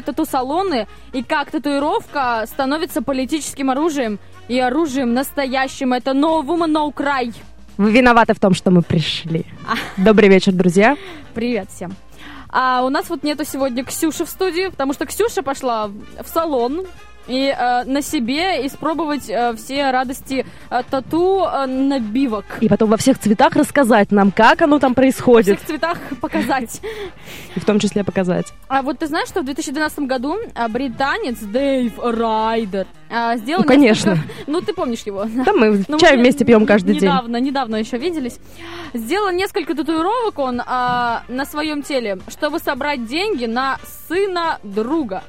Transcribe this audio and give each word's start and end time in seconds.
тату-салоны 0.00 0.86
и 1.12 1.22
как 1.22 1.50
татуировка 1.50 2.44
становится 2.46 3.02
политическим 3.02 3.68
оружием 3.68 4.18
и 4.48 4.58
оружием 4.58 5.12
настоящим. 5.12 5.92
Это 5.92 6.12
No 6.12 6.42
Woman 6.42 6.72
No 6.72 6.94
Cry. 6.94 7.34
Вы 7.76 7.90
виноваты 7.90 8.32
в 8.32 8.40
том, 8.40 8.54
что 8.54 8.70
мы 8.70 8.82
пришли. 8.82 9.44
Добрый 9.96 10.28
вечер, 10.28 10.52
друзья. 10.52 10.96
Привет 11.34 11.68
всем. 11.70 11.94
А 12.48 12.82
у 12.84 12.90
нас 12.90 13.08
вот 13.08 13.22
нету 13.22 13.44
сегодня 13.44 13.82
Ксюши 13.82 14.24
в 14.24 14.28
студии, 14.28 14.68
потому 14.68 14.92
что 14.92 15.06
Ксюша 15.06 15.42
пошла 15.42 15.88
в 15.88 16.26
салон 16.26 16.86
и 17.26 17.54
э, 17.56 17.84
на 17.84 18.02
себе 18.02 18.66
испробовать 18.66 19.28
э, 19.28 19.54
все 19.56 19.90
радости 19.90 20.44
э, 20.70 20.82
тату 20.90 21.44
э, 21.44 21.66
набивок. 21.66 22.44
И 22.60 22.68
потом 22.68 22.90
во 22.90 22.96
всех 22.96 23.18
цветах 23.18 23.54
рассказать 23.56 24.10
нам, 24.10 24.30
как 24.32 24.62
оно 24.62 24.78
там 24.78 24.92
Во 24.92 24.96
происходит. 24.96 25.56
всех 25.58 25.66
цветах 25.68 25.98
показать. 26.20 26.80
И 27.54 27.60
в 27.60 27.64
том 27.64 27.78
числе 27.78 28.04
показать. 28.04 28.52
А 28.68 28.82
вот 28.82 28.98
ты 28.98 29.06
знаешь, 29.06 29.28
что 29.28 29.42
в 29.42 29.44
2012 29.44 30.00
году 30.00 30.36
а, 30.54 30.68
британец 30.68 31.38
Дэйв 31.38 31.92
Райдер 32.02 32.86
а, 33.10 33.36
сделал... 33.36 33.62
Ну, 33.62 33.68
конечно. 33.68 34.10
несколько- 34.10 34.32
Ну, 34.46 34.60
ты 34.60 34.72
помнишь 34.72 35.02
его. 35.02 35.24
Да 35.24 35.52
мы 35.52 35.84
Ну, 35.88 35.98
чай 35.98 36.16
мы 36.16 36.22
вместе 36.22 36.44
пьем 36.44 36.66
каждый 36.66 36.94
день. 36.94 37.02
недавно, 37.10 37.36
Недавно 37.38 37.76
еще 37.76 37.98
виделись. 37.98 38.38
Сделал 38.94 39.30
несколько 39.30 39.74
татуировок 39.74 40.38
он 40.38 40.62
а, 40.64 41.22
на 41.28 41.44
своем 41.44 41.82
теле, 41.82 42.18
чтобы 42.28 42.58
собрать 42.58 43.06
деньги 43.06 43.46
на 43.46 43.78
сына 44.08 44.58
друга. 44.62 45.22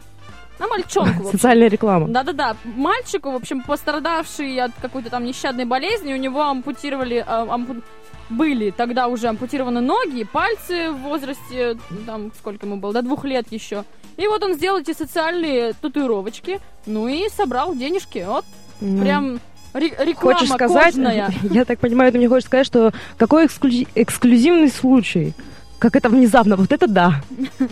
На 0.63 0.69
мальчонку. 0.69 1.29
Социальная 1.29 1.67
реклама. 1.67 2.07
Да-да-да, 2.07 2.55
мальчику, 2.63 3.31
в 3.31 3.35
общем, 3.35 3.61
пострадавший 3.63 4.57
от 4.61 4.71
какой-то 4.81 5.09
там 5.09 5.25
нещадной 5.25 5.65
болезни, 5.65 6.13
у 6.13 6.17
него 6.17 6.41
ампутировали, 6.41 7.21
а, 7.27 7.43
ампу- 7.45 7.83
были 8.29 8.69
тогда 8.71 9.07
уже 9.09 9.27
ампутированы 9.27 9.81
ноги, 9.81 10.23
пальцы 10.23 10.89
в 10.91 10.99
возрасте, 10.99 11.75
там, 12.05 12.31
сколько 12.39 12.65
ему 12.65 12.77
было, 12.77 12.93
до 12.93 13.01
двух 13.01 13.25
лет 13.25 13.47
еще. 13.51 13.83
И 14.15 14.25
вот 14.27 14.41
он 14.41 14.53
сделал 14.53 14.79
эти 14.79 14.93
социальные 14.93 15.73
татуировочки, 15.73 16.61
ну 16.85 17.09
и 17.09 17.27
собрал 17.27 17.75
денежки, 17.75 18.23
вот, 18.25 18.45
М. 18.81 19.01
прям 19.01 19.39
ре- 19.73 19.89
реклама 19.99 20.37
Хочешь 20.37 20.49
сказать, 20.49 20.93
кожная. 20.93 21.29
я 21.43 21.65
так 21.65 21.79
понимаю, 21.79 22.13
ты 22.13 22.19
мне 22.19 22.29
хочешь 22.29 22.45
сказать, 22.47 22.65
что 22.65 22.93
какой 23.17 23.47
эксклю- 23.47 23.87
эксклюзивный 23.95 24.69
случай? 24.69 25.33
Как 25.83 25.97
это 25.97 26.07
внезапно, 26.07 26.55
вот 26.55 26.71
это 26.71 26.87
да. 26.87 27.21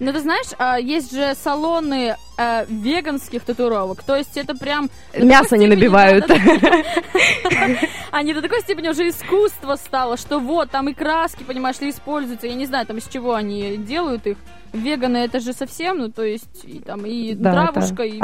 Ну, 0.00 0.12
ты 0.12 0.20
знаешь, 0.20 0.48
а, 0.58 0.78
есть 0.78 1.14
же 1.14 1.34
салоны 1.34 2.16
э, 2.36 2.66
веганских 2.66 3.44
татуировок, 3.44 4.02
то 4.02 4.16
есть 4.16 4.36
это 4.36 4.54
прям... 4.56 4.90
Мясо 5.16 5.56
не 5.56 5.68
набивают. 5.68 6.26
Они 8.10 8.34
до 8.34 8.42
такой 8.42 8.60
степени 8.60 8.88
уже 8.88 9.08
искусство 9.08 9.76
стало, 9.76 10.16
что 10.16 10.40
вот, 10.40 10.70
там 10.70 10.88
и 10.88 10.94
краски, 10.94 11.44
понимаешь 11.44 11.80
ли, 11.80 11.90
используются. 11.90 12.48
Я 12.48 12.54
не 12.54 12.66
знаю, 12.66 12.86
там 12.86 12.98
из 12.98 13.06
чего 13.06 13.34
они 13.34 13.76
делают 13.78 14.26
их. 14.26 14.36
Веганы 14.72 15.18
это 15.18 15.38
же 15.40 15.52
совсем, 15.52 15.98
ну, 15.98 16.10
то 16.10 16.24
есть, 16.24 16.64
и 16.64 16.80
там, 16.80 17.06
и 17.06 17.34
Да, 17.34 17.68
травушка, 17.68 18.02
и 18.02 18.20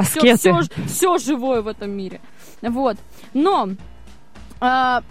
все, 0.86 1.18
живое 1.18 1.62
в 1.62 1.68
этом 1.68 1.92
мире. 1.92 2.20
Вот. 2.60 2.96
Но 3.32 3.70
а, 4.60 5.02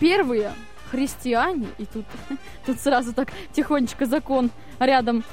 первые 0.00 0.50
христиане, 0.90 1.68
и 1.78 1.84
тут, 1.84 2.04
тут 2.66 2.80
сразу 2.80 3.12
так 3.12 3.28
тихонечко 3.52 4.06
закон 4.06 4.50
рядом, 4.78 5.24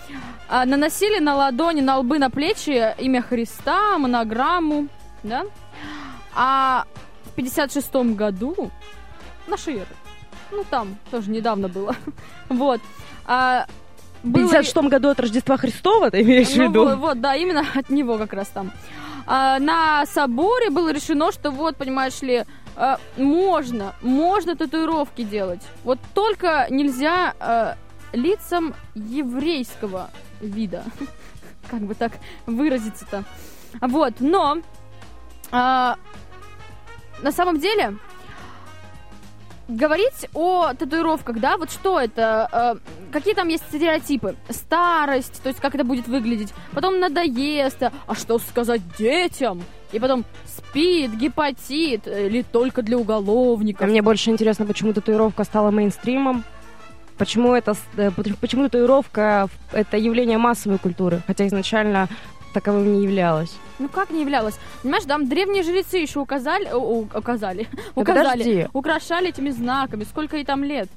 а, 0.47 0.65
наносили 0.65 1.19
на 1.19 1.35
ладони, 1.35 1.81
на 1.81 1.97
лбы, 1.97 2.19
на 2.19 2.29
плечи 2.29 2.93
имя 2.99 3.21
Христа, 3.21 3.97
монограмму, 3.97 4.87
да? 5.23 5.43
А 6.35 6.85
в 7.25 7.31
56 7.35 7.93
году 8.15 8.71
нашей 9.47 9.75
эры, 9.75 9.95
ну 10.51 10.63
там 10.69 10.97
тоже 11.11 11.29
недавно 11.29 11.67
было, 11.67 11.95
вот, 12.49 12.81
а, 13.25 13.65
В 14.23 14.29
было- 14.29 14.49
56 14.49 14.75
году 14.89 15.09
от 15.09 15.19
Рождества 15.19 15.57
Христова, 15.57 16.11
ты 16.11 16.21
имеешь 16.21 16.49
в 16.49 16.57
ну, 16.57 16.69
виду? 16.69 16.83
Вот, 16.85 16.97
вот, 16.97 17.21
да, 17.21 17.35
именно 17.35 17.65
от 17.75 17.89
него 17.89 18.17
как 18.17 18.33
раз 18.33 18.47
там. 18.47 18.71
А, 19.25 19.59
на 19.59 20.05
соборе 20.05 20.69
было 20.69 20.91
решено, 20.91 21.31
что 21.31 21.51
вот, 21.51 21.77
понимаешь 21.77 22.21
ли, 22.21 22.43
а, 22.75 22.99
можно, 23.17 23.95
можно 24.01 24.55
татуировки 24.55 25.23
делать. 25.23 25.61
Вот 25.83 25.99
только 26.13 26.67
нельзя 26.69 27.33
а, 27.39 27.77
лицам 28.13 28.73
еврейского 28.95 30.09
вида. 30.41 30.83
Как 31.69 31.81
бы 31.81 31.95
так 31.95 32.13
выразиться-то. 32.45 33.23
Вот, 33.81 34.15
но 34.19 34.57
а, 35.51 35.97
на 37.21 37.31
самом 37.31 37.59
деле 37.59 37.97
говорить 39.67 40.27
о 40.33 40.73
татуировках, 40.73 41.39
да, 41.39 41.57
вот 41.57 41.71
что 41.71 41.99
это, 41.99 42.49
э, 42.51 43.11
какие 43.11 43.33
там 43.33 43.47
есть 43.47 43.63
стереотипы, 43.69 44.35
старость, 44.49 45.41
то 45.41 45.49
есть 45.49 45.59
как 45.61 45.73
это 45.75 45.83
будет 45.83 46.07
выглядеть, 46.07 46.53
потом 46.73 46.99
надоест, 46.99 47.81
а 47.81 48.15
что 48.15 48.39
сказать 48.39 48.81
детям, 48.97 49.63
и 49.93 49.99
потом 49.99 50.25
спид, 50.45 51.11
гепатит, 51.15 52.07
э, 52.07 52.27
или 52.27 52.41
только 52.41 52.81
для 52.81 52.97
А 52.97 52.99
уголовников. 52.99 53.87
мне 53.87 54.01
больше 54.01 54.29
интересно, 54.31 54.65
почему 54.65 54.93
татуировка 54.93 55.43
стала 55.43 55.71
мейнстримом. 55.71 56.43
Почему 57.17 57.53
это, 57.53 57.75
э, 57.97 58.09
почему 58.41 58.63
татуировка 58.63 59.47
это 59.71 59.97
явление 59.97 60.37
массовой 60.39 60.79
культуры, 60.79 61.21
хотя 61.27 61.45
изначально 61.47 62.07
таковым 62.53 62.91
не 62.93 63.03
являлось. 63.03 63.55
Ну 63.79 63.87
как 63.87 64.09
не 64.11 64.21
являлось? 64.21 64.55
Понимаешь, 64.81 65.03
там 65.05 65.27
древние 65.29 65.63
жрецы 65.63 65.97
еще 65.97 66.19
указали, 66.19 66.69
о, 66.71 67.05
указали, 67.15 67.67
Да 67.71 67.81
указали, 68.01 68.29
подожди. 68.39 68.67
украшали 68.73 69.29
этими 69.29 69.49
знаками, 69.51 70.03
сколько 70.03 70.37
ей 70.37 70.45
там 70.45 70.63
лет. 70.63 70.89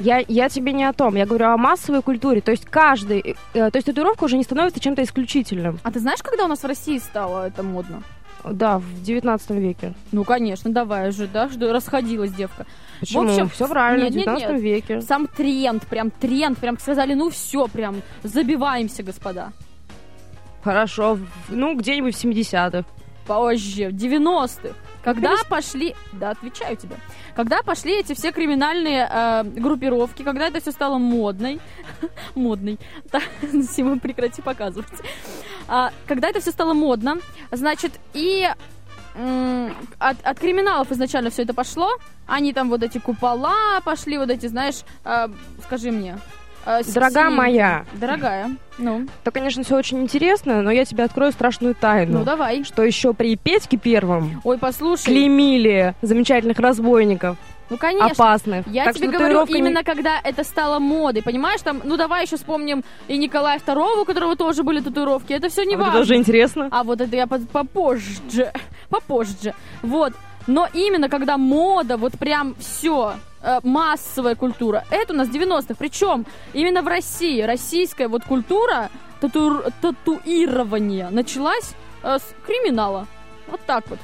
Я, 0.00 0.22
я 0.28 0.48
тебе 0.48 0.72
не 0.72 0.84
о 0.84 0.92
том, 0.92 1.16
я 1.16 1.26
говорю 1.26 1.46
о 1.46 1.56
массовой 1.56 2.02
культуре. 2.02 2.40
То 2.40 2.50
есть 2.52 2.64
каждый, 2.66 3.18
э, 3.20 3.34
э, 3.54 3.70
то 3.70 3.76
есть 3.76 3.86
татуировка 3.86 4.24
уже 4.24 4.36
не 4.36 4.44
становится 4.44 4.80
чем-то 4.80 5.02
исключительным. 5.02 5.80
А 5.82 5.90
ты 5.90 5.98
знаешь, 5.98 6.22
когда 6.22 6.44
у 6.44 6.48
нас 6.48 6.62
в 6.62 6.66
России 6.66 6.98
стало 6.98 7.46
это 7.48 7.62
модно? 7.62 8.02
Да, 8.52 8.78
в 8.78 9.02
19 9.02 9.50
веке. 9.50 9.94
Ну, 10.12 10.24
конечно, 10.24 10.72
давай 10.72 11.08
уже, 11.10 11.26
да, 11.26 11.48
что 11.48 11.72
расходилась 11.72 12.32
девка. 12.32 12.66
Почему? 13.00 13.28
общем, 13.30 13.48
все 13.48 13.68
правильно, 13.68 14.04
нет, 14.04 14.12
в 14.12 14.16
нет, 14.16 14.24
19 14.26 14.48
нет. 14.50 14.60
веке. 14.60 15.00
Сам 15.02 15.26
тренд, 15.26 15.86
прям 15.86 16.10
тренд, 16.10 16.58
прям 16.58 16.78
сказали, 16.78 17.14
ну 17.14 17.30
все, 17.30 17.68
прям 17.68 17.96
забиваемся, 18.22 19.02
господа. 19.02 19.52
Хорошо, 20.62 21.14
в- 21.14 21.26
ну 21.50 21.76
где-нибудь 21.76 22.14
в 22.16 22.24
70-х. 22.24 22.84
Позже, 23.26 23.88
в 23.90 23.94
90-х. 23.94 24.74
Когда 25.02 25.30
Конечно. 25.30 25.48
пошли, 25.48 25.96
да, 26.12 26.30
отвечаю 26.30 26.76
тебе, 26.76 26.96
когда 27.36 27.62
пошли 27.62 28.00
эти 28.00 28.14
все 28.14 28.32
криминальные 28.32 29.08
э, 29.10 29.42
группировки, 29.44 30.22
когда 30.22 30.48
это 30.48 30.60
все 30.60 30.72
стало 30.72 30.98
модной, 30.98 31.60
модной, 32.34 32.78
Сима, 33.70 33.98
прекрати 33.98 34.42
показывать, 34.42 34.88
А, 35.68 35.92
когда 36.06 36.28
это 36.28 36.40
все 36.40 36.50
стало 36.50 36.74
модно, 36.74 37.18
значит, 37.52 37.92
и 38.14 38.48
от, 39.98 40.16
от 40.22 40.38
криминалов 40.38 40.92
изначально 40.92 41.30
все 41.30 41.42
это 41.42 41.52
пошло, 41.52 41.90
они 42.26 42.52
там 42.52 42.68
вот 42.68 42.82
эти 42.82 42.98
купола 42.98 43.80
пошли, 43.84 44.16
вот 44.18 44.30
эти, 44.30 44.46
знаешь, 44.46 44.82
э, 45.04 45.28
скажи 45.64 45.90
мне. 45.90 46.18
С- 46.82 46.92
Дорогая 46.92 47.30
моя, 47.30 47.84
Дорогая, 47.94 48.50
ну, 48.78 49.06
это, 49.22 49.30
конечно, 49.30 49.62
все 49.64 49.76
очень 49.76 50.00
интересно, 50.02 50.62
но 50.62 50.70
я 50.70 50.84
тебе 50.84 51.04
открою 51.04 51.32
страшную 51.32 51.74
тайну. 51.74 52.18
ну 52.20 52.24
давай. 52.24 52.64
Что 52.64 52.82
еще 52.82 53.14
при 53.14 53.36
Петьке 53.36 53.76
Первом 53.76 54.40
Ой, 54.44 54.58
послушай. 54.58 55.04
клеймили 55.06 55.94
замечательных 56.02 56.58
разбойников, 56.58 57.36
Ну, 57.70 57.76
конечно. 57.76 58.06
опасных. 58.06 58.66
Я 58.68 58.84
Так 58.84 58.94
тебе 58.96 59.08
говорю, 59.08 59.20
татуировка 59.20 59.52
не- 59.54 59.58
именно 59.60 59.82
когда 59.84 60.20
это 60.22 60.44
стало 60.44 60.78
модой, 60.78 61.22
понимаешь, 61.22 61.60
там, 61.62 61.80
ну 61.84 61.96
давай 61.96 62.24
еще 62.24 62.36
вспомним 62.36 62.84
и 63.08 63.16
Николая 63.18 63.58
II, 63.58 64.02
у 64.02 64.04
которого 64.04 64.36
тоже 64.36 64.62
были 64.62 64.80
татуировки, 64.80 65.32
это 65.32 65.48
все 65.48 65.64
не 65.64 65.74
А 65.74 65.78
вот 65.78 65.84
важно. 65.86 65.96
это 65.98 66.04
уже 66.04 66.16
интересно. 66.16 66.68
А 66.70 66.82
вот 66.84 67.00
это 67.00 67.14
я 67.16 67.26
по- 67.26 67.38
попозже, 67.40 68.52
попозже, 68.90 69.54
вот. 69.82 70.12
Но 70.46 70.66
именно 70.72 71.10
когда 71.10 71.36
мода, 71.36 71.98
вот 71.98 72.12
прям 72.18 72.54
все, 72.58 73.14
массовая 73.62 74.34
культура, 74.34 74.84
это 74.90 75.12
у 75.12 75.16
нас 75.16 75.28
90-х, 75.28 75.74
причем 75.78 76.26
именно 76.52 76.82
в 76.82 76.88
России, 76.88 77.40
российская 77.42 78.08
вот 78.08 78.24
культура 78.24 78.90
тату- 79.20 79.64
татуирования 79.80 81.10
началась 81.10 81.74
э, 82.02 82.18
с 82.18 82.46
криминала. 82.46 83.06
Вот 83.46 83.60
так 83.66 83.88
вот. 83.88 83.98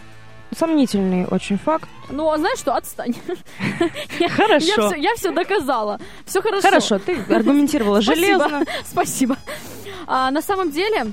Сомнительный 0.57 1.27
очень 1.27 1.59
факт. 1.59 1.89
Ну, 2.11 2.31
а 2.31 2.39
знаешь 2.39 2.59
что, 2.59 2.75
отстань. 2.75 3.15
Хорошо. 4.37 4.95
я 4.95 5.15
все 5.15 5.33
доказала. 5.33 5.99
Все 6.27 6.41
хорошо. 6.41 6.63
Хорошо, 6.69 6.99
ты 6.99 7.17
аргументировала 7.35 8.01
железно. 8.01 8.65
Спасибо. 8.85 9.37
А, 10.07 10.31
на 10.31 10.43
самом 10.43 10.71
деле, 10.71 11.07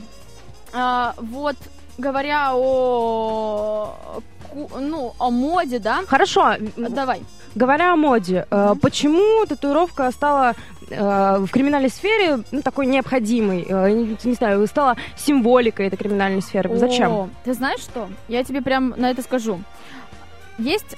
а, 0.74 1.16
вот 1.18 1.56
говоря 1.98 2.52
о 2.54 4.22
ну, 4.54 5.14
о 5.18 5.30
моде, 5.30 5.80
да? 5.80 6.02
Хорошо, 6.08 6.56
Давай. 6.78 7.22
говоря 7.56 7.94
о 7.94 7.96
моде, 7.96 8.46
Мгм. 8.50 8.80
почему 8.80 9.46
татуировка 9.46 10.12
стала 10.12 10.56
э, 10.90 11.38
в 11.40 11.48
криминальной 11.52 11.90
сфере 11.90 12.40
ну, 12.52 12.62
такой 12.62 12.86
необходимой? 12.86 13.66
э, 13.68 13.92
не, 13.92 14.18
не 14.24 14.34
знаю, 14.34 14.66
стала 14.68 14.98
символикой 15.16 15.88
этой 15.88 15.98
криминальной 15.98 16.42
сферы. 16.42 16.76
Зачем? 16.78 17.12
О, 17.12 17.30
ты 17.46 17.54
знаешь 17.54 17.80
что? 17.80 18.10
Я 18.28 18.44
тебе 18.44 18.62
прям 18.62 18.94
на 18.98 19.10
это 19.12 19.22
скажу. 19.22 19.62
Есть 20.58 20.98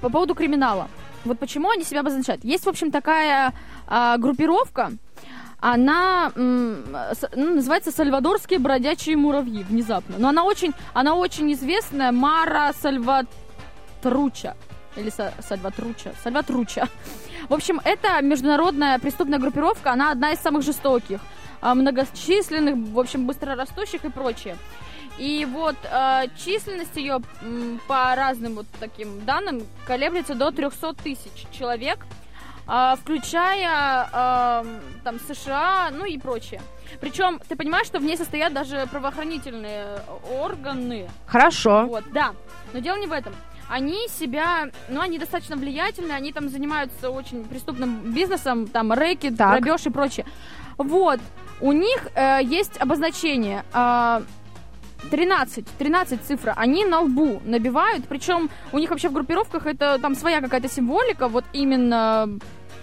по 0.00 0.10
поводу 0.10 0.34
криминала. 0.34 0.88
Вот 1.24 1.38
почему 1.38 1.70
они 1.70 1.84
себя 1.84 2.00
обозначают. 2.00 2.44
Есть, 2.44 2.64
в 2.66 2.68
общем, 2.68 2.90
такая 2.90 3.52
а, 3.86 4.16
группировка, 4.18 4.90
она 5.62 6.32
ну, 6.34 6.84
называется 7.36 7.92
«Сальвадорские 7.92 8.58
бродячие 8.58 9.16
муравьи» 9.16 9.62
внезапно. 9.62 10.16
Но 10.18 10.28
она 10.28 10.42
очень, 10.42 10.74
она 10.92 11.14
очень 11.14 11.52
известная, 11.52 12.10
Мара 12.10 12.72
Сальватруча. 12.72 14.56
Или 14.96 15.10
Са- 15.10 15.32
Сальватруча. 15.40 16.14
Сальватруча. 16.24 16.88
В 17.48 17.54
общем, 17.54 17.80
это 17.84 18.20
международная 18.22 18.98
преступная 18.98 19.38
группировка, 19.38 19.92
она 19.92 20.10
одна 20.10 20.32
из 20.32 20.40
самых 20.40 20.64
жестоких, 20.64 21.20
а, 21.60 21.76
многочисленных, 21.76 22.74
в 22.92 22.98
общем, 22.98 23.26
быстрорастущих 23.26 24.04
и 24.04 24.10
прочее. 24.10 24.56
И 25.18 25.46
вот 25.48 25.76
э, 25.84 26.24
численность 26.42 26.96
ее 26.96 27.20
по 27.86 28.14
разным 28.16 28.54
вот 28.54 28.66
таким 28.80 29.24
данным 29.24 29.62
колеблется 29.86 30.34
до 30.34 30.50
300 30.50 30.94
тысяч 30.94 31.46
человек, 31.52 31.98
включая 32.64 33.68
а, 34.12 34.64
там 35.04 35.18
США, 35.20 35.90
ну 35.92 36.04
и 36.04 36.18
прочее. 36.18 36.60
Причем 37.00 37.40
ты 37.48 37.56
понимаешь, 37.56 37.86
что 37.86 37.98
в 37.98 38.04
ней 38.04 38.16
состоят 38.16 38.52
даже 38.52 38.86
правоохранительные 38.90 39.98
органы. 40.40 41.08
Хорошо. 41.26 41.86
Вот, 41.86 42.04
да. 42.12 42.32
Но 42.72 42.80
дело 42.80 42.96
не 42.96 43.06
в 43.06 43.12
этом. 43.12 43.34
Они 43.68 44.06
себя, 44.08 44.68
ну, 44.88 45.00
они 45.00 45.18
достаточно 45.18 45.56
влиятельны, 45.56 46.12
они 46.12 46.32
там 46.32 46.48
занимаются 46.50 47.10
очень 47.10 47.44
преступным 47.44 48.12
бизнесом, 48.12 48.66
там, 48.66 48.92
рэкет, 48.92 49.36
Так. 49.38 49.62
грабеж 49.62 49.86
и 49.86 49.90
прочее. 49.90 50.26
Вот. 50.76 51.20
У 51.60 51.72
них 51.72 52.08
э, 52.14 52.40
есть 52.42 52.78
обозначение. 52.80 53.64
а, 53.72 54.22
13, 55.10 55.66
13 55.78 56.22
цифра, 56.22 56.54
они 56.56 56.84
на 56.84 57.00
лбу 57.00 57.40
набивают, 57.44 58.04
причем 58.08 58.50
у 58.72 58.78
них 58.78 58.90
вообще 58.90 59.08
в 59.08 59.12
группировках 59.12 59.66
это 59.66 59.98
там 60.00 60.14
своя 60.14 60.40
какая-то 60.40 60.68
символика, 60.68 61.28
вот 61.28 61.44
именно 61.52 62.38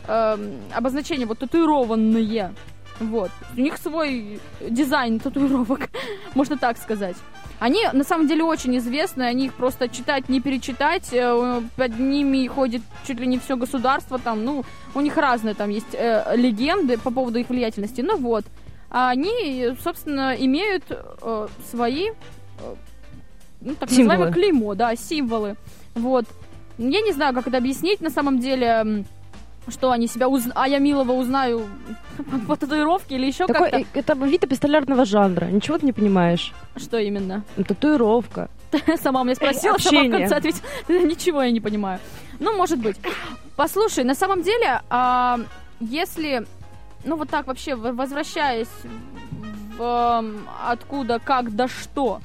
эм, 0.07 0.59
обозначение, 0.73 1.25
вот 1.25 1.39
татуированные, 1.39 2.53
вот. 2.99 3.31
У 3.55 3.61
них 3.61 3.77
свой 3.77 4.39
дизайн 4.61 5.19
татуировок, 5.19 5.89
можно 6.35 6.57
так 6.57 6.77
сказать. 6.77 7.15
Они 7.59 7.85
на 7.91 8.03
самом 8.03 8.27
деле 8.27 8.43
очень 8.43 8.77
известны, 8.77 9.23
они 9.23 9.47
их 9.47 9.53
просто 9.53 9.89
читать, 9.89 10.29
не 10.29 10.39
перечитать, 10.39 11.09
э, 11.11 11.61
под 11.75 11.99
ними 11.99 12.47
ходит 12.47 12.81
чуть 13.05 13.19
ли 13.19 13.27
не 13.27 13.37
все 13.37 13.57
государство, 13.57 14.17
там, 14.17 14.45
ну, 14.45 14.63
у 14.95 15.01
них 15.01 15.17
разные 15.17 15.55
там 15.55 15.69
есть 15.69 15.93
э, 15.93 16.35
легенды 16.35 16.97
по 16.97 17.11
поводу 17.11 17.39
их 17.39 17.49
влиятельности, 17.49 17.99
ну 18.01 18.17
вот. 18.17 18.45
А 18.89 19.09
они, 19.09 19.69
собственно, 19.83 20.35
имеют 20.37 20.83
э, 20.89 21.47
свои, 21.69 22.09
э, 22.09 22.13
ну, 23.61 23.75
так 23.75 23.89
Символы. 23.89 24.07
называемое 24.07 24.33
клеймо, 24.33 24.75
да, 24.75 24.95
символы. 24.95 25.55
Вот. 25.95 26.25
Я 26.77 27.01
не 27.01 27.11
знаю, 27.11 27.33
как 27.33 27.47
это 27.47 27.57
объяснить, 27.57 28.01
на 28.01 28.09
самом 28.09 28.39
деле, 28.39 29.05
что 29.67 29.91
они 29.91 30.07
себя 30.07 30.27
уз... 30.27 30.43
А 30.55 30.67
я 30.67 30.79
Милова 30.79 31.11
узнаю 31.11 31.67
по, 32.47 32.55
татуировке 32.55 33.15
или 33.15 33.27
еще 33.27 33.45
Такой, 33.47 33.69
как-то. 33.69 33.99
э, 33.99 33.99
это 33.99 34.13
вид 34.13 34.43
эпистолярного 34.43 35.05
жанра. 35.05 35.45
Ничего 35.45 35.77
ты 35.77 35.85
не 35.85 35.93
понимаешь. 35.93 36.53
Что 36.75 36.97
именно? 36.97 37.43
Ну, 37.57 37.63
Татуировка. 37.63 38.49
Сама 39.01 39.23
меня 39.23 39.35
спросила, 39.35 39.77
сама 39.77 40.03
в 40.03 40.11
конце 40.11 40.35
ответила. 40.35 40.63
Ничего 40.87 41.43
я 41.43 41.51
не 41.51 41.59
понимаю. 41.59 41.99
Ну, 42.39 42.55
может 42.55 42.79
быть. 42.79 42.97
Послушай, 43.55 44.03
на 44.03 44.15
самом 44.15 44.41
деле, 44.41 44.81
а, 44.89 45.39
если, 45.79 46.45
ну 47.03 47.15
вот 47.15 47.29
так 47.29 47.47
вообще, 47.47 47.75
возвращаясь 47.75 48.67
в 49.77 49.81
м, 49.81 50.47
откуда, 50.67 51.19
как, 51.19 51.55
да 51.55 51.67
что, 51.67 52.21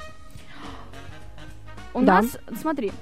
у 1.92 2.00
Да. 2.02 2.22
нас, 2.22 2.36
смотри, 2.60 2.92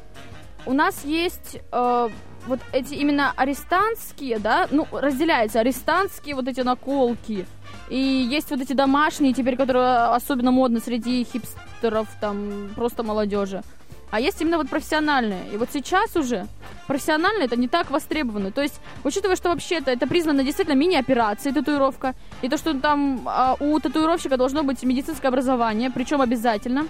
у 0.67 0.73
нас 0.75 1.05
есть 1.05 1.59
э, 1.73 2.09
вот 2.47 2.61
эти 2.73 2.95
именно 2.95 3.33
арестантские, 3.37 4.39
да, 4.39 4.69
ну, 4.71 4.87
разделяются 4.93 5.61
арестантские 5.61 6.35
вот 6.35 6.47
эти 6.49 6.61
наколки, 6.61 7.47
и 7.89 7.97
есть 7.99 8.51
вот 8.51 8.61
эти 8.61 8.73
домашние 8.75 9.33
теперь, 9.33 9.57
которые 9.57 10.07
особенно 10.15 10.51
модны 10.51 10.81
среди 10.81 11.25
хипстеров, 11.25 12.09
там, 12.21 12.71
просто 12.75 13.03
молодежи. 13.03 13.63
А 14.12 14.20
есть 14.20 14.43
именно 14.43 14.59
вот 14.59 14.69
профессиональные. 14.69 15.41
И 15.55 15.56
вот 15.56 15.70
сейчас 15.73 16.14
уже 16.17 16.47
профессиональные 16.87 17.47
это 17.47 17.56
не 17.56 17.67
так 17.67 17.91
востребовано. 17.91 18.53
То 18.53 18.61
есть, 18.61 18.79
учитывая, 19.05 19.37
что 19.37 19.49
вообще 19.49 19.76
это, 19.76 19.91
это 19.91 20.06
признано 20.06 20.44
действительно 20.44 20.75
мини-операцией 20.76 21.55
татуировка, 21.55 22.14
и 22.43 22.49
то, 22.50 22.59
что 22.59 22.79
там 22.79 23.23
а, 23.25 23.56
у 23.59 23.81
татуировщика 23.81 24.37
должно 24.37 24.64
быть 24.64 24.82
медицинское 24.82 25.29
образование, 25.29 25.91
причем 25.91 26.20
обязательно. 26.20 26.88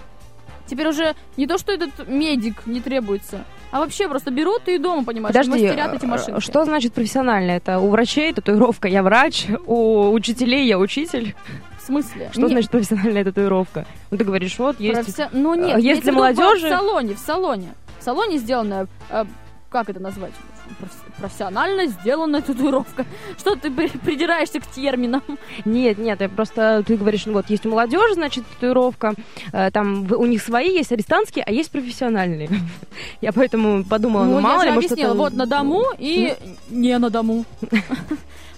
Теперь 0.67 0.89
уже 0.89 1.15
не 1.37 1.47
то, 1.47 1.57
что 1.57 1.71
этот 1.71 2.09
медик 2.09 2.65
не 2.65 2.81
требуется, 2.81 3.45
а 3.71 3.79
вообще 3.79 4.09
просто 4.09 4.29
берут 4.29 4.67
и 4.67 4.77
дома, 4.77 5.05
понимаешь, 5.05 5.33
Подожди, 5.33 5.51
мастерят 5.51 5.93
эти 5.93 6.03
э, 6.03 6.07
машинки. 6.07 6.41
что 6.41 6.65
значит 6.65 6.93
профессионально? 6.93 7.51
Это 7.51 7.79
у 7.79 7.89
врачей 7.89 8.33
татуировка 8.33 8.89
«я 8.89 9.01
врач», 9.01 9.47
у 9.65 10.11
учителей 10.11 10.67
«я 10.67 10.77
учитель». 10.77 11.35
В 11.83 11.85
смысле? 11.87 12.29
Что 12.31 12.41
Нет, 12.41 12.51
значит 12.51 12.71
профессиональная 12.71 13.25
татуировка? 13.25 13.85
Ну, 14.09 14.17
ты 14.17 14.23
говоришь, 14.23 14.57
вот 14.57 14.79
есть... 14.79 15.01
професси- 15.01 15.27
Ну 15.33 15.53
нет, 15.53 15.79
если 15.79 16.01
в 16.01 16.05
виду 16.05 16.17
молодежи- 16.17 16.67
В 16.67 16.69
салоне, 16.69 17.13
в 17.15 17.19
салоне. 17.19 17.73
В 17.99 18.03
салоне 18.03 18.37
сделанная, 18.37 18.87
э, 19.09 19.25
как 19.69 19.89
это 19.89 19.99
назвать? 19.99 20.31
Проф- 20.79 21.03
Профессионально 21.19 21.87
сделанная 21.87 22.41
татуировка. 22.41 23.05
Что 23.37 23.57
ты 23.57 23.69
при- 23.69 23.89
придираешься 23.89 24.61
к 24.61 24.65
терминам? 24.67 25.21
Нет, 25.65 25.97
нет, 25.97 26.21
я 26.21 26.29
просто, 26.29 26.83
ты 26.87 26.95
говоришь, 26.95 27.25
ну 27.25 27.33
вот 27.33 27.49
есть 27.49 27.65
у 27.65 27.69
молодежи, 27.71 28.13
значит, 28.13 28.45
татуировка, 28.47 29.13
э, 29.51 29.69
там 29.71 30.09
у 30.09 30.25
них 30.25 30.41
свои 30.41 30.69
есть 30.73 30.93
арестантские, 30.93 31.43
а 31.45 31.51
есть 31.51 31.69
профессиональные. 31.69 32.47
Я 33.21 33.33
поэтому 33.33 33.83
подумала, 33.83 34.23
ну, 34.23 34.35
Ну, 34.35 34.39
мало 34.39 34.61
я 34.61 34.67
ли, 34.67 34.69
же 34.69 34.75
может, 34.75 34.91
объяснила, 34.93 35.13
вот 35.15 35.33
на 35.33 35.45
дому 35.47 35.83
и 35.97 36.33
не 36.69 36.97
на 36.97 37.09
дому. 37.09 37.43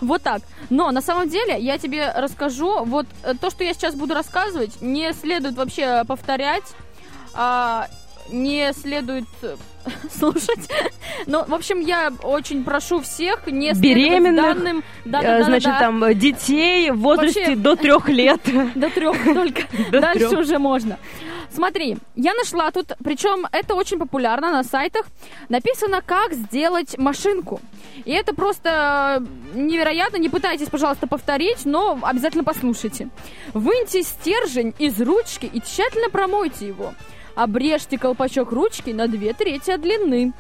Вот 0.01 0.21
так. 0.21 0.42
Но 0.69 0.92
на 0.92 1.01
самом 1.01 1.30
деле 1.30 1.57
я 1.59 1.77
тебе 1.77 2.12
расскажу, 2.15 2.83
вот 2.86 3.06
э, 3.24 3.33
то, 3.39 3.50
что 3.50 3.63
я 3.63 3.74
сейчас 3.74 3.95
буду 3.95 4.13
рассказывать, 4.13 4.81
не 4.81 5.13
следует 5.13 5.56
вообще 5.56 6.03
повторять, 6.07 6.63
а, 7.33 7.88
не 8.30 8.74
следует 8.74 9.25
э, 9.42 9.56
слушать. 10.12 10.69
Ну, 11.27 11.44
в 11.45 11.53
общем, 11.53 11.80
я 11.80 12.12
очень 12.24 12.63
прошу 12.63 13.01
всех 13.01 13.47
не 13.47 13.71
Беременных, 13.74 14.57
данным. 14.57 14.80
э, 14.80 14.81
Да, 15.06 15.21
да, 15.21 15.38
да, 15.39 15.44
значит, 15.45 15.69
да. 15.69 15.80
там 15.80 16.03
э, 16.03 16.13
детей 16.13 16.92
в 16.92 17.00
возрасте 17.00 17.39
Вообще- 17.42 17.56
до 17.56 17.75
трех 17.75 18.09
лет. 18.09 18.42
До 18.75 18.89
трех 18.89 19.24
только. 19.24 19.62
Дальше 19.92 20.38
уже 20.38 20.57
можно. 20.59 20.97
Смотри, 21.53 21.97
я 22.15 22.33
нашла 22.33 22.71
тут, 22.71 22.94
причем 23.03 23.45
это 23.51 23.75
очень 23.75 24.00
популярно 24.00 24.51
на 24.51 24.63
сайтах, 24.63 25.06
написано, 25.50 26.01
как 26.06 26.33
сделать 26.33 26.97
машинку. 26.97 27.59
И 28.06 28.12
это 28.12 28.33
просто 28.33 29.21
э, 29.53 29.57
невероятно. 29.57 30.17
Не 30.17 30.29
пытайтесь, 30.29 30.69
пожалуйста, 30.69 31.07
повторить, 31.07 31.65
но 31.65 32.00
обязательно 32.01 32.44
послушайте. 32.44 33.09
Выньте 33.53 34.03
стержень 34.03 34.73
из 34.79 35.00
ручки 35.01 35.45
и 35.45 35.62
тщательно 35.62 36.09
промойте 36.09 36.67
его. 36.67 36.94
Обрежьте 37.35 37.97
колпачок 37.97 38.51
ручки 38.51 38.92
на 38.92 39.07
две 39.07 39.33
трети 39.33 39.71
от 39.71 39.81
длины. 39.81 40.33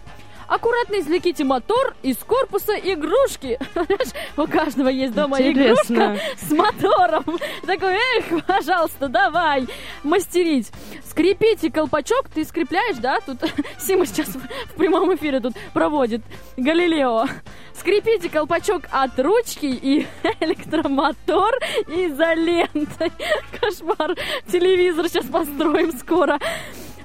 Аккуратно 0.47 0.99
извлеките 0.99 1.43
мотор 1.43 1.95
из 2.03 2.17
корпуса 2.17 2.73
игрушки. 2.73 3.59
У 4.37 4.47
каждого 4.47 4.89
есть 4.89 5.13
дома 5.13 5.39
игрушка 5.39 6.17
с 6.37 6.51
мотором. 6.51 7.25
Такой, 7.65 7.95
эх, 8.17 8.45
пожалуйста, 8.45 9.07
давай 9.07 9.67
мастерить. 10.03 10.71
Скрепите 11.09 11.71
колпачок, 11.71 12.29
ты 12.29 12.43
скрепляешь, 12.43 12.97
да? 12.97 13.19
Тут 13.25 13.39
Сима 13.79 14.05
сейчас 14.05 14.27
в 14.27 14.41
в 14.75 14.77
прямом 14.77 15.15
эфире 15.15 15.39
тут 15.39 15.53
проводит 15.73 16.21
Галилео. 16.57 17.27
Скрепите 17.73 18.29
колпачок 18.29 18.83
от 18.91 19.17
ручки 19.19 19.65
и 19.67 20.05
электромотор 20.41 21.55
изолентой. 21.87 23.11
Кошмар. 23.59 24.15
Телевизор 24.51 25.07
сейчас 25.07 25.25
построим 25.27 25.91
скоро. 25.97 26.39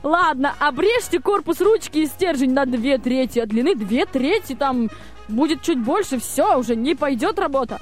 Ладно, 0.02 0.54
обрежьте 0.58 1.20
корпус 1.20 1.60
ручки 1.60 1.98
и 1.98 2.06
стержень 2.06 2.52
на 2.52 2.64
две 2.66 2.98
трети 2.98 3.38
от 3.38 3.48
длины. 3.50 3.74
Две 3.74 4.06
трети, 4.06 4.54
там 4.54 4.88
будет 5.28 5.62
чуть 5.62 5.78
больше, 5.78 6.18
все, 6.18 6.58
уже 6.58 6.74
не 6.74 6.94
пойдет 6.94 7.38
работа. 7.38 7.80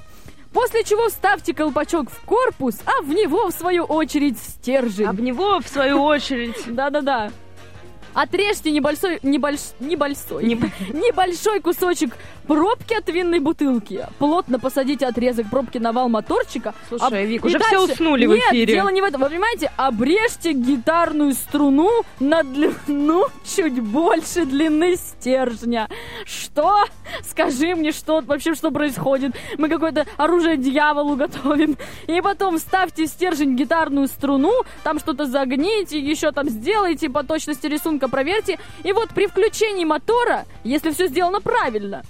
После 0.52 0.82
чего 0.82 1.08
вставьте 1.08 1.54
колпачок 1.54 2.10
в 2.10 2.24
корпус, 2.24 2.80
а 2.86 3.02
в 3.02 3.08
него, 3.10 3.48
в 3.48 3.52
свою 3.52 3.84
очередь, 3.84 4.38
стержень. 4.38 5.06
Об 5.06 5.20
него, 5.20 5.60
в 5.60 5.68
свою 5.68 6.02
очередь, 6.02 6.56
Да-да-да. 6.66 7.30
Отрежьте 8.22 8.72
небольшой, 8.72 9.20
небольш, 9.22 9.60
небольшой, 9.78 10.42
Не- 10.44 10.54
небольшой 10.92 11.60
кусочек 11.60 12.16
пробки 12.48 12.94
от 12.94 13.08
винной 13.08 13.38
бутылки. 13.38 14.06
Плотно 14.18 14.58
посадите 14.58 15.06
отрезок 15.06 15.48
пробки 15.50 15.78
на 15.78 15.92
вал 15.92 16.08
моторчика. 16.08 16.74
Слушай, 16.88 17.06
Об- 17.22 17.28
Вик, 17.28 17.44
уже 17.44 17.60
все 17.60 17.78
дальше- 17.78 17.92
уснули 17.92 18.26
в 18.26 18.30
Нет, 18.30 18.42
эфире. 18.50 18.74
дело 18.74 18.88
не 18.88 19.00
в 19.00 19.04
этом. 19.04 19.20
Вы 19.20 19.28
понимаете, 19.28 19.70
обрежьте 19.76 20.52
гитарную 20.52 21.34
струну 21.34 21.90
на 22.18 22.42
длину 22.42 23.26
чуть 23.56 23.80
больше 23.80 24.46
длины 24.46 24.96
стержня. 24.96 25.88
Что? 26.24 26.84
Скажи 27.22 27.74
мне, 27.76 27.92
что 27.92 28.20
вообще 28.22 28.54
что 28.54 28.70
происходит? 28.72 29.36
Мы 29.58 29.68
какое-то 29.68 30.06
оружие 30.16 30.56
дьяволу 30.56 31.14
готовим. 31.14 31.76
И 32.08 32.20
потом 32.20 32.58
вставьте 32.58 33.04
в 33.04 33.08
стержень 33.08 33.54
гитарную 33.54 34.08
струну, 34.08 34.52
там 34.82 34.98
что-то 34.98 35.26
загните, 35.26 36.00
еще 36.00 36.32
там 36.32 36.48
сделайте, 36.48 37.08
по 37.08 37.22
точности 37.22 37.66
рисунка 37.68 38.07
проверьте. 38.08 38.58
И 38.82 38.92
вот 38.92 39.10
при 39.10 39.26
включении 39.26 39.84
мотора, 39.84 40.46
если 40.64 40.90
все 40.90 41.06
сделано 41.06 41.40
правильно, 41.40 42.02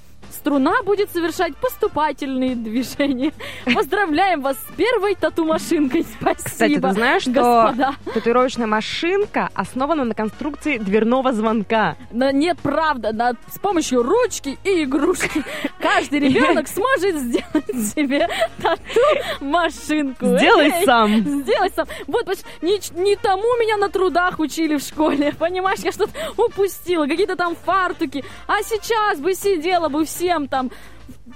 струна 0.49 0.83
будет 0.83 1.11
совершать 1.13 1.55
поступательные 1.59 2.55
движения. 2.55 3.33
Поздравляем 3.75 4.41
вас 4.41 4.57
с 4.57 4.77
первой 4.77 5.15
тату-машинкой. 5.15 6.07
Спасибо, 6.19 6.43
Кстати, 6.43 6.81
ты 6.81 6.93
знаешь, 6.93 7.23
что 7.23 7.33
господа. 7.33 7.95
татуировочная 8.15 8.67
машинка 8.67 9.51
основана 9.53 10.05
на 10.05 10.15
конструкции 10.15 10.79
дверного 10.79 11.33
звонка. 11.33 11.97
Да 12.11 12.33
нет, 12.33 12.59
правда, 12.63 13.13
да, 13.13 13.33
с 13.53 13.59
помощью 13.59 14.03
ручки 14.03 14.59
и 14.65 14.85
игрушки 14.85 15.45
каждый 15.81 16.21
ребенок 16.21 16.67
сможет 16.75 17.17
сделать 17.17 17.93
себе 17.95 18.27
тату-машинку. 18.63 20.39
Сделай 20.39 20.71
Эй, 20.71 20.85
сам. 20.87 21.19
Сделай 21.43 21.71
сам. 21.77 21.87
Вот, 22.07 22.27
не, 22.63 22.81
не 22.99 23.17
тому 23.17 23.55
меня 23.59 23.77
на 23.77 23.91
трудах 23.91 24.39
учили 24.39 24.77
в 24.77 24.81
школе. 24.81 25.35
Понимаешь, 25.39 25.81
я 25.81 25.93
что-то 25.93 26.13
упустила. 26.39 27.07
Какие-то 27.07 27.37
там 27.37 27.55
фартуки. 27.55 28.25
А 28.47 28.63
сейчас 28.63 29.19
бы 29.19 29.35
сидела 29.35 29.91
бы 29.91 30.07
всем 30.07 30.38
там. 30.47 30.71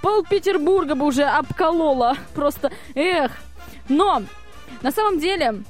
Пол 0.01 0.23
Петербурга 0.23 0.95
бы 0.95 1.05
уже 1.05 1.23
обколола. 1.23 2.15
Просто, 2.33 2.71
эх. 2.95 3.31
Но, 3.89 4.23
на 4.81 4.91
самом 4.91 5.19
деле, 5.19 5.63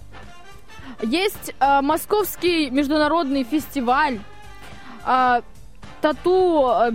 есть 1.01 1.55
э, 1.59 1.81
Московский 1.81 2.69
международный 2.69 3.43
фестиваль 3.43 4.19
а, 5.05 5.41
тату 6.01 6.69
э, 6.69 6.91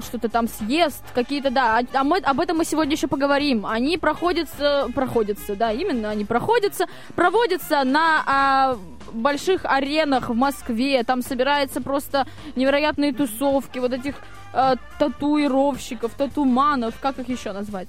что-то 0.00 0.28
там 0.28 0.48
съест, 0.48 1.02
какие-то, 1.14 1.50
да, 1.50 1.78
а, 1.78 1.98
а 1.98 2.04
мы, 2.04 2.18
об 2.18 2.40
этом 2.40 2.58
мы 2.58 2.64
сегодня 2.64 2.94
еще 2.94 3.08
поговорим. 3.08 3.66
Они 3.66 3.98
проходятся, 3.98 4.88
проходятся, 4.94 5.56
да, 5.56 5.72
именно, 5.72 6.10
они 6.10 6.24
проходятся, 6.24 6.86
проводятся 7.14 7.84
на 7.84 8.22
а, 8.26 8.76
больших 9.12 9.64
аренах 9.64 10.28
в 10.28 10.34
Москве, 10.34 11.02
там 11.04 11.22
собираются 11.22 11.80
просто 11.80 12.26
невероятные 12.56 13.12
тусовки 13.12 13.78
вот 13.78 13.92
этих 13.92 14.14
а, 14.52 14.76
татуировщиков, 14.98 16.12
татуманов, 16.14 16.94
как 17.00 17.18
их 17.18 17.28
еще 17.28 17.52
назвать? 17.52 17.88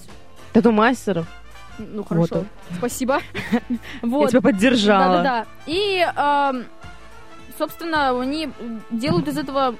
Тату-мастеров. 0.53 1.27
Ну, 1.77 2.03
хорошо, 2.03 2.27
Вот 2.35 2.45
спасибо. 2.77 3.21
Я 3.69 3.77
Вот. 4.01 4.31
тебя 4.31 4.41
поддержала. 4.41 5.23
Да-да-да. 5.23 5.45
И, 5.65 6.05
собственно, 7.59 8.19
они 8.19 8.49
делают 8.89 9.27
из 9.27 9.37
этого 9.37 9.75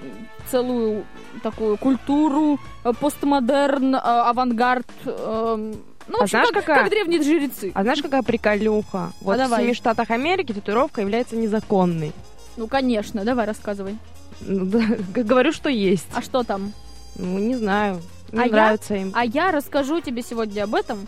целую 0.52 1.06
такую 1.42 1.78
культуру, 1.78 2.60
э, 2.84 2.92
постмодерн, 3.00 3.96
э, 3.96 4.00
авангард. 4.00 4.86
эм, 5.06 5.72
ну, 6.08 6.18
А 6.20 6.24
общем, 6.24 6.30
знаешь, 6.40 6.50
как, 6.50 6.66
какая? 6.66 6.82
как 6.84 6.90
древние 6.92 7.22
жрецы. 7.24 7.72
А 7.74 7.84
знаешь, 7.84 8.02
какая 8.02 8.22
приколюха? 8.24 9.12
Вот 9.22 9.36
в 9.36 9.38
давай. 9.38 9.64
семи 9.64 9.74
штатах 9.74 10.12
Америки 10.12 10.52
татуировка 10.54 11.02
является 11.02 11.36
незаконной. 11.36 12.12
Ну, 12.58 12.68
конечно, 12.68 13.24
давай 13.24 13.46
рассказывай. 13.46 13.98
Ну, 14.42 14.66
да, 14.66 14.82
Говорю, 15.24 15.52
что 15.54 15.70
есть. 15.70 16.08
А 16.14 16.22
что 16.22 16.44
там? 16.44 16.74
Ну, 17.16 17.38
не 17.40 17.56
знаю. 17.56 18.02
Не 18.32 18.40
А 18.42 18.46
я- 18.46 18.52
нравится 18.52 18.96
им. 18.96 19.12
А 19.16 19.24
я 19.26 19.52
расскажу 19.52 20.02
тебе 20.02 20.22
сегодня 20.22 20.64
об 20.64 20.76
этом. 20.76 21.08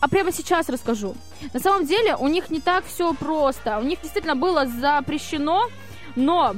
А 0.00 0.08
прямо 0.08 0.32
сейчас 0.32 0.68
расскажу. 0.68 1.14
На 1.52 1.60
самом 1.60 1.84
деле 1.86 2.16
у 2.16 2.26
них 2.28 2.50
не 2.50 2.60
так 2.60 2.84
все 2.86 3.12
просто. 3.14 3.78
У 3.78 3.82
них 3.82 4.00
действительно 4.00 4.34
было 4.36 4.66
запрещено, 4.66 5.68
но 6.16 6.54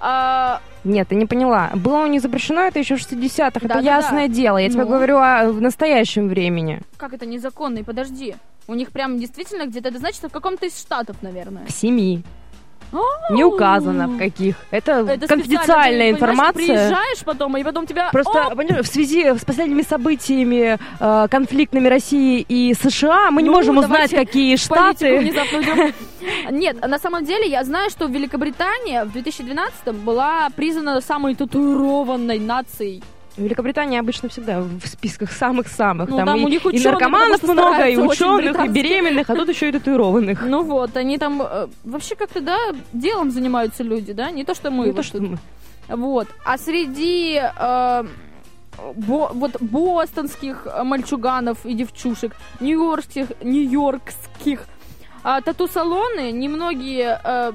а, 0.00 0.60
Нет, 0.84 1.08
ты 1.08 1.14
не 1.16 1.26
поняла. 1.26 1.70
Было 1.74 2.04
у 2.04 2.06
них 2.06 2.22
запрещено 2.22 2.62
это 2.62 2.78
еще 2.78 2.96
в 2.96 3.00
60-х. 3.00 3.48
Это 3.58 3.60
Да-да-да. 3.68 3.80
ясное 3.96 4.28
дело. 4.28 4.58
Я 4.58 4.68
тебе 4.70 4.84
Ну. 4.84 4.88
говорю 4.90 5.18
о 5.18 5.50
в 5.50 5.60
настоящем 5.60 6.28
времени. 6.28 6.80
как 6.96 7.12
это 7.12 7.26
незаконный? 7.26 7.84
Подожди. 7.84 8.36
У 8.66 8.74
них 8.74 8.90
прям 8.90 9.18
действительно 9.18 9.66
где-то, 9.66 9.88
это 9.88 9.98
значит, 9.98 10.22
в 10.22 10.28
каком-то 10.30 10.66
из 10.66 10.78
штатов, 10.78 11.16
наверное. 11.22 11.64
В 11.66 11.70
семи. 11.72 12.22
Не 13.30 13.44
указано 13.44 14.08
в 14.08 14.18
каких. 14.18 14.56
Это, 14.70 15.04
Это 15.08 15.26
конфиденциальная 15.26 16.10
информация. 16.10 16.52
приезжаешь 16.52 17.24
потом, 17.24 17.56
и 17.56 17.64
потом 17.64 17.86
тебя... 17.86 18.10
Просто, 18.10 18.50
в 18.54 18.86
связи 18.86 19.24
с 19.34 19.44
последними 19.44 19.82
событиями 19.82 20.78
э, 21.00 21.28
конфликтными 21.30 21.88
России 21.88 22.44
и 22.48 22.74
США 22.74 23.30
мы 23.30 23.42
не 23.42 23.48
Ну, 23.48 23.54
можем 23.54 23.78
узнать, 23.78 24.10
какие 24.10 24.56
штаты. 24.56 25.32
Нет, 26.50 26.86
на 26.86 26.98
самом 26.98 27.24
деле 27.24 27.46
я 27.46 27.64
знаю, 27.64 27.90
что 27.90 28.06
Великобритания 28.06 29.04
в 29.04 29.12
2012 29.12 29.94
была 29.94 30.48
признана 30.56 31.00
самой 31.00 31.34
татуированной 31.34 32.38
нацией. 32.38 33.02
Великобритания 33.38 34.00
обычно 34.00 34.28
всегда 34.28 34.60
в 34.60 34.86
списках 34.86 35.32
самых-самых. 35.32 36.08
Ну, 36.08 36.16
Там, 36.16 36.26
там 36.26 36.40
и, 36.40 36.44
у 36.44 36.48
них 36.48 36.64
и 36.64 36.68
ученые, 36.68 36.90
наркоманов 36.90 37.40
потому 37.40 37.60
что 37.60 37.68
много, 37.68 37.88
и 37.88 37.96
ученых, 37.96 38.64
и 38.64 38.68
беременных, 38.68 39.30
а 39.30 39.34
тут 39.34 39.48
еще 39.48 39.68
и 39.68 39.72
татуированных. 39.72 40.42
Ну 40.42 40.62
вот, 40.62 40.96
они 40.96 41.18
там 41.18 41.42
э, 41.42 41.68
вообще 41.84 42.14
как-то, 42.16 42.40
да, 42.40 42.58
делом 42.92 43.30
занимаются 43.30 43.82
люди, 43.82 44.12
да, 44.12 44.30
не 44.30 44.44
то, 44.44 44.54
что 44.54 44.70
мы. 44.70 44.86
Не 44.86 44.90
вот 44.92 44.96
то, 44.96 45.02
что 45.02 45.20
мы. 45.20 45.38
Вот. 45.88 46.28
А 46.44 46.58
среди 46.58 47.40
э, 47.40 48.04
бо- 48.94 49.30
вот 49.32 49.60
бостонских 49.60 50.66
э, 50.66 50.82
мальчуганов 50.82 51.64
и 51.64 51.74
девчушек, 51.74 52.34
нью-йоркских, 52.60 53.28
нью-йоркских 53.42 54.66
а, 55.22 55.40
тату-салоны, 55.40 56.30
немногие 56.30 57.20
э, 57.22 57.52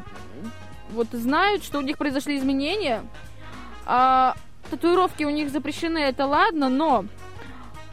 вот 0.92 1.08
знают, 1.12 1.63
что 1.63 1.80
у 1.80 1.82
них 1.82 1.98
произошли 1.98 2.38
изменения. 2.38 3.02
А, 3.86 4.36
татуировки 4.74 5.24
у 5.24 5.30
них 5.30 5.51
запрещены, 5.51 6.00
это 6.00 6.25
ладно, 6.25 6.68
но 6.68 7.06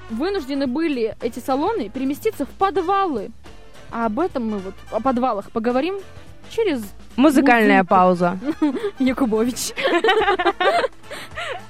вынуждены 0.09 0.67
были 0.67 1.15
эти 1.21 1.39
салоны 1.39 1.91
переместиться 1.91 2.47
в 2.47 2.49
подвалы. 2.49 3.31
А 3.91 4.07
об 4.07 4.19
этом 4.19 4.51
мы 4.51 4.59
вот, 4.59 4.75
о 4.91 5.01
подвалах 5.01 5.51
поговорим 5.51 5.97
через 6.49 6.83
Музыкальная 7.17 7.79
Музыка. 7.83 7.95
пауза. 7.95 8.39
Якубович. 8.99 9.73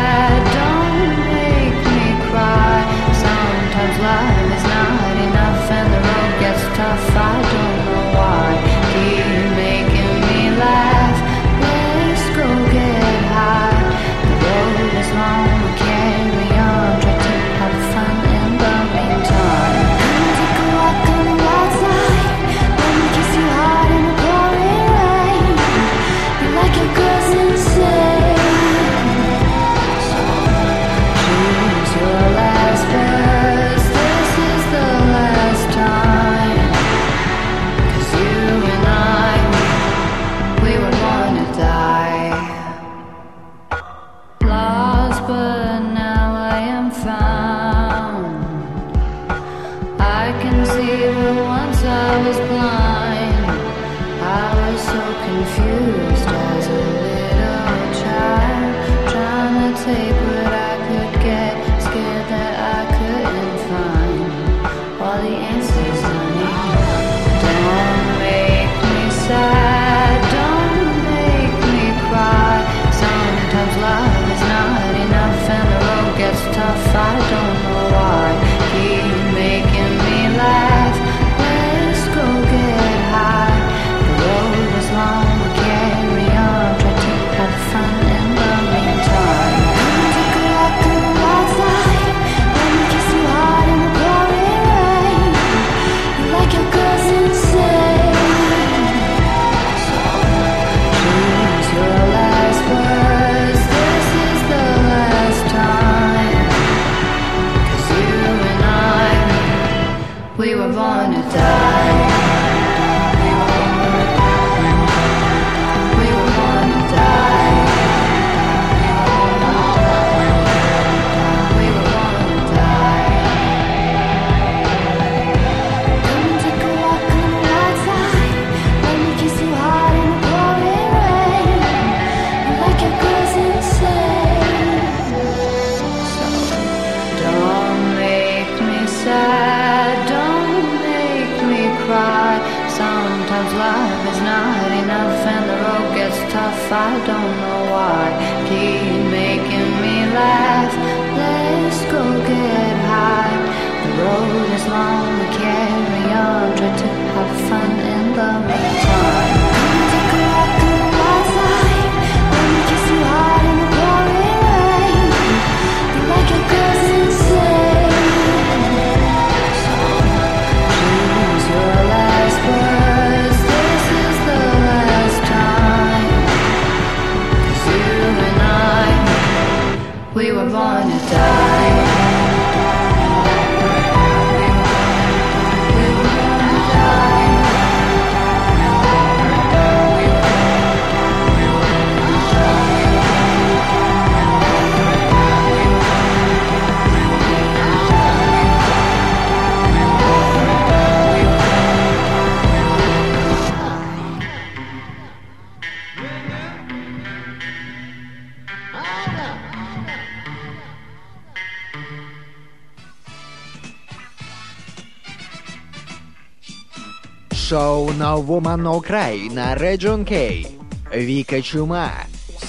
Шоу 217.51 217.89
Woman 217.89 218.61
No 218.61 218.79
Cry 218.79 219.29
на 219.29 219.55
Region 219.55 220.05
K. 220.05 220.47
Вика 220.93 221.41
Чума, 221.41 221.91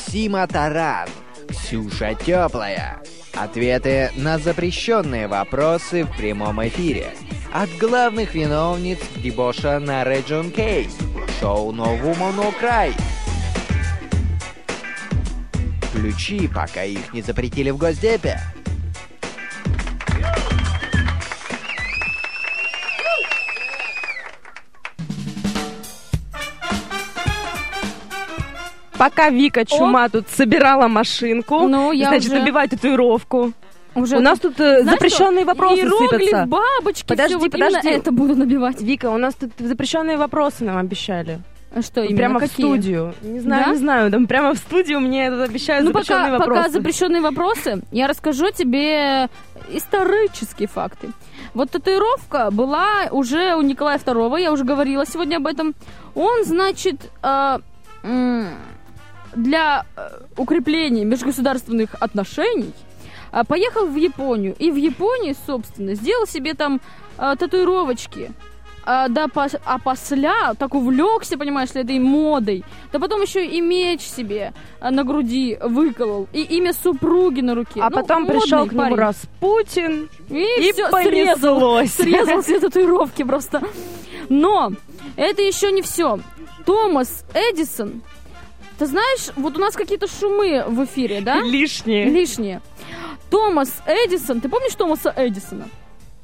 Сима 0.07 0.47
Таран, 0.47 1.09
Ксюша 1.49 2.15
Теплая. 2.15 3.03
Ответы 3.35 4.13
на 4.15 4.39
запрещенные 4.39 5.27
вопросы 5.27 6.05
в 6.05 6.17
прямом 6.17 6.65
эфире. 6.69 7.15
От 7.53 7.69
главных 7.81 8.37
виновниц 8.37 9.01
дебоша 9.17 9.81
на 9.81 10.05
Region 10.05 10.53
K. 10.53 10.87
Шоу 11.41 11.73
Woman 11.73 12.37
No 12.37 12.55
Cry. 12.63 12.95
Ключи, 15.93 16.47
пока 16.47 16.85
их 16.85 17.13
не 17.13 17.23
запретили 17.23 17.71
в 17.71 17.77
Госдепе. 17.77 18.39
Пока 29.03 29.31
Вика 29.31 29.65
Чума 29.65 30.09
тут 30.09 30.29
собирала 30.29 30.87
машинку, 30.87 31.67
Ну, 31.67 31.91
я 31.91 32.09
значит, 32.09 32.31
уже- 32.31 32.39
набивать 32.41 32.71
татуировку. 32.71 33.53
Уже 33.97 34.17
У 34.17 34.21
нас 34.21 34.39
тут 34.39 34.61
э, 34.61 34.83
Знаешь 34.83 35.01
запрещенные 35.01 35.41
что? 35.45 35.47
вопросы 35.49 35.77
Иероглиф, 35.83 36.11
сыпятся. 36.11 36.47
бабочки, 36.47 37.07
Подожди, 37.09 37.35
всё, 37.35 37.39
вот 37.41 37.51
подожди. 37.51 37.89
это 37.91 38.13
буду 38.13 38.37
набивать. 38.37 38.81
Вика, 38.81 39.11
у 39.11 39.19
нас 39.19 39.35
тут 39.35 39.51
запрещенные 39.59 40.17
вопросы 40.17 40.63
нам 40.65 40.77
обещали. 40.79 41.41
А 41.75 41.83
Что 41.83 42.01
именно? 42.03 42.17
прямо 42.17 42.41
Какие? 42.41 42.55
в 42.67 42.69
студию. 42.69 43.15
Не 43.23 43.41
знаю, 43.41 43.65
Да? 43.65 43.71
не 43.73 43.77
знаю, 43.77 44.11
там 44.13 44.27
прямо 44.29 44.55
в 44.55 44.59
студию 44.59 45.01
мне 45.01 45.29
обещают 45.29 45.85
Ну, 45.85 45.91
запрещенные 45.93 46.31
пока, 46.31 46.39
вопросы. 46.39 46.61
пока 46.63 46.71
запрещенные 46.71 47.23
вопросы, 47.23 47.83
я 47.91 48.07
расскажу 48.07 48.51
тебе 48.53 49.29
исторические 49.73 50.69
факты. 50.69 51.09
Вот 51.55 51.71
татуировка 51.71 52.51
была 52.53 53.09
уже 53.11 53.57
у 53.57 53.63
Николая 53.63 53.99
II, 53.99 54.41
я 54.41 54.53
уже 54.53 54.63
говорила 54.65 55.05
сегодня 55.07 55.37
об 55.39 55.47
этом. 55.49 55.75
Он, 56.15 56.45
значит, 56.45 56.97
э, 57.23 57.59
для 59.35 59.85
э, 59.97 60.09
укрепления 60.37 61.05
межгосударственных 61.05 61.95
отношений 62.01 62.73
э, 63.33 63.43
поехал 63.47 63.87
в 63.87 63.97
Японию. 63.97 64.55
И 64.59 64.71
в 64.71 64.77
Японии, 64.77 65.35
собственно, 65.47 65.95
сделал 65.95 66.27
себе 66.27 66.55
там 66.55 66.81
э, 67.19 67.35
татуировочки. 67.39 68.31
А, 68.85 69.07
да, 69.07 69.27
пос- 69.27 69.61
а 69.65 69.79
посля 69.79 70.55
так 70.59 70.75
увлекся, 70.75 71.39
понимаешь 71.39 71.69
этой 71.75 72.01
модой. 72.01 72.65
Да 72.93 72.99
потом 72.99 73.23
еще 73.23 73.47
и 73.47 73.61
меч 73.61 74.01
себе 74.01 74.53
на 74.81 75.05
груди 75.05 75.57
выколол. 75.63 76.27
И 76.33 76.43
имя 76.43 76.73
супруги 76.73 77.43
на 77.43 77.55
руке. 77.55 77.81
А 77.81 77.91
Ну, 77.91 77.97
потом 77.97 78.27
пришел 78.27 78.67
к 78.67 78.73
нему 78.73 78.83
парень. 78.83 78.97
Распутин 78.97 80.09
И, 80.29 80.35
и, 80.43 80.73
срезал. 80.73 80.91
понеслось. 80.91 81.93
Срезал 81.93 82.43
все 82.43 82.59
татуировки 82.59 83.23
просто. 83.23 83.63
Но 84.29 84.73
это 85.15 85.43
еще 85.43 85.71
не 85.71 85.83
все. 85.83 86.19
Томас 86.67 87.25
Эдисон. 87.35 88.03
Ты 88.83 88.87
знаешь, 88.87 89.29
вот 89.37 89.57
у 89.57 89.61
нас 89.61 89.77
какие-то 89.77 90.09
шумы 90.09 90.65
в 90.67 90.83
эфире, 90.87 91.21
да? 91.21 91.41
Лишние. 91.41 92.07
Лишние. 92.11 92.61
Томас 93.31 93.73
Эдисон. 93.87 94.41
Ты 94.41 94.49
помнишь 94.49 94.75
Томаса 94.75 95.15
Эдисона? 95.17 95.69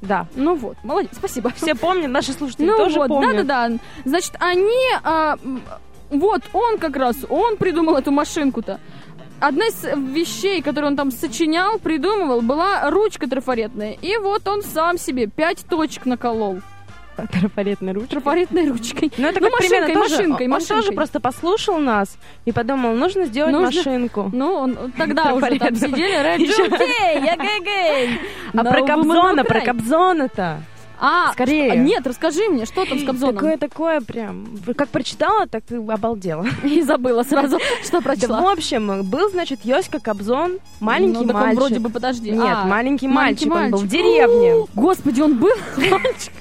Да. 0.01 0.27
Ну 0.35 0.57
вот, 0.57 0.77
молодец, 0.83 1.13
спасибо. 1.13 1.53
Все 1.55 1.77
помнят, 1.77 2.11
наши 2.11 2.33
слушатели 2.33 2.67
Ну 2.67 2.77
тоже 2.77 2.99
вот, 2.99 3.07
помнят. 3.07 3.47
да-да-да. 3.47 3.79
Значит, 4.05 4.33
они... 4.41 4.91
а, 5.05 5.37
вот 6.11 6.43
он 6.53 6.79
как 6.79 6.97
раз, 6.97 7.19
он 7.29 7.59
придумал 7.59 7.95
эту 7.95 8.11
машинку-то. 8.11 8.81
Одна 9.39 9.67
из 9.67 9.85
вещей, 10.13 10.61
которые 10.61 10.91
он 10.91 10.97
там 10.97 11.13
сочинял, 11.13 11.79
придумывал, 11.79 12.41
была 12.41 12.91
ручка 12.91 13.29
трафаретная. 13.29 13.93
И 13.93 14.17
вот 14.17 14.49
он 14.49 14.65
сам 14.65 14.99
себе 14.99 15.29
пять 15.29 15.65
точек 15.65 16.07
наколол. 16.07 16.59
Трафаретной 17.27 17.93
ручкой. 17.93 18.09
Трафаретной 18.11 18.69
ручкой. 18.71 19.13
Ну, 19.19 19.29
это 19.29 19.41
Ну, 19.41 19.51
как 19.51 19.59
примерно 19.59 19.87
машинкой, 19.89 19.95
тоже, 20.03 20.17
машинкой, 20.23 20.47
он 20.47 20.53
машинкой. 20.53 20.77
тоже 20.83 20.93
просто 20.93 21.21
послушал 21.21 21.79
нас 21.79 22.17
и 22.45 22.53
подумал, 22.53 22.95
нужно 22.95 23.27
сделать 23.27 23.53
Нужно- 23.53 23.77
машинку. 23.77 24.31
Ну, 24.33 24.53
он 24.55 24.93
тогда 24.97 25.35
уже 25.35 25.59
там 25.59 25.75
сидели. 25.75 26.37
Джокей, 26.47 27.25
я 27.25 27.37
гей 27.37 28.21
А 28.55 28.65
про 28.65 28.87
Кобзона, 28.87 29.45
про 29.45 29.61
Кобзона-то. 29.61 30.63
А, 31.01 31.33
Скорее. 31.33 31.71
а, 31.71 31.77
нет, 31.77 32.05
расскажи 32.09 32.49
мне, 32.49 32.67
что 32.67 32.85
там 32.85 32.99
с 32.99 33.05
Кобзоном? 33.05 33.37
Такое-такое 33.37 34.01
прям. 34.01 34.49
Как 34.77 34.89
прочитала, 34.89 35.47
так 35.47 35.63
и 35.71 35.77
обалдела. 35.77 36.45
И 36.65 36.83
забыла 36.83 37.23
сразу, 37.23 37.59
что 37.85 38.01
прочла. 38.01 38.43
в 38.43 38.49
общем, 38.49 39.05
был, 39.05 39.31
значит, 39.31 39.61
Йоська 39.65 40.01
Кобзон, 40.01 40.59
маленький 40.81 41.25
Ну, 41.25 41.33
мальчик. 41.33 41.57
вроде 41.61 41.79
бы, 41.79 41.89
подожди. 41.91 42.33
Нет, 42.33 42.43
а, 42.43 42.65
маленький, 42.65 43.07
мальчик, 43.07 43.55
он 43.55 43.71
был 43.71 43.79
в 43.79 43.87
деревне. 43.87 44.67
Господи, 44.75 45.21
он 45.21 45.39
был 45.39 45.53
мальчик. 45.77 46.33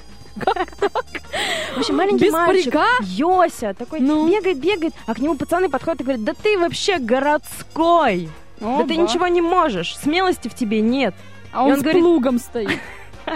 В 1.74 1.78
общем, 1.78 1.96
маленький 1.96 2.24
Без 2.24 2.32
мальчик, 2.32 2.72
парика? 2.72 2.86
Йося, 3.02 3.74
такой 3.74 4.00
Ну? 4.00 4.28
бегает, 4.28 4.58
бегает, 4.58 4.94
а 5.06 5.14
к 5.14 5.18
нему 5.18 5.36
пацаны 5.36 5.68
подходят 5.68 6.00
и 6.00 6.04
говорят, 6.04 6.24
да 6.24 6.34
ты 6.34 6.58
вообще 6.58 6.98
городской, 6.98 8.28
да 8.60 8.84
ты 8.84 8.96
ничего 8.96 9.26
не 9.28 9.40
можешь, 9.40 9.96
смелости 9.96 10.48
в 10.48 10.54
тебе 10.54 10.80
нет. 10.80 11.14
А 11.52 11.64
он, 11.64 11.76
с 11.76 11.82
говорит- 11.82 12.02
плугом 12.02 12.38
стоит. 12.38 12.78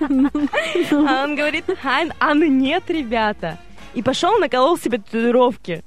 А 0.00 1.24
он 1.24 1.36
говорит, 1.36 1.64
а, 2.18 2.34
ну 2.34 2.46
нет, 2.46 2.84
ребята. 2.88 3.58
И 3.94 4.02
пошел, 4.02 4.38
наколол 4.38 4.78
себе 4.78 4.98
татуировки. 4.98 5.84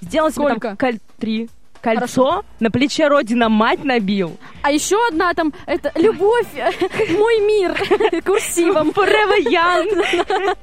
Сделал 0.00 0.30
себе 0.30 0.58
там 0.58 0.76
коль- 0.76 1.00
три. 1.18 1.48
Кольцо 1.82 2.44
на 2.60 2.70
плече 2.70 3.08
Родина 3.08 3.48
мать 3.48 3.84
набил. 3.84 4.38
А 4.62 4.70
еще 4.70 4.96
одна 5.08 5.34
там, 5.34 5.52
это 5.66 5.90
«Любовь, 5.96 6.46
мой 7.10 7.40
мир» 7.40 7.76
курсивом. 8.24 8.90
Forever 8.90 9.44
young. 9.44 10.56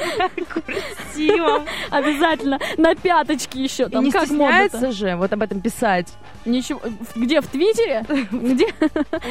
Курсивом. 0.54 1.64
Обязательно. 1.90 2.58
На 2.76 2.94
пяточке 2.94 3.62
еще. 3.62 3.84
И 3.84 3.90
Там 3.90 4.04
не 4.04 4.10
как 4.12 4.30
модно-то. 4.30 4.68
стесняется 4.68 4.92
же 4.92 5.16
вот 5.16 5.32
об 5.32 5.42
этом 5.42 5.60
писать 5.60 6.08
Ничего. 6.44 6.80
Где? 7.14 7.40
В 7.40 7.46
Твиттере? 7.48 8.04
Где? 8.30 8.66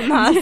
у 0.04 0.08
нас. 0.08 0.36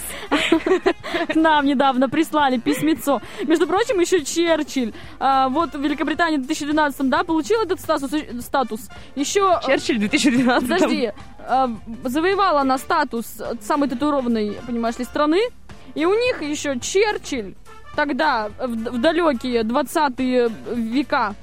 К 1.28 1.36
нам 1.36 1.66
недавно 1.66 2.10
прислали 2.10 2.58
письмецо. 2.58 3.22
Между 3.44 3.68
прочим, 3.68 4.00
еще 4.00 4.24
Черчилль. 4.24 4.94
а, 5.20 5.48
вот 5.50 5.74
в 5.74 5.82
Великобритании 5.82 6.38
в 6.38 6.46
2012 6.46 7.10
да, 7.10 7.24
получил 7.24 7.62
этот 7.62 7.80
статус. 7.80 8.12
статус. 8.42 8.90
Еще... 9.16 9.60
Черчилль 9.66 9.98
в 9.98 10.00
2012 10.00 10.70
Подожди, 10.70 10.87
а, 11.40 11.70
завоевала 12.04 12.62
она 12.62 12.78
статус 12.78 13.42
самой 13.62 13.90
татуированной, 13.90 14.58
понимаешь 14.66 14.98
ли, 14.98 15.06
страны, 15.06 15.42
и 15.96 16.06
у 16.06 16.14
них 16.14 16.42
еще 16.42 16.80
Черчилль 16.80 17.56
тогда, 17.96 18.50
в, 18.60 18.68
в 18.68 19.02
далекие 19.02 19.64
20 19.64 20.20
века, 20.20 21.34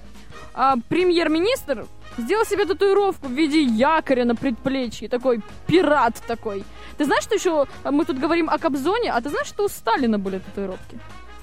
а, 0.55 0.77
премьер-министр 0.89 1.87
сделал 2.17 2.45
себе 2.45 2.65
татуировку 2.65 3.27
в 3.27 3.33
виде 3.33 3.63
якоря 3.63 4.25
на 4.25 4.37
предплечье, 4.37 5.09
такой 5.09 5.41
пират 5.67 6.23
такой. 6.27 6.65
Ты 6.97 7.05
знаешь, 7.07 7.25
что 7.25 7.35
еще 7.35 7.67
мы 7.85 8.05
тут 8.05 8.19
говорим 8.19 8.49
о 8.49 8.59
Кобзоне, 8.59 9.11
а 9.11 9.21
ты 9.21 9.31
знаешь, 9.31 9.49
что 9.49 9.65
у 9.65 9.69
Сталина 9.69 10.19
были 10.19 10.39
татуировки? 10.39 10.99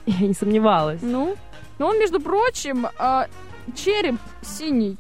Я 0.06 0.28
не 0.28 0.34
сомневалась. 0.34 1.02
Ну, 1.02 1.36
ну 1.78 1.88
он, 1.88 2.00
между 2.00 2.22
прочим, 2.22 2.88
а, 2.98 3.28
череп 3.76 4.16
синий 4.42 4.98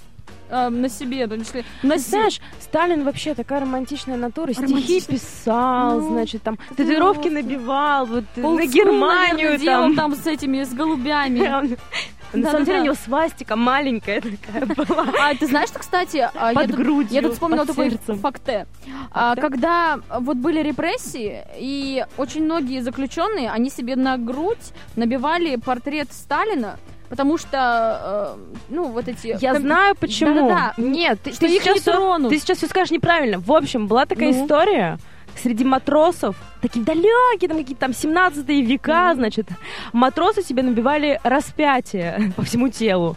э, 0.51 0.69
на 0.69 0.89
себе, 0.89 1.27
числе 1.37 1.63
на 1.83 1.97
се- 1.97 2.09
Знаешь, 2.09 2.39
Сталин 2.59 3.03
вообще 3.03 3.33
такая 3.33 3.61
романтичная 3.61 4.17
натура. 4.17 4.53
Стихи 4.53 5.01
писал, 5.01 5.99
Ну, 6.01 6.09
значит, 6.09 6.43
там 6.43 6.57
татуировки 6.75 7.23
вот. 7.29 7.33
набивал, 7.33 8.05
вот 8.05 8.25
на 8.35 8.65
Германию 8.65 9.59
там. 9.59 9.95
там 9.95 10.15
с 10.15 10.27
этими, 10.27 10.63
с 10.63 10.73
голубями. 10.73 11.77
На 12.33 12.49
самом 12.49 12.63
деле 12.65 12.79
у 12.79 12.83
него 12.85 12.95
свастика 12.95 13.57
маленькая 13.57 14.21
такая 14.21 14.65
была. 14.65 15.05
А 15.21 15.35
ты 15.35 15.47
знаешь, 15.47 15.67
что, 15.67 15.79
кстати, 15.79 16.29
а, 16.33 16.53
я 16.53 16.61
тут- 16.65 16.77
грудью, 16.77 17.13
Я 17.13 17.21
тут 17.21 17.33
вспомнила 17.33 17.65
такой 17.65 17.89
сердцем. 17.91 18.19
факте. 18.19 18.67
А, 19.11 19.35
Факте? 19.35 19.41
когда 19.41 19.99
вот 20.17 20.37
были 20.37 20.61
репрессии, 20.63 21.43
и 21.57 22.05
очень 22.15 22.45
многие 22.45 22.79
заключенные, 22.81 23.51
они 23.51 23.69
себе 23.69 23.97
на 23.97 24.17
грудь 24.17 24.71
набивали 24.95 25.57
портрет 25.57 26.07
Сталина, 26.13 26.77
потому 27.12 27.38
что, 27.38 28.38
э, 28.39 28.56
ну, 28.69 28.86
вот 28.88 29.08
эти... 29.10 29.38
Я 29.41 29.52
ком- 29.54 29.62
знаю 29.63 29.95
почему. 30.00 30.47
Да-да-да. 30.47 30.74
Нет, 30.82 31.19
ты, 31.21 31.32
ты 31.32 31.45
их 31.58 31.62
сейчас 31.62 31.86
не 31.86 31.91
тронут. 31.91 32.30
ты 32.30 32.39
сейчас 32.39 32.58
все 32.58 32.67
скажешь 32.67 32.91
неправильно. 32.91 33.38
В 33.38 33.52
общем, 33.52 33.86
была 33.88 34.06
такая 34.06 34.32
Ну? 34.34 34.43
история 34.45 34.97
среди 35.41 35.63
матросов, 35.63 36.36
такие 36.62 36.84
далекие, 36.86 37.47
там 37.47 37.58
какие-то 37.58 37.80
там 37.82 37.93
17 37.93 38.45
века, 38.47 39.08
Мгм. 39.10 39.15
значит, 39.15 39.47
матросы 39.93 40.41
себе 40.41 40.62
набивали 40.63 41.19
распятие 41.24 42.34
по 42.36 42.43
всему 42.43 42.69
телу. 42.69 43.15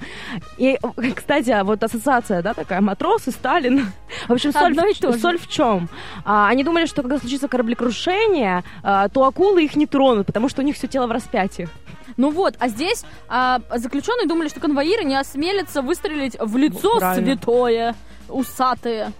И, 0.58 0.78
кстати, 1.14 1.50
а 1.50 1.62
вот 1.64 1.82
ассоциация, 1.82 2.40
да, 2.42 2.54
такая, 2.54 2.80
матросы, 2.80 3.30
Сталин. 3.30 3.86
В 4.28 4.32
общем, 4.32 4.52
соль, 4.52 4.74
в, 4.74 5.20
соль 5.20 5.38
в 5.38 5.48
чем? 5.48 5.88
А, 6.24 6.48
они 6.48 6.62
думали, 6.64 6.86
что 6.86 7.02
когда 7.02 7.18
случится 7.18 7.48
кораблекрушение, 7.48 8.62
а, 8.82 9.08
то 9.08 9.24
акулы 9.24 9.64
их 9.64 9.76
не 9.76 9.86
тронут, 9.86 10.26
потому 10.26 10.48
что 10.48 10.62
у 10.62 10.64
них 10.64 10.76
все 10.76 10.86
тело 10.86 11.06
в 11.06 11.12
распятиях. 11.12 11.68
Ну 12.16 12.30
вот, 12.30 12.54
а 12.58 12.68
здесь 12.68 13.04
а, 13.28 13.60
заключенные 13.74 14.26
думали, 14.26 14.48
что 14.48 14.60
конвоиры 14.60 15.04
не 15.04 15.16
осмелятся 15.16 15.82
выстрелить 15.82 16.36
в 16.40 16.56
лицо 16.56 17.00
Ну, 17.00 17.14
святое, 17.14 17.94
усатое. 18.28 19.12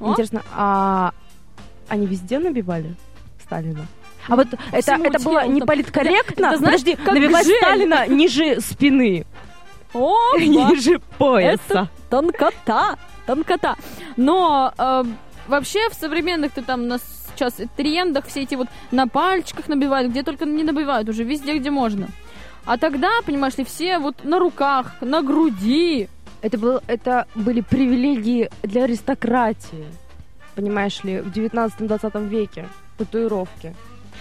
О, 0.00 0.10
Интересно, 0.10 0.42
а 0.54 1.12
они 1.88 2.06
везде 2.06 2.38
набивали 2.38 2.94
Сталина? 3.44 3.86
А 4.28 4.36
вот 4.36 4.48
это, 4.72 4.82
всему 4.82 5.04
это 5.04 5.18
было 5.20 5.42
телу 5.42 5.52
не 5.52 5.60
там. 5.60 5.66
политкорректно? 5.68 6.46
это, 6.46 6.56
знаешь, 6.58 6.80
Подожди, 6.80 6.98
набивать 7.10 7.46
жель. 7.46 7.56
Сталина 7.58 8.06
ниже 8.08 8.60
спины, 8.60 9.26
О, 9.94 10.36
ниже 10.38 11.00
пояса. 11.18 11.88
тонкота, 12.08 12.98
тонкота. 13.26 13.76
Но 14.16 14.72
э, 14.78 15.04
вообще 15.48 15.88
в 15.90 15.94
современных 15.94 16.52
ты 16.52 16.62
там 16.62 16.82
у 16.82 16.86
нас 16.86 17.00
сейчас 17.34 17.54
трендах 17.76 18.26
все 18.26 18.42
эти 18.42 18.54
вот 18.54 18.68
на 18.90 19.08
пальчиках 19.08 19.68
набивают, 19.68 20.10
где 20.10 20.22
только 20.22 20.44
не 20.44 20.62
набивают 20.62 21.08
уже, 21.08 21.24
везде, 21.24 21.58
где 21.58 21.70
можно. 21.70 22.08
А 22.64 22.78
тогда, 22.78 23.10
понимаешь 23.26 23.56
ли, 23.56 23.64
все 23.64 23.98
вот 23.98 24.24
на 24.24 24.38
руках, 24.38 24.94
на 25.00 25.22
груди. 25.22 26.08
Это, 26.42 26.58
был, 26.58 26.80
это 26.86 27.26
были 27.34 27.60
привилегии 27.60 28.50
для 28.62 28.84
аристократии, 28.84 29.86
понимаешь 30.54 31.04
ли, 31.04 31.20
в 31.20 31.28
19-20 31.28 32.28
веке. 32.28 32.68
Татуировки. 32.98 33.74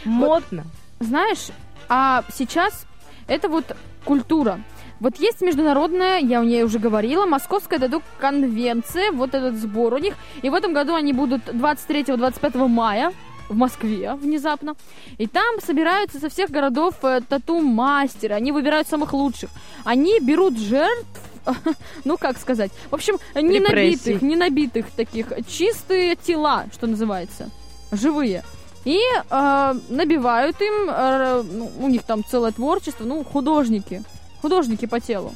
Модно. 0.06 0.66
Знаешь, 1.00 1.48
а 1.90 2.24
сейчас 2.34 2.86
это 3.28 3.50
вот 3.50 3.76
культура. 4.06 4.60
Вот 5.00 5.18
есть 5.18 5.42
международная, 5.42 6.20
я 6.20 6.42
у 6.42 6.44
нее 6.44 6.64
уже 6.64 6.78
говорила, 6.78 7.26
Московская 7.26 7.80
даду 7.80 8.04
конвенция, 8.20 9.12
вот 9.12 9.34
этот 9.34 9.56
сбор 9.56 9.96
у 9.96 9.98
них. 9.98 10.14
И 10.44 10.50
в 10.52 10.54
этом 10.54 10.74
году 10.74 10.94
они 10.94 11.12
будут 11.12 11.48
23-25 11.48 12.68
мая 12.68 13.12
в 13.52 13.56
Москве 13.58 14.14
внезапно. 14.16 14.76
И 15.18 15.28
там 15.28 15.60
собираются 15.60 16.20
со 16.20 16.30
всех 16.30 16.50
городов 16.50 16.96
э, 17.04 17.22
тату-мастеры. 17.28 18.34
Они 18.34 18.52
выбирают 18.52 18.88
самых 18.88 19.14
лучших. 19.14 19.50
Они 19.84 20.20
берут 20.20 20.58
жертв, 20.58 21.22
ну 22.06 22.18
как 22.18 22.38
сказать, 22.38 22.72
в 22.90 22.96
общем, 22.96 23.18
не 23.36 23.60
Репрессий. 23.60 24.14
набитых, 24.14 24.22
не 24.22 24.36
набитых 24.36 24.92
таких, 24.92 25.28
чистые 25.48 26.16
тела, 26.16 26.66
что 26.74 26.88
называется, 26.88 27.50
живые. 27.92 28.44
И 28.86 29.00
э, 29.30 29.74
набивают 29.90 30.60
им, 30.62 30.90
э, 30.90 31.44
ну, 31.44 31.72
у 31.80 31.88
них 31.88 32.04
там 32.04 32.24
целое 32.26 32.52
творчество, 32.52 33.04
ну, 33.04 33.24
художники, 33.24 34.02
художники 34.42 34.88
по 34.88 35.00
телу. 35.00 35.36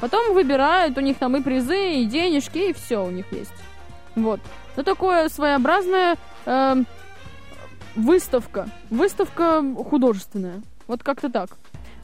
Потом 0.00 0.34
выбирают, 0.34 0.98
у 0.98 1.00
них 1.00 1.16
там 1.18 1.36
и 1.36 1.40
призы, 1.40 1.94
и 1.94 2.04
денежки, 2.04 2.70
и 2.70 2.72
все 2.72 3.04
у 3.04 3.10
них 3.10 3.26
есть. 3.32 3.54
Вот. 4.14 4.40
Ну, 4.76 4.82
такое 4.82 5.28
своеобразное 5.28 6.16
э, 6.46 6.84
выставка. 7.96 8.68
Выставка 8.90 9.62
художественная. 9.88 10.62
Вот 10.86 11.02
как-то 11.02 11.30
так. 11.30 11.50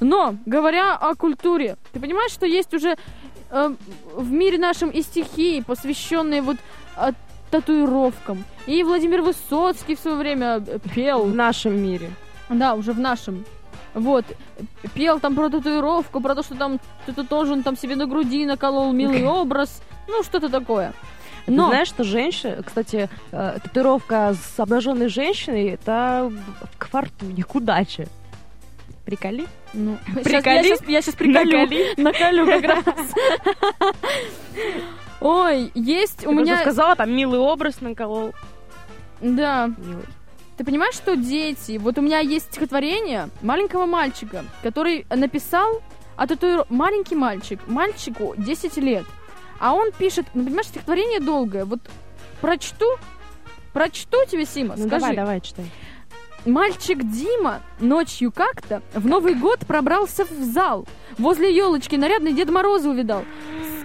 Но, 0.00 0.36
говоря 0.46 0.94
о 0.94 1.14
культуре, 1.14 1.76
ты 1.92 2.00
понимаешь, 2.00 2.32
что 2.32 2.46
есть 2.46 2.72
уже 2.72 2.96
э, 3.50 3.74
в 4.14 4.30
мире 4.30 4.58
нашем 4.58 4.90
и 4.90 5.02
стихи, 5.02 5.62
посвященные 5.66 6.40
вот 6.40 6.56
э, 6.96 7.12
татуировкам. 7.50 8.44
И 8.66 8.82
Владимир 8.82 9.20
Высоцкий 9.20 9.96
в 9.96 10.00
свое 10.00 10.16
время 10.16 10.62
э, 10.66 10.78
пел. 10.94 11.24
В 11.24 11.34
нашем 11.34 11.76
мире. 11.78 12.10
Да, 12.48 12.74
уже 12.74 12.92
в 12.92 12.98
нашем. 12.98 13.44
Вот. 13.92 14.24
Пел 14.94 15.20
там 15.20 15.34
про 15.34 15.50
татуировку, 15.50 16.20
про 16.20 16.34
то, 16.34 16.42
что 16.42 16.54
там 16.54 16.80
кто-то 17.02 17.26
тоже 17.26 17.52
он 17.52 17.62
там 17.62 17.76
себе 17.76 17.96
на 17.96 18.06
груди 18.06 18.46
наколол 18.46 18.92
милый 18.92 19.26
образ. 19.26 19.82
Ну, 20.08 20.22
что-то 20.22 20.48
такое. 20.48 20.94
Ты 21.46 21.52
Но, 21.52 21.68
знаешь, 21.68 21.88
что 21.88 22.04
женщина, 22.04 22.62
кстати, 22.64 23.08
э, 23.32 23.58
татуировка 23.62 24.34
с 24.34 24.60
обнаженной 24.60 25.08
женщиной, 25.08 25.70
это 25.70 26.32
к 26.78 26.88
фортуне, 26.88 27.42
к 27.42 27.54
удаче. 27.54 28.08
Приколи? 29.04 29.46
ну, 29.72 29.98
Приколи? 30.22 30.54
я, 30.54 30.62
сейчас, 30.62 30.88
я 30.88 31.02
сейчас 31.02 31.14
приколю. 31.14 31.58
Наколи. 31.58 31.94
Наколю 31.96 32.46
как 32.46 32.62
раз. 32.64 32.84
Ой, 35.20 35.70
есть 35.74 36.26
у 36.26 36.30
Ты 36.30 36.34
меня... 36.34 36.60
сказала, 36.60 36.96
там 36.96 37.10
милый 37.12 37.38
образ 37.38 37.80
наколол. 37.80 38.32
Да. 39.20 39.70
Милый. 39.78 40.04
Ты 40.56 40.64
понимаешь, 40.64 40.94
что 40.94 41.16
дети... 41.16 41.78
Вот 41.78 41.98
у 41.98 42.02
меня 42.02 42.18
есть 42.18 42.46
стихотворение 42.46 43.30
маленького 43.42 43.86
мальчика, 43.86 44.44
который 44.62 45.06
написал 45.08 45.80
а 46.20 46.26
татуиров... 46.26 46.68
Маленький 46.68 47.14
мальчик. 47.14 47.60
Мальчику 47.66 48.34
10 48.36 48.76
лет. 48.76 49.06
А 49.60 49.74
он 49.74 49.92
пишет... 49.92 50.26
Ну, 50.34 50.44
понимаешь, 50.44 50.66
стихотворение 50.68 51.20
долгое. 51.20 51.64
Вот 51.64 51.80
прочту... 52.40 52.86
Прочту 53.72 54.16
тебе, 54.26 54.46
Сима, 54.46 54.74
Ну 54.76 54.88
скажи. 54.88 55.00
давай, 55.00 55.16
давай, 55.16 55.40
читай. 55.40 55.66
Мальчик 56.44 56.98
Дима 57.04 57.60
ночью 57.78 58.32
как-то 58.32 58.82
в 58.94 59.06
Новый 59.06 59.34
год 59.34 59.60
пробрался 59.60 60.24
в 60.24 60.30
зал. 60.42 60.88
Возле 61.18 61.54
елочки 61.54 61.94
нарядный 61.96 62.32
Дед 62.32 62.50
Мороз 62.50 62.84
увидал. 62.84 63.24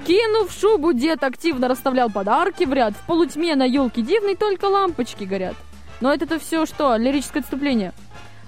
Скинув 0.01 0.51
шубу, 0.51 0.93
дед 0.93 1.23
активно 1.23 1.67
расставлял 1.67 2.09
подарки 2.09 2.63
в 2.63 2.71
ряд. 2.73 2.93
В 2.93 3.05
полутьме 3.05 3.55
на 3.55 3.63
елке 3.63 4.01
дивной 4.01 4.35
только 4.35 4.65
лампочки 4.65 5.25
горят. 5.25 5.55
Но 5.99 6.13
это-то 6.13 6.39
все 6.39 6.65
что? 6.65 6.95
Лирическое 6.95 7.41
отступление. 7.41 7.91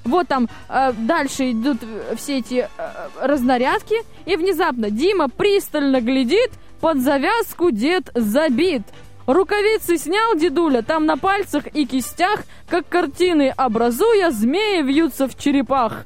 Вот 0.08 0.28
там 0.28 0.48
э, 0.70 0.93
дальше 0.93 1.52
идут 1.52 1.78
э, 1.82 2.15
все 2.15 2.39
эти 2.39 2.67
э, 2.78 2.89
разнарядки. 3.22 3.96
И 4.26 4.36
внезапно 4.36 4.89
Дима 4.89 5.30
пристально 5.30 6.02
глядит, 6.02 6.52
под 6.80 7.00
завязку 7.00 7.72
дед 7.72 8.10
забит. 8.15 8.84
Рукавицы 9.26 9.98
снял 9.98 10.36
дедуля, 10.36 10.82
там 10.82 11.06
на 11.06 11.17
пальцах 11.17 11.67
и 11.74 11.86
кистях, 11.86 12.43
как 12.70 12.88
картины 12.88 13.54
образуя, 13.56 14.32
змеи 14.32 14.82
вьются 14.82 15.28
в 15.28 15.38
черепах. 15.38 16.06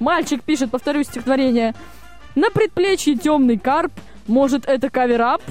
Мальчик 0.00 0.42
пишет, 0.42 0.70
повторю 0.70 1.02
стихотворение. 1.02 1.74
На 2.34 2.48
предплечье 2.50 3.16
темный 3.16 3.58
карп, 3.58 3.92
может 4.26 4.64
это 4.66 4.88
каверап? 4.88 5.42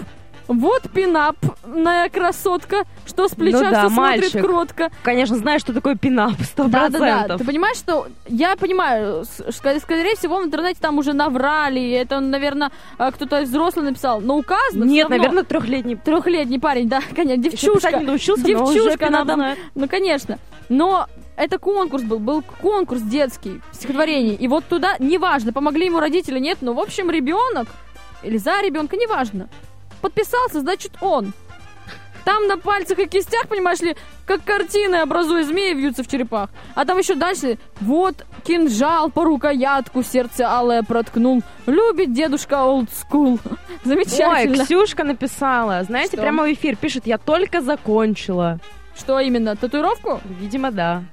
Вот 0.53 0.83
пинап, 0.93 1.37
моя 1.65 2.09
красотка, 2.09 2.83
что 3.05 3.27
с 3.27 3.31
плеча 3.31 3.59
Ну 3.59 3.71
да, 3.71 3.79
все 3.87 3.89
смотрит 3.95 4.21
мальчик. 4.23 4.41
кротко. 4.41 4.89
Конечно, 5.03 5.37
знаешь, 5.37 5.61
что 5.61 5.73
такое 5.73 5.95
пинап, 5.95 6.33
сто 6.43 6.65
Да, 6.65 6.89
да, 6.89 6.89
да. 6.89 6.97
процентов. 6.99 7.37
Ты 7.39 7.45
понимаешь, 7.45 7.77
что 7.77 8.07
я 8.27 8.55
понимаю, 8.57 9.23
скорее 9.49 10.15
всего, 10.15 10.39
в 10.39 10.43
интернете 10.45 10.79
там 10.81 10.97
уже 10.97 11.13
наврали. 11.13 11.79
и 11.79 11.91
Это, 11.91 12.19
наверное, 12.19 12.71
кто-то 12.97 13.41
взрослый 13.41 13.85
написал. 13.85 14.19
Но 14.21 14.37
указано. 14.37 14.83
Нет, 14.83 15.03
равно. 15.09 15.17
наверное, 15.17 15.43
трехлетний. 15.43 15.95
Трехлетний 15.95 16.59
парень, 16.59 16.89
да, 16.89 16.99
конечно, 17.15 17.37
девчушка. 17.41 17.97
не 17.99 18.05
научился, 18.05 18.43
Девчушка, 18.43 19.07
она 19.07 19.25
там, 19.25 19.43
ну, 19.75 19.87
конечно. 19.87 20.37
Но 20.69 21.07
это 21.37 21.59
конкурс 21.59 22.03
был, 22.03 22.19
был 22.19 22.43
конкурс 22.61 23.01
детский, 23.01 23.61
стихотворений. 23.71 24.35
И 24.35 24.47
вот 24.47 24.65
туда, 24.65 24.95
неважно, 24.99 25.53
помогли 25.53 25.85
ему 25.85 25.99
родители, 25.99 26.39
нет, 26.39 26.57
но, 26.61 26.73
в 26.73 26.79
общем, 26.79 27.09
ребенок, 27.09 27.67
или 28.23 28.37
за 28.37 28.61
ребенка, 28.61 28.95
неважно, 28.97 29.49
подписался, 30.01 30.61
значит, 30.61 30.91
он. 31.01 31.33
Там 32.23 32.45
на 32.47 32.57
пальцах 32.57 32.99
и 32.99 33.07
кистях, 33.07 33.47
понимаешь 33.47 33.79
ли, 33.79 33.95
как 34.27 34.43
картины, 34.43 34.97
образуя 34.97 35.43
змеи, 35.43 35.73
вьются 35.73 36.03
в 36.03 36.07
черепах. 36.07 36.49
А 36.75 36.85
там 36.85 36.99
еще 36.99 37.15
дальше, 37.15 37.57
вот 37.79 38.25
кинжал 38.43 39.09
по 39.09 39.23
рукоятку, 39.23 40.03
сердце 40.03 40.47
алое 40.47 40.83
проткнул. 40.83 41.41
Любит 41.65 42.13
дедушка 42.13 42.63
олдскул. 42.65 43.39
Замечательно. 43.83 44.59
Ой, 44.59 44.65
Ксюшка 44.65 45.03
написала. 45.03 45.83
Знаете, 45.83 46.11
Что? 46.13 46.21
прямо 46.21 46.43
в 46.43 46.53
эфир 46.53 46.75
пишет, 46.75 47.07
я 47.07 47.17
только 47.17 47.61
закончила. 47.61 48.59
Что 48.95 49.19
именно, 49.19 49.55
татуировку? 49.55 50.21
Видимо, 50.39 50.69
да. 50.69 51.03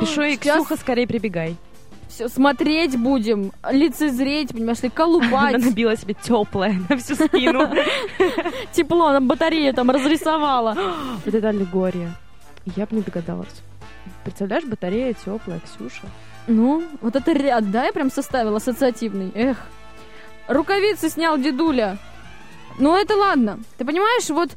Пишу 0.00 0.20
ей, 0.22 0.34
Сейчас- 0.40 0.56
Ксюха, 0.58 0.76
скорее 0.76 1.06
прибегай. 1.06 1.56
Все 2.10 2.28
смотреть 2.28 2.98
будем, 2.98 3.52
лицезреть, 3.70 4.50
понимаешь 4.52 4.82
ли, 4.82 4.88
Она 4.88 4.96
колупать. 4.96 5.58
набила 5.64 5.96
себе 5.96 6.14
теплое 6.14 6.78
на 6.88 6.96
всю 6.98 7.14
спину. 7.14 7.68
Тепло, 8.72 9.12
нам 9.12 9.26
батарею 9.26 9.72
там 9.74 9.90
разрисовала. 9.90 10.74
Вот 11.24 11.34
это 11.34 11.48
аллегория. 11.48 12.12
Я 12.76 12.86
бы 12.86 12.96
не 12.96 13.02
догадалась. 13.02 13.48
Представляешь, 14.24 14.64
батарея 14.64 15.14
теплая, 15.14 15.60
Ксюша. 15.60 16.02
Ну, 16.46 16.84
вот 17.00 17.16
это 17.16 17.32
ряд, 17.32 17.70
да, 17.70 17.84
я 17.86 17.92
прям 17.92 18.10
составила 18.10 18.56
ассоциативный. 18.56 19.30
Эх. 19.34 19.56
Рукавицы 20.48 21.08
снял 21.08 21.38
дедуля. 21.38 21.98
Ну, 22.78 22.96
это 22.96 23.14
ладно. 23.16 23.60
Ты 23.78 23.84
понимаешь, 23.84 24.28
вот... 24.30 24.50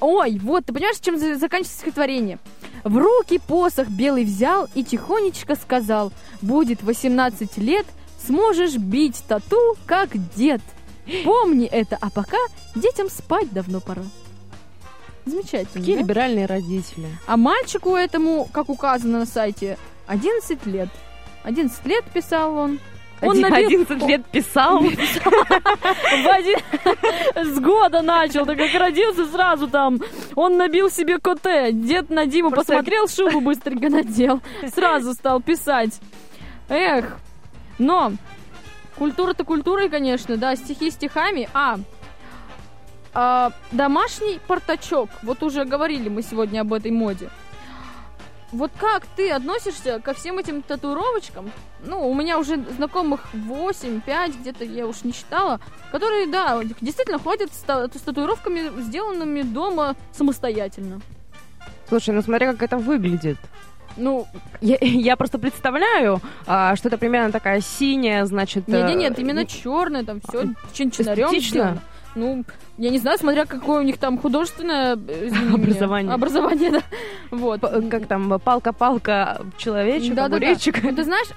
Ой, 0.00 0.38
вот, 0.42 0.64
ты 0.66 0.72
понимаешь, 0.72 0.98
чем 1.00 1.16
за- 1.18 1.36
заканчивается 1.36 1.78
стихотворение? 1.78 2.38
В 2.84 2.96
руки 2.96 3.38
посох 3.38 3.88
белый 3.88 4.24
взял 4.24 4.68
и 4.74 4.82
тихонечко 4.84 5.54
сказал, 5.54 6.12
будет 6.40 6.82
18 6.82 7.58
лет, 7.58 7.86
сможешь 8.26 8.76
бить 8.76 9.22
тату, 9.26 9.76
как 9.86 10.10
дед. 10.34 10.62
Помни 11.24 11.66
это, 11.66 11.98
а 12.00 12.10
пока 12.10 12.38
детям 12.74 13.08
спать 13.10 13.50
давно 13.52 13.80
пора. 13.80 14.02
Замечательно. 15.26 15.80
Какие 15.80 15.96
да? 15.96 16.02
либеральные 16.02 16.46
родители. 16.46 17.08
А 17.26 17.36
мальчику 17.36 17.94
этому, 17.94 18.48
как 18.52 18.68
указано 18.68 19.20
на 19.20 19.26
сайте, 19.26 19.76
11 20.06 20.66
лет. 20.66 20.88
11 21.44 21.86
лет 21.86 22.04
писал 22.12 22.54
он. 22.54 22.78
Он 23.22 23.40
набил- 23.40 23.66
11 23.66 24.02
лет 24.08 24.24
писал. 24.26 24.82
С 27.34 27.60
года 27.60 28.02
начал, 28.02 28.46
так 28.46 28.56
как 28.56 28.72
родился 28.74 29.26
сразу 29.26 29.68
там. 29.68 30.00
Он 30.34 30.56
набил 30.56 30.90
себе 30.90 31.18
коте. 31.18 31.72
Дед 31.72 32.10
на 32.10 32.26
Диму 32.26 32.50
посмотрел, 32.50 33.08
шубу 33.08 33.40
быстренько 33.40 33.88
надел. 33.90 34.40
Сразу 34.74 35.12
стал 35.14 35.40
писать. 35.40 36.00
Эх. 36.68 37.16
Но 37.78 38.12
культура-то 38.96 39.44
культурой, 39.44 39.88
конечно, 39.88 40.36
да, 40.36 40.56
стихи 40.56 40.90
стихами. 40.90 41.48
А, 41.54 41.78
а, 43.12 43.52
домашний 43.72 44.38
портачок. 44.46 45.08
Вот 45.22 45.42
уже 45.42 45.64
говорили 45.64 46.08
мы 46.08 46.22
сегодня 46.22 46.60
об 46.60 46.72
этой 46.72 46.90
моде. 46.90 47.28
Вот 48.52 48.72
как 48.78 49.06
ты 49.06 49.30
относишься 49.30 50.00
ко 50.00 50.12
всем 50.12 50.38
этим 50.38 50.62
татуировочкам? 50.62 51.52
Ну, 51.84 52.10
у 52.10 52.14
меня 52.14 52.38
уже 52.38 52.56
знакомых 52.76 53.28
8, 53.32 54.00
5, 54.00 54.40
где-то 54.40 54.64
я 54.64 54.86
уж 54.86 55.04
не 55.04 55.12
считала, 55.12 55.60
которые, 55.92 56.26
да, 56.26 56.60
действительно 56.80 57.18
ходят 57.18 57.52
с, 57.54 57.58
та- 57.58 57.86
с 57.86 58.00
татуировками, 58.00 58.82
сделанными 58.82 59.42
дома 59.42 59.94
самостоятельно. 60.12 61.00
Слушай, 61.88 62.14
ну 62.14 62.22
смотри, 62.22 62.46
как 62.46 62.62
это 62.62 62.76
выглядит. 62.76 63.38
Ну, 63.96 64.26
Я, 64.60 64.78
я 64.80 65.16
просто 65.16 65.38
представляю, 65.38 66.20
а, 66.46 66.74
что 66.74 66.88
это 66.88 66.98
примерно 66.98 67.30
такая 67.30 67.60
синяя, 67.60 68.24
значит... 68.24 68.66
нет, 68.66 68.86
нет, 68.86 68.96
э, 68.96 68.98
нет, 68.98 69.18
именно 69.18 69.46
черное, 69.46 70.04
там 70.04 70.20
все 70.20 70.54
чин-чинарем 70.72 71.28
эстетично? 71.28 71.82
Ну, 72.16 72.44
я 72.76 72.90
не 72.90 72.98
знаю, 72.98 73.18
смотря 73.18 73.44
какое 73.46 73.78
у 73.80 73.82
них 73.82 73.96
там 73.98 74.18
художественное 74.18 74.96
э, 74.96 75.30
Образование. 75.54 76.12
Образование, 76.12 76.70
да. 76.72 76.82
Вот. 77.30 77.60
п- 77.60 77.82
Как 77.88 78.06
там, 78.08 78.40
палка-палка, 78.40 79.42
человечек, 79.58 80.14
Да-да-да. 80.14 80.36
огуречек. 80.48 80.82
Ну, 80.82 80.94
ты 80.96 81.04
знаешь, 81.04 81.28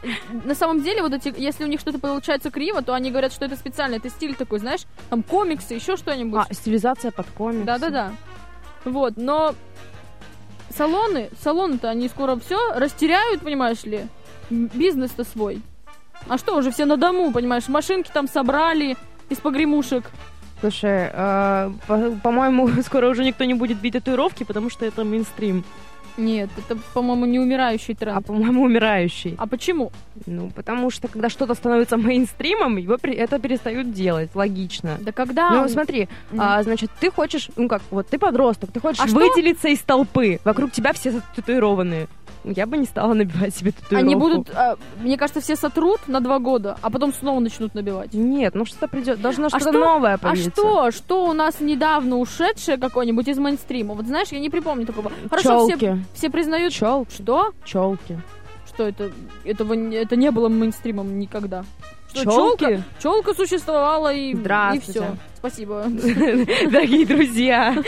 на 0.46 0.56
самом 0.56 0.82
деле, 0.82 1.04
вот 1.04 1.14
эти, 1.14 1.32
если 1.38 1.64
у 1.64 1.68
них 1.68 1.80
что-то 1.80 2.00
получается 2.00 2.50
криво, 2.50 2.82
то 2.82 2.94
они 2.96 3.12
говорят, 3.12 3.32
что 3.34 3.46
это 3.46 3.56
специально, 3.56 3.96
это 3.96 4.10
стиль 4.10 4.34
такой, 4.34 4.58
знаешь, 4.60 4.82
там 5.12 5.22
комиксы, 5.22 5.76
еще 5.76 5.96
что-нибудь. 5.96 6.42
А, 6.50 6.54
стилизация 6.54 7.12
под 7.12 7.28
комикс. 7.28 7.66
Да-да-да. 7.66 8.14
Вот, 8.84 9.14
но 9.16 9.54
салоны, 10.76 11.30
салоны-то 11.42 11.90
они 11.90 12.08
скоро 12.10 12.36
все 12.38 12.58
растеряют, 12.74 13.42
понимаешь 13.42 13.84
ли, 13.84 14.08
бизнес-то 14.50 15.24
свой. 15.24 15.62
А 16.28 16.38
что, 16.38 16.56
уже 16.58 16.72
все 16.72 16.86
на 16.86 16.98
дому, 16.98 17.32
понимаешь, 17.32 17.68
машинки 17.68 18.10
там 18.14 18.28
собрали 18.28 18.98
из 19.30 19.38
погремушек. 19.38 20.06
Слушай, 20.64 21.10
э, 21.12 21.72
по- 21.88 22.12
по-моему, 22.24 22.70
скоро 22.86 23.10
уже 23.10 23.26
никто 23.26 23.44
не 23.44 23.54
будет 23.54 23.78
бить 23.82 23.94
татуировки, 23.94 24.46
потому 24.46 24.70
что 24.70 24.86
это 24.86 25.04
мейнстрим. 25.04 25.66
Нет, 26.16 26.50
это, 26.58 26.80
по-моему, 26.94 27.26
не 27.26 27.40
умирающий 27.40 27.96
А, 27.96 27.98
тренд. 27.98 28.26
по-моему, 28.28 28.62
умирающий. 28.64 29.36
А 29.40 29.46
почему? 29.48 29.92
Ну, 30.28 30.52
потому 30.56 30.92
что, 30.92 31.08
когда 31.10 31.28
что-то 31.30 31.54
становится 31.56 31.98
мейнстримом, 31.98 32.78
его 32.78 32.98
при- 32.98 33.16
это 33.16 33.40
перестают 33.40 33.92
делать. 33.92 34.30
Логично. 34.36 34.98
Да 35.02 35.12
когда... 35.12 35.50
Ну, 35.50 35.68
смотри, 35.68 36.08
Мгм. 36.32 36.42
а, 36.42 36.64
значит, 36.64 36.92
ты 37.02 37.12
хочешь, 37.12 37.50
ну 37.58 37.68
как, 37.68 37.82
вот 37.92 38.08
ты 38.08 38.18
подросток, 38.20 38.72
ты 38.72 38.80
хочешь 38.80 39.02
А 39.04 39.08
что? 39.08 39.16
выделиться 39.18 39.68
из 39.70 39.80
толпы. 39.80 40.40
Вокруг 40.46 40.72
тебя 40.72 40.94
все 40.94 41.20
татуированные. 41.36 42.08
Я 42.44 42.66
бы 42.66 42.78
не 42.78 42.86
стала 42.86 43.14
набивать 43.14 43.56
себе 43.56 43.72
татуировку. 43.72 44.06
Они 44.06 44.16
будут, 44.16 44.50
а, 44.56 44.78
мне 45.00 45.18
кажется, 45.18 45.42
все 45.42 45.56
сотрут 45.56 46.08
на 46.08 46.20
два 46.20 46.40
года, 46.40 46.78
а 46.82 46.90
потом 46.90 47.14
снова 47.14 47.40
начнут 47.40 47.74
набивать. 47.74 48.14
Нет, 48.14 48.54
ну 48.56 48.66
что-то 48.66 48.88
придет, 48.88 49.22
должно 49.22 49.50
что-то 49.50 49.70
что? 49.70 49.80
новое 49.80 50.16
А 50.16 50.18
появиться. 50.18 50.52
что? 50.52 50.92
Что 50.92 51.26
у 51.26 51.34
нас 51.34 51.60
недавно 51.60 52.18
ушедшее 52.18 52.78
какое-нибудь 52.78 53.28
из 53.28 53.38
мейнстрима? 53.38 53.94
Вот 53.94 54.06
знаешь, 54.06 54.30
я 54.30 54.40
не 54.40 54.50
припомню 54.50 54.86
такого. 54.86 55.12
Хорошо, 55.30 55.68
все, 55.68 55.78
Челки. 55.78 56.06
все 56.14 56.30
признают... 56.30 56.74
Челки. 56.74 57.14
Что? 57.14 57.52
Челки. 57.64 58.20
Что 58.68 58.88
это? 58.88 59.12
Этого, 59.46 59.74
это 59.94 60.16
не 60.16 60.32
было 60.32 60.50
мейнстримом 60.50 61.20
никогда. 61.20 61.64
Челки? 62.14 62.84
Челка 63.02 63.34
существовала 63.34 64.14
и, 64.14 64.32
и 64.34 64.80
все. 64.80 65.16
Спасибо. 65.38 65.84
Дорогие 66.72 67.06
друзья, 67.06 67.76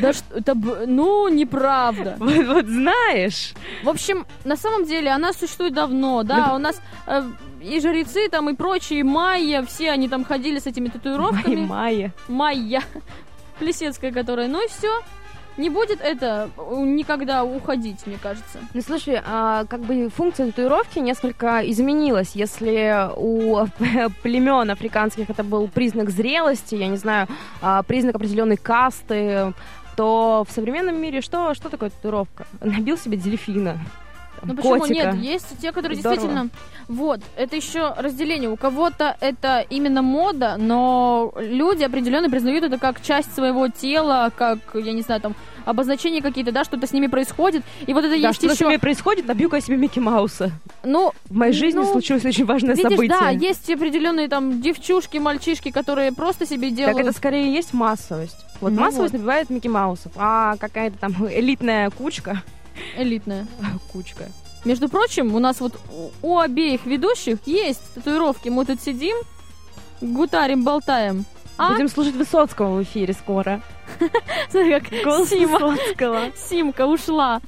Да 0.00 0.12
что, 0.12 0.38
это, 0.38 0.54
ну, 0.54 1.28
неправда. 1.28 2.16
вот, 2.18 2.46
вот 2.46 2.66
знаешь, 2.66 3.52
В 3.82 3.88
общем, 3.88 4.26
на 4.44 4.56
самом 4.56 4.86
деле 4.86 5.10
она 5.10 5.32
существует 5.32 5.74
давно, 5.74 6.22
да, 6.22 6.54
у 6.54 6.58
нас 6.58 6.80
э, 7.06 7.22
и 7.60 7.80
жрецы 7.80 8.28
там, 8.30 8.48
и 8.48 8.54
прочие, 8.54 9.04
майя, 9.04 9.62
все 9.62 9.90
они 9.90 10.08
там 10.08 10.24
ходили 10.24 10.58
с 10.58 10.66
этими 10.66 10.88
татуировками. 10.88 11.66
майя. 11.66 12.14
Майя, 12.28 12.82
Плесецкая, 13.58 14.12
которая, 14.12 14.48
ну 14.48 14.64
и 14.64 14.68
все. 14.68 15.02
Не 15.58 15.70
будет 15.70 16.00
это 16.00 16.50
никогда 16.70 17.44
уходить, 17.44 18.06
мне 18.06 18.16
кажется. 18.16 18.60
Ну, 18.72 18.80
слушай, 18.80 19.20
а, 19.24 19.64
как 19.64 19.80
бы 19.80 20.08
функция 20.08 20.46
татуировки 20.46 21.00
несколько 21.00 21.68
изменилась. 21.68 22.30
Если 22.34 23.10
у 23.16 23.66
племен 24.22 24.70
африканских 24.70 25.28
это 25.30 25.42
был 25.42 25.68
признак 25.68 26.10
зрелости, 26.10 26.76
я 26.76 26.86
не 26.86 26.96
знаю, 26.96 27.26
а, 27.60 27.82
признак 27.82 28.14
определенной 28.14 28.56
касты, 28.56 29.52
то 29.96 30.46
в 30.48 30.52
современном 30.52 31.00
мире 31.00 31.20
что, 31.20 31.54
что 31.54 31.68
такое 31.68 31.90
татуировка? 31.90 32.46
Набил 32.60 32.96
себе 32.96 33.16
дельфина. 33.16 33.78
Ну 34.42 34.54
почему 34.54 34.78
котика. 34.78 35.12
нет? 35.12 35.14
Есть 35.16 35.58
те, 35.60 35.72
которые 35.72 35.98
Здорово. 35.98 36.16
действительно... 36.20 36.50
Вот, 36.88 37.20
это 37.36 37.54
еще 37.54 37.92
разделение. 37.98 38.48
У 38.48 38.56
кого-то 38.56 39.16
это 39.20 39.60
именно 39.68 40.00
мода, 40.00 40.56
но 40.58 41.34
люди 41.36 41.84
определенно 41.84 42.30
признают 42.30 42.64
это 42.64 42.78
как 42.78 43.02
часть 43.02 43.34
своего 43.34 43.68
тела, 43.68 44.30
как, 44.34 44.58
я 44.74 44.92
не 44.92 45.02
знаю, 45.02 45.20
там, 45.20 45.34
обозначения 45.66 46.22
какие-то, 46.22 46.50
да, 46.50 46.64
что-то 46.64 46.86
с 46.86 46.92
ними 46.92 47.06
происходит. 47.08 47.62
И 47.86 47.92
вот 47.92 48.00
это 48.04 48.10
Да, 48.10 48.28
есть 48.28 48.36
что 48.40 48.48
с 48.48 48.54
еще... 48.54 48.64
ними 48.64 48.76
происходит, 48.78 49.26
набью-ка 49.26 49.56
я 49.56 49.60
себе 49.62 49.76
Микки 49.76 49.98
Мауса. 49.98 50.50
Ну, 50.82 51.12
В 51.28 51.36
моей 51.36 51.52
жизни 51.52 51.78
Ну, 51.80 51.92
случилось 51.92 52.24
очень 52.24 52.46
важное 52.46 52.74
видишь, 52.74 52.90
событие. 52.90 53.18
да, 53.20 53.28
есть 53.28 53.68
определенные 53.70 54.28
там 54.28 54.62
девчушки, 54.62 55.18
мальчишки, 55.18 55.70
которые 55.70 56.12
просто 56.12 56.46
себе 56.46 56.70
делают... 56.70 56.96
Так 56.96 57.06
это 57.06 57.14
скорее 57.16 57.52
есть 57.52 57.74
массовость. 57.74 58.38
Вот 58.62 58.72
Ну 58.72 58.80
массовость 58.80 59.12
вот. 59.12 59.18
набивает 59.18 59.50
Микки 59.50 59.68
Маусов, 59.68 60.12
а 60.16 60.56
какая-то 60.56 60.96
там 60.98 61.12
элитная 61.30 61.90
кучка, 61.90 62.42
элитные. 62.96 63.46
кучка, 63.92 64.24
Между 64.64 64.88
прочим, 64.88 65.34
у 65.34 65.38
нас 65.38 65.60
вот 65.60 65.78
у, 66.22 66.38
обеих 66.38 66.84
ведущих 66.86 67.38
есть 67.46 67.80
татуировки. 67.94 68.48
Мы 68.48 68.64
тут 68.64 68.80
сидим, 68.80 69.16
гутарим, 70.00 70.64
болтаем. 70.64 71.24
А? 71.56 71.72
Будем 71.72 71.88
слушать 71.88 72.14
Высоцкого 72.14 72.76
в 72.76 72.82
эфире 72.84 73.12
скоро. 73.14 73.60
Смотри, 74.50 74.80
как 74.80 75.02
Голос 75.04 75.28
Сима, 75.28 75.58
Высоцкого. 75.58 76.20
Симка 76.36 76.86
ушла 76.86 77.40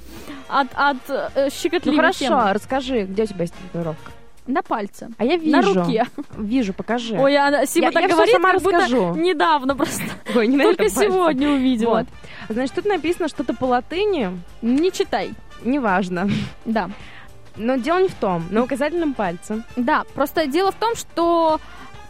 от, 0.49 0.67
от 0.73 0.97
э, 1.07 1.29
Ну 1.35 1.49
щекотливой 1.49 1.95
хорошо, 1.97 2.19
темы. 2.19 2.53
расскажи, 2.53 3.03
где 3.03 3.23
у 3.23 3.25
тебя 3.27 3.41
есть 3.41 3.53
татуировка? 3.53 4.11
На 4.47 4.61
пальце. 4.63 5.09
А 5.17 5.23
я 5.23 5.37
вижу. 5.37 5.51
На 5.51 5.61
руке. 5.61 6.05
Вижу, 6.37 6.73
покажи. 6.73 7.15
Ой, 7.17 7.37
она, 7.37 7.65
Сима 7.65 7.87
Я- 7.87 7.91
так 7.91 8.01
я 8.03 8.09
говорит, 8.09 8.33
сама 8.33 8.51
как 8.53 8.61
будто 8.61 8.77
расскажу. 8.77 9.15
недавно 9.15 9.75
просто. 9.75 10.03
Ой, 10.35 10.47
не 10.47 10.57
Только 10.57 10.77
пальце. 10.83 10.99
сегодня 10.99 11.49
увидела. 11.49 11.89
Вот. 11.99 12.07
Значит, 12.49 12.75
тут 12.75 12.85
написано 12.85 13.27
что-то 13.27 13.53
по 13.53 13.65
латыни, 13.65 14.29
Не 14.61 14.91
читай. 14.91 15.33
неважно. 15.63 16.29
Да. 16.65 16.89
Но 17.55 17.75
дело 17.75 17.99
не 17.99 18.07
в 18.07 18.15
том. 18.15 18.43
На 18.49 18.63
указательном 18.63 19.13
пальце. 19.13 19.63
Да, 19.75 20.05
просто 20.15 20.47
дело 20.47 20.71
в 20.71 20.75
том, 20.75 20.95
что 20.95 21.59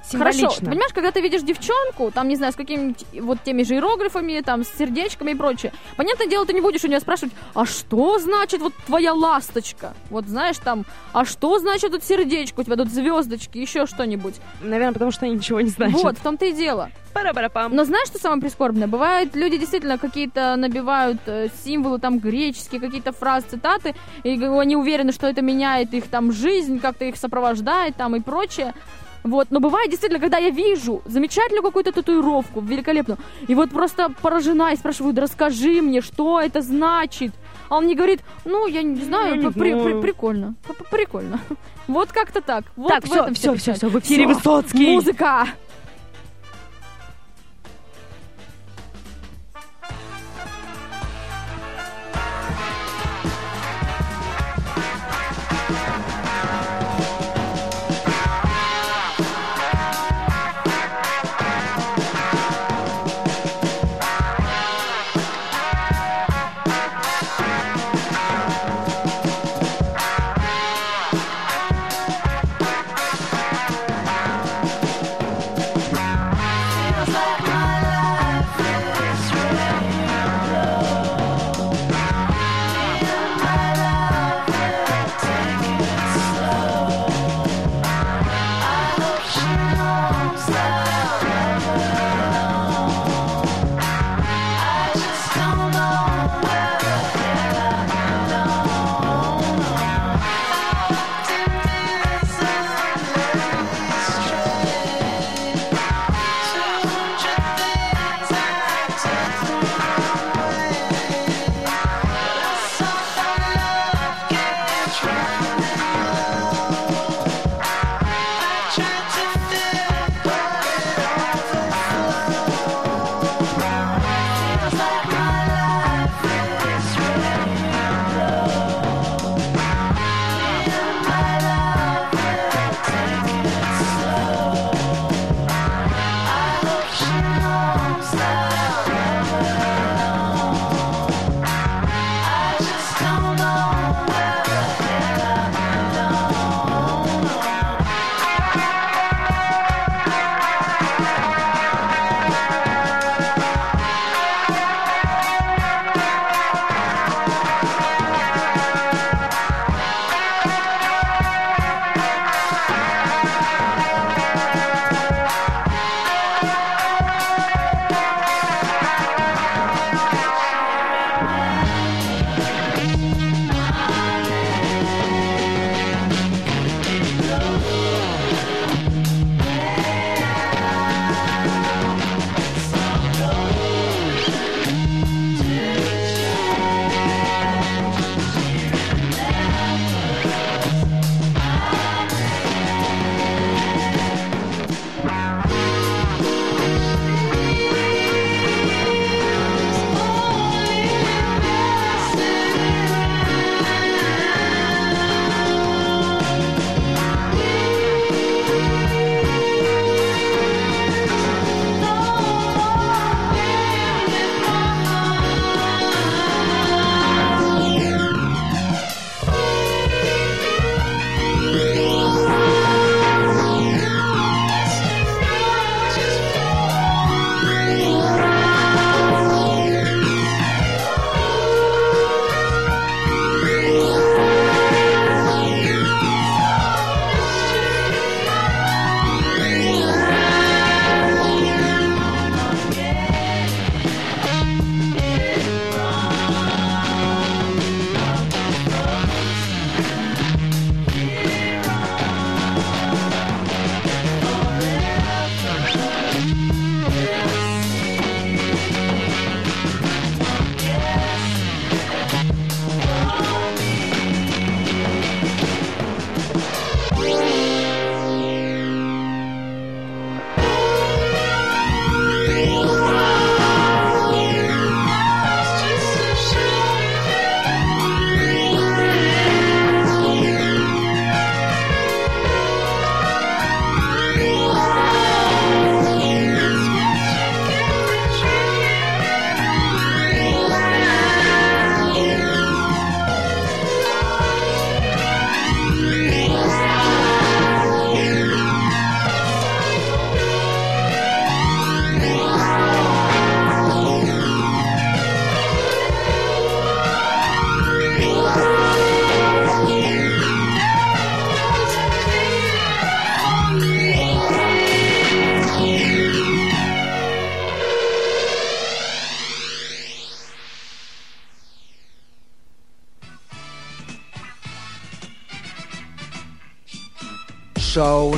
Хорошо, 0.10 0.38
Символично. 0.40 0.66
ты 0.66 0.72
понимаешь, 0.72 0.94
когда 0.94 1.12
ты 1.12 1.22
видишь 1.22 1.42
девчонку, 1.42 2.12
там, 2.12 2.28
не 2.28 2.36
знаю, 2.36 2.54
с 2.54 2.56
какими-нибудь 2.56 3.06
вот 3.22 3.44
теми 3.44 3.64
же 3.64 3.76
иероглифами, 3.76 4.42
там, 4.42 4.64
с 4.64 4.70
сердечками 4.78 5.32
и 5.32 5.36
прочее, 5.36 5.72
понятное 5.96 6.28
дело, 6.28 6.46
ты 6.46 6.54
не 6.54 6.62
будешь 6.62 6.84
у 6.84 6.88
нее 6.88 7.00
спрашивать, 7.00 7.34
а 7.54 7.66
что 7.66 8.20
значит 8.20 8.62
вот 8.62 8.74
твоя 8.86 9.14
ласточка? 9.14 9.94
Вот 10.10 10.26
знаешь, 10.26 10.58
там, 10.58 10.86
а 11.14 11.24
что 11.26 11.60
значит 11.60 11.92
тут 11.92 12.04
сердечко 12.04 12.62
у 12.62 12.64
тебя, 12.64 12.76
тут 12.76 12.90
звездочки, 12.90 13.58
еще 13.58 13.86
что-нибудь? 13.86 14.36
Наверное, 14.62 14.94
потому 14.94 15.12
что 15.12 15.26
они 15.26 15.36
ничего 15.36 15.62
не 15.62 15.70
значат. 15.70 16.02
Вот, 16.02 16.18
в 16.18 16.22
том-то 16.22 16.46
и 16.46 16.52
дело. 16.52 16.90
Пара-пара-пам. 17.14 17.76
Но 17.76 17.84
знаешь, 17.84 18.08
что 18.08 18.20
самое 18.20 18.42
прискорбное? 18.42 18.88
Бывает, 18.88 19.36
люди 19.36 19.58
действительно 19.58 19.98
какие-то 19.98 20.56
набивают 20.56 21.20
э, 21.26 21.50
символы, 21.64 22.00
там, 22.00 22.20
греческие, 22.20 22.80
какие-то 22.80 23.12
фразы, 23.12 23.48
цитаты, 23.52 23.96
и 24.24 24.42
они 24.42 24.76
уверены, 24.76 25.12
что 25.12 25.28
это 25.28 25.42
меняет 25.42 25.94
их 25.94 26.08
там 26.08 26.32
жизнь, 26.32 26.80
как-то 26.80 27.06
их 27.06 27.18
сопровождает 27.18 27.96
там 27.96 28.16
и 28.16 28.22
прочее. 28.22 28.74
Вот, 29.24 29.48
но 29.52 29.60
бывает 29.60 29.90
действительно, 29.90 30.20
когда 30.20 30.38
я 30.38 30.50
вижу 30.50 31.02
замечательную 31.06 31.64
какую-то 31.64 31.92
татуировку, 31.92 32.60
великолепную, 32.62 33.18
и 33.48 33.54
вот 33.56 33.70
просто 33.70 34.10
поражена 34.22 34.74
и 34.74 34.76
спрашиваю, 34.76 35.14
да 35.14 35.22
расскажи 35.22 35.82
мне, 35.82 36.02
что 36.02 36.40
это 36.40 36.62
значит. 36.62 37.32
А 37.70 37.78
он 37.78 37.86
мне 37.86 37.96
говорит, 37.96 38.22
ну, 38.46 38.66
я 38.68 38.82
не 38.82 39.02
знаю, 39.04 39.36
Я 39.36 39.42
не 39.44 39.52
при- 39.52 39.60
при- 39.60 39.72
знаю. 39.82 40.02
прикольно, 40.02 40.56
п- 40.68 40.74
п- 40.74 40.84
прикольно. 40.90 41.40
Вот 41.88 42.12
как-то 42.12 42.42
так. 42.42 42.64
Вот 42.76 42.90
так, 42.90 43.06
все, 43.06 43.34
все, 43.34 43.56
все, 43.56 43.74
все, 43.74 43.88
в 43.90 44.00
эфире. 44.00 44.26
Высоцкий. 44.28 44.88
Музыка! 44.88 45.48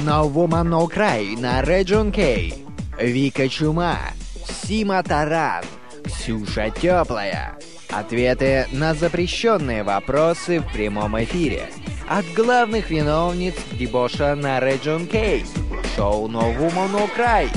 No 0.03 0.29
Woman 0.29 0.67
No 0.67 1.39
на 1.39 1.61
Region 1.61 2.11
K. 2.11 2.53
Вика 2.99 3.47
Чума, 3.47 3.97
Сима 4.45 5.01
Таран, 5.01 5.63
Ксюша 6.03 6.69
Теплая. 6.71 7.57
Ответы 7.89 8.67
на 8.73 8.95
запрещенные 8.95 9.83
вопросы 9.83 10.59
в 10.59 10.73
прямом 10.73 11.23
эфире. 11.23 11.69
От 12.09 12.25
главных 12.33 12.89
виновниц 12.89 13.53
дебоша 13.71 14.35
на 14.35 14.59
Region 14.59 15.07
K. 15.07 15.45
Шоу 15.95 16.27
No 16.27 16.53
Woman 16.57 17.09
Cry. 17.15 17.47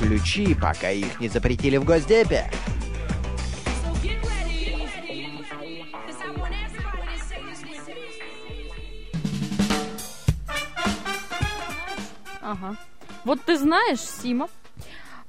Ключи, 0.00 0.54
пока 0.54 0.90
их 0.90 1.20
не 1.20 1.28
запретили 1.28 1.76
в 1.76 1.84
Госдепе. 1.84 2.50
Вот 13.24 13.40
ты 13.42 13.56
знаешь, 13.56 14.00
Сима, 14.00 14.48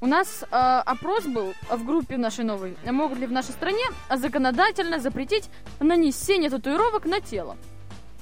у 0.01 0.07
нас 0.07 0.43
э, 0.43 0.55
опрос 0.55 1.25
был 1.25 1.53
в 1.69 1.85
группе 1.85 2.17
нашей 2.17 2.43
новой. 2.43 2.77
Могут 2.85 3.19
ли 3.19 3.27
в 3.27 3.31
нашей 3.31 3.51
стране 3.51 3.83
законодательно 4.13 4.99
запретить 4.99 5.49
нанесение 5.79 6.49
татуировок 6.49 7.05
на 7.05 7.21
тело? 7.21 7.57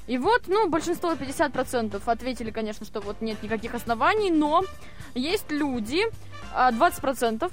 И 0.06 0.18
вот, 0.18 0.44
ну, 0.48 0.70
большинство, 0.70 1.14
50% 1.14 2.02
ответили, 2.06 2.52
конечно, 2.52 2.86
что 2.86 3.00
вот 3.00 3.22
нет 3.22 3.42
никаких 3.42 3.74
оснований, 3.74 4.32
но 4.32 4.64
есть 5.16 5.50
люди, 5.50 6.04
а, 6.54 6.72
20%, 6.72 7.52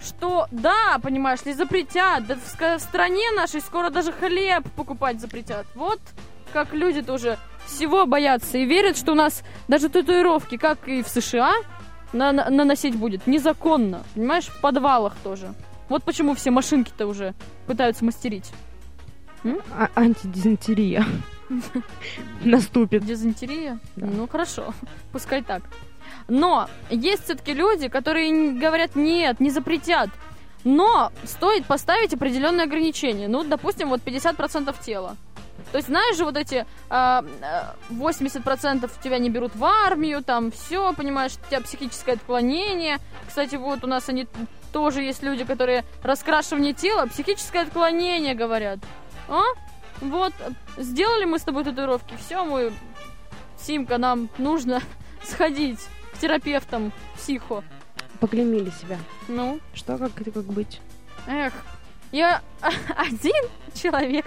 что 0.00 0.46
да, 0.50 0.98
понимаешь 1.02 1.44
ли, 1.44 1.54
запретят, 1.54 2.26
да 2.26 2.34
в, 2.34 2.60
в 2.60 2.80
стране 2.80 3.30
нашей 3.32 3.60
скоро 3.60 3.90
даже 3.90 4.12
хлеб 4.12 4.64
покупать 4.76 5.20
запретят. 5.20 5.66
Вот 5.74 6.00
как 6.52 6.72
люди 6.72 7.00
тоже 7.00 7.38
всего 7.66 8.06
боятся 8.06 8.58
и 8.58 8.64
верят, 8.64 8.96
что 8.96 9.12
у 9.12 9.14
нас 9.14 9.42
даже 9.68 9.88
татуировки, 9.88 10.56
как 10.56 10.86
и 10.88 11.02
в 11.02 11.08
США, 11.08 11.52
на- 12.12 12.32
на- 12.32 12.50
наносить 12.50 12.94
будет 12.96 13.26
незаконно, 13.26 14.02
понимаешь, 14.14 14.46
в 14.46 14.60
подвалах 14.60 15.14
тоже. 15.22 15.54
Вот 15.88 16.02
почему 16.04 16.34
все 16.34 16.50
машинки-то 16.50 17.06
уже 17.06 17.34
пытаются 17.66 18.04
мастерить. 18.04 18.50
А- 19.44 19.90
антидизентерия 19.94 21.04
наступит. 22.44 23.04
Дизентерия? 23.04 23.78
Да. 23.96 24.06
Ну 24.06 24.26
хорошо, 24.28 24.72
пускай 25.12 25.42
так. 25.42 25.62
Но 26.28 26.68
есть 26.90 27.24
все-таки 27.24 27.52
люди, 27.52 27.88
которые 27.88 28.52
говорят, 28.52 28.96
нет, 28.96 29.40
не 29.40 29.50
запретят. 29.50 30.08
Но 30.64 31.12
стоит 31.24 31.66
поставить 31.66 32.14
определенные 32.14 32.64
ограничения. 32.64 33.28
Ну, 33.28 33.44
допустим, 33.44 33.90
вот 33.90 34.00
50% 34.00 34.74
тела. 34.82 35.16
То 35.74 35.78
есть, 35.78 35.88
знаешь 35.88 36.16
же, 36.16 36.24
вот 36.24 36.36
эти 36.36 36.66
а, 36.88 37.24
а, 37.42 37.74
80% 37.90 38.88
тебя 39.02 39.18
не 39.18 39.28
берут 39.28 39.56
в 39.56 39.64
армию, 39.64 40.22
там 40.22 40.52
все, 40.52 40.92
понимаешь, 40.92 41.32
у 41.32 41.48
тебя 41.48 41.60
психическое 41.62 42.12
отклонение. 42.12 42.98
Кстати, 43.26 43.56
вот 43.56 43.82
у 43.82 43.88
нас 43.88 44.08
они 44.08 44.28
тоже 44.72 45.02
есть 45.02 45.24
люди, 45.24 45.42
которые 45.44 45.82
раскрашивание 46.04 46.74
тела, 46.74 47.08
психическое 47.08 47.62
отклонение 47.62 48.36
говорят. 48.36 48.78
А? 49.28 49.42
Вот, 50.00 50.32
сделали 50.76 51.24
мы 51.24 51.40
с 51.40 51.42
тобой 51.42 51.64
татуировки, 51.64 52.14
все, 52.24 52.44
мы 52.44 52.72
Симка, 53.60 53.98
нам 53.98 54.28
нужно 54.38 54.80
сходить 55.24 55.80
к 56.12 56.18
терапевтам 56.18 56.92
психо. 57.16 57.64
Поклемили 58.20 58.70
себя. 58.70 58.96
Ну, 59.26 59.58
Что, 59.74 59.98
как 59.98 60.20
это, 60.20 60.30
как 60.30 60.44
быть? 60.44 60.80
эх, 61.26 61.52
я 62.12 62.42
один 62.96 63.44
человек. 63.74 64.26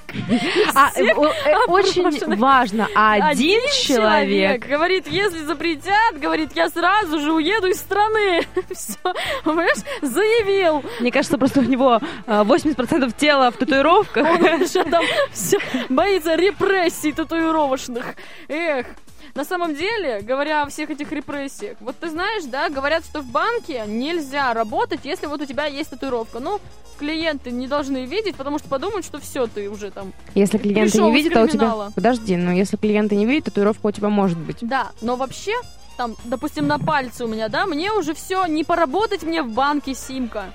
А, 0.76 0.92
э, 0.96 1.04
э, 1.04 1.56
очень 1.68 2.36
важно, 2.36 2.88
один 2.94 3.62
человек 3.72 4.66
говорит, 4.68 5.08
если 5.08 5.40
запретят, 5.40 6.20
говорит, 6.20 6.52
я 6.56 6.70
сразу 6.70 7.20
же 7.20 7.32
уеду 7.34 7.68
из 7.68 7.78
страны. 7.78 8.42
Все, 8.72 8.98
понимаешь, 9.44 9.78
заявил. 10.02 10.84
Мне 11.00 11.12
кажется, 11.12 11.38
просто 11.38 11.62
у 11.62 11.64
него 11.64 12.00
э, 12.26 12.42
80% 12.44 13.14
тела 13.18 13.52
в 13.52 13.58
татуировках. 13.58 14.28
Он 14.28 14.62
уже 14.62 14.84
там 14.84 15.04
все 15.32 15.60
боится 15.90 16.36
репрессий 16.36 17.12
татуировочных. 17.12 18.16
Эх. 18.48 18.88
На 19.36 19.44
самом 19.46 19.76
деле, 19.76 20.22
говоря 20.22 20.64
о 20.64 20.70
всех 20.70 20.90
этих 20.90 21.12
репрессиях, 21.12 21.78
вот 21.80 21.96
ты 22.00 22.10
знаешь, 22.10 22.44
да, 22.46 22.70
говорят, 22.70 23.04
что 23.06 23.22
в 23.22 23.26
банке 23.28 23.84
нельзя 23.88 24.54
работать, 24.54 25.02
если 25.04 25.28
вот 25.28 25.42
у 25.42 25.46
тебя 25.46 25.66
есть 25.66 25.90
татуировка. 25.90 26.40
Ну, 26.40 26.60
клиенты 26.98 27.52
не 27.52 27.68
должны 27.68 28.06
видеть, 28.06 28.36
потому 28.36 28.60
что 28.60 28.68
подумают, 28.68 29.06
что 29.06 29.20
все, 29.20 29.48
ты 29.48 29.70
уже 29.70 29.92
там. 29.92 30.14
Если 30.36 30.58
клиенты 30.58 31.02
не 31.02 31.12
видят, 31.12 31.38
а 31.38 31.44
у 31.44 31.48
тебя... 31.48 31.92
Подожди, 31.96 32.36
но 32.36 32.52
если 32.52 32.78
клиенты 32.78 33.16
не 33.16 33.26
видят, 33.26 33.46
татуировка 33.46 33.88
у 33.88 33.92
тебя 33.92 34.10
может 34.10 34.38
быть. 34.38 34.58
Да, 34.62 34.92
но 35.02 35.16
вообще, 35.16 35.54
там, 35.98 36.16
допустим, 36.26 36.68
на 36.68 36.80
пальце 36.80 37.26
у 37.26 37.28
меня, 37.28 37.50
да, 37.50 37.66
мне 37.66 37.92
уже 37.92 38.14
все, 38.14 38.46
не 38.46 38.64
поработать 38.64 39.24
мне 39.24 39.42
в 39.42 39.50
банке 39.50 39.94
симка. 39.94 40.46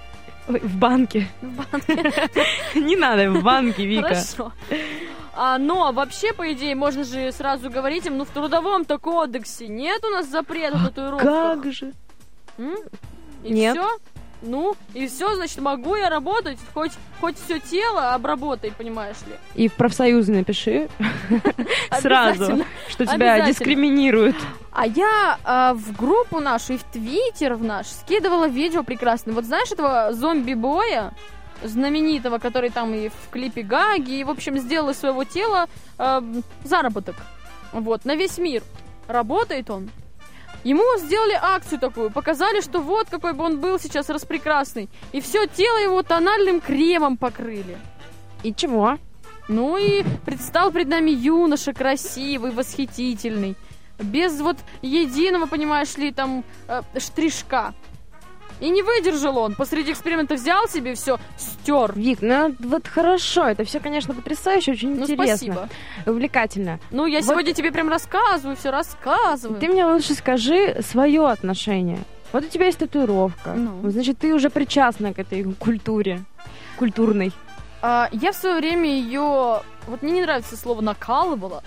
Ой, 0.48 0.58
в 0.58 0.76
банке. 0.76 1.28
В 1.40 1.70
банке. 1.70 2.30
Не 2.74 2.96
надо 2.96 3.30
в 3.30 3.44
банке, 3.44 3.86
Вика. 3.86 4.08
Хорошо. 4.08 4.52
А, 5.34 5.58
но 5.58 5.92
вообще, 5.92 6.32
по 6.32 6.52
идее, 6.52 6.74
можно 6.74 7.04
же 7.04 7.32
сразу 7.32 7.70
говорить 7.70 8.06
им, 8.06 8.18
ну 8.18 8.24
в 8.24 8.28
трудовом-то 8.28 8.98
кодексе 8.98 9.68
нет 9.68 10.04
у 10.04 10.08
нас 10.08 10.26
запрета 10.28 10.78
татуировок. 10.84 11.22
Как 11.22 11.72
же? 11.72 11.92
М? 12.58 12.76
И 13.42 13.52
Нет. 13.52 13.76
все? 13.76 13.88
Ну, 14.42 14.74
и 14.92 15.06
все, 15.06 15.36
значит, 15.36 15.60
могу 15.60 15.94
я 15.94 16.10
работать, 16.10 16.58
хоть, 16.74 16.90
хоть 17.20 17.36
все 17.38 17.60
тело 17.60 18.12
обработай, 18.12 18.72
понимаешь 18.76 19.16
ли. 19.28 19.34
И 19.54 19.68
в 19.68 19.74
профсоюзы 19.74 20.32
напиши 20.32 20.88
сразу, 22.00 22.64
что 22.88 23.06
тебя 23.06 23.46
дискриминируют. 23.46 24.36
А 24.72 24.86
я 24.86 25.38
а, 25.44 25.74
в 25.74 25.96
группу 25.96 26.40
нашу 26.40 26.74
и 26.74 26.76
в 26.76 26.82
Твиттер 26.82 27.54
в 27.54 27.62
наш 27.62 27.86
скидывала 27.86 28.48
видео 28.48 28.82
прекрасное. 28.82 29.32
Вот 29.32 29.44
знаешь 29.44 29.70
этого 29.70 30.12
зомби-боя, 30.12 31.12
знаменитого, 31.64 32.38
который 32.38 32.70
там 32.70 32.94
и 32.94 33.08
в 33.08 33.30
клипе 33.30 33.62
Гаги, 33.62 34.20
и, 34.20 34.24
в 34.24 34.30
общем, 34.30 34.58
сделал 34.58 34.90
из 34.90 34.98
своего 34.98 35.24
тела 35.24 35.68
а, 35.98 36.22
заработок. 36.64 37.16
Вот, 37.72 38.04
на 38.04 38.14
весь 38.14 38.38
мир. 38.38 38.62
Работает 39.08 39.70
он. 39.70 39.90
Ему 40.64 40.84
сделали 40.98 41.36
акцию 41.40 41.80
такую, 41.80 42.10
показали, 42.10 42.60
что 42.60 42.80
вот 42.80 43.08
какой 43.10 43.32
бы 43.32 43.44
он 43.44 43.60
был 43.60 43.80
сейчас 43.80 44.08
распрекрасный. 44.08 44.88
И 45.10 45.20
все 45.20 45.46
тело 45.46 45.78
его 45.78 46.02
тональным 46.02 46.60
кремом 46.60 47.16
покрыли. 47.16 47.76
И 48.44 48.54
чего? 48.54 48.98
Ну 49.48 49.76
и 49.76 50.04
предстал 50.24 50.70
пред 50.70 50.88
нами 50.88 51.10
юноша 51.10 51.72
красивый, 51.72 52.52
восхитительный. 52.52 53.56
Без 53.98 54.40
вот 54.40 54.56
единого, 54.82 55.46
понимаешь 55.46 55.96
ли, 55.96 56.12
там 56.12 56.44
э, 56.68 56.82
штришка. 56.98 57.74
И 58.62 58.70
не 58.70 58.82
выдержал 58.82 59.38
он. 59.38 59.56
Посреди 59.56 59.90
эксперимента 59.90 60.34
взял 60.34 60.68
себе 60.68 60.94
все, 60.94 61.18
стер. 61.36 61.92
Вик, 61.96 62.20
ну 62.22 62.54
вот 62.60 62.86
хорошо, 62.86 63.48
это 63.48 63.64
все, 63.64 63.80
конечно, 63.80 64.14
потрясающе, 64.14 64.70
очень 64.72 64.94
Ну, 64.94 65.02
интересно. 65.02 65.26
спасибо. 65.36 65.68
Увлекательно. 66.06 66.78
Ну, 66.92 67.06
я 67.06 67.18
Вот- 67.18 67.26
сегодня 67.28 67.54
тебе 67.54 67.72
прям 67.72 67.88
рассказываю, 67.88 68.56
все 68.56 68.70
рассказываю. 68.70 69.58
Ты 69.58 69.68
мне 69.68 69.84
лучше 69.84 70.14
скажи 70.14 70.80
свое 70.82 71.26
отношение. 71.28 71.98
Вот 72.32 72.44
у 72.44 72.46
тебя 72.46 72.66
есть 72.66 72.78
татуировка. 72.78 73.52
Ну. 73.54 73.90
Значит, 73.90 74.18
ты 74.18 74.32
уже 74.32 74.48
причастна 74.48 75.12
к 75.12 75.18
этой 75.18 75.42
культуре. 75.54 76.22
Культурной. 76.78 77.32
А, 77.82 78.08
я 78.12 78.30
в 78.30 78.36
свое 78.36 78.56
время 78.58 78.88
ее... 78.88 79.60
Вот 79.88 80.02
мне 80.02 80.12
не 80.12 80.22
нравится 80.22 80.56
слово 80.56 80.82
накалывала. 80.82 81.64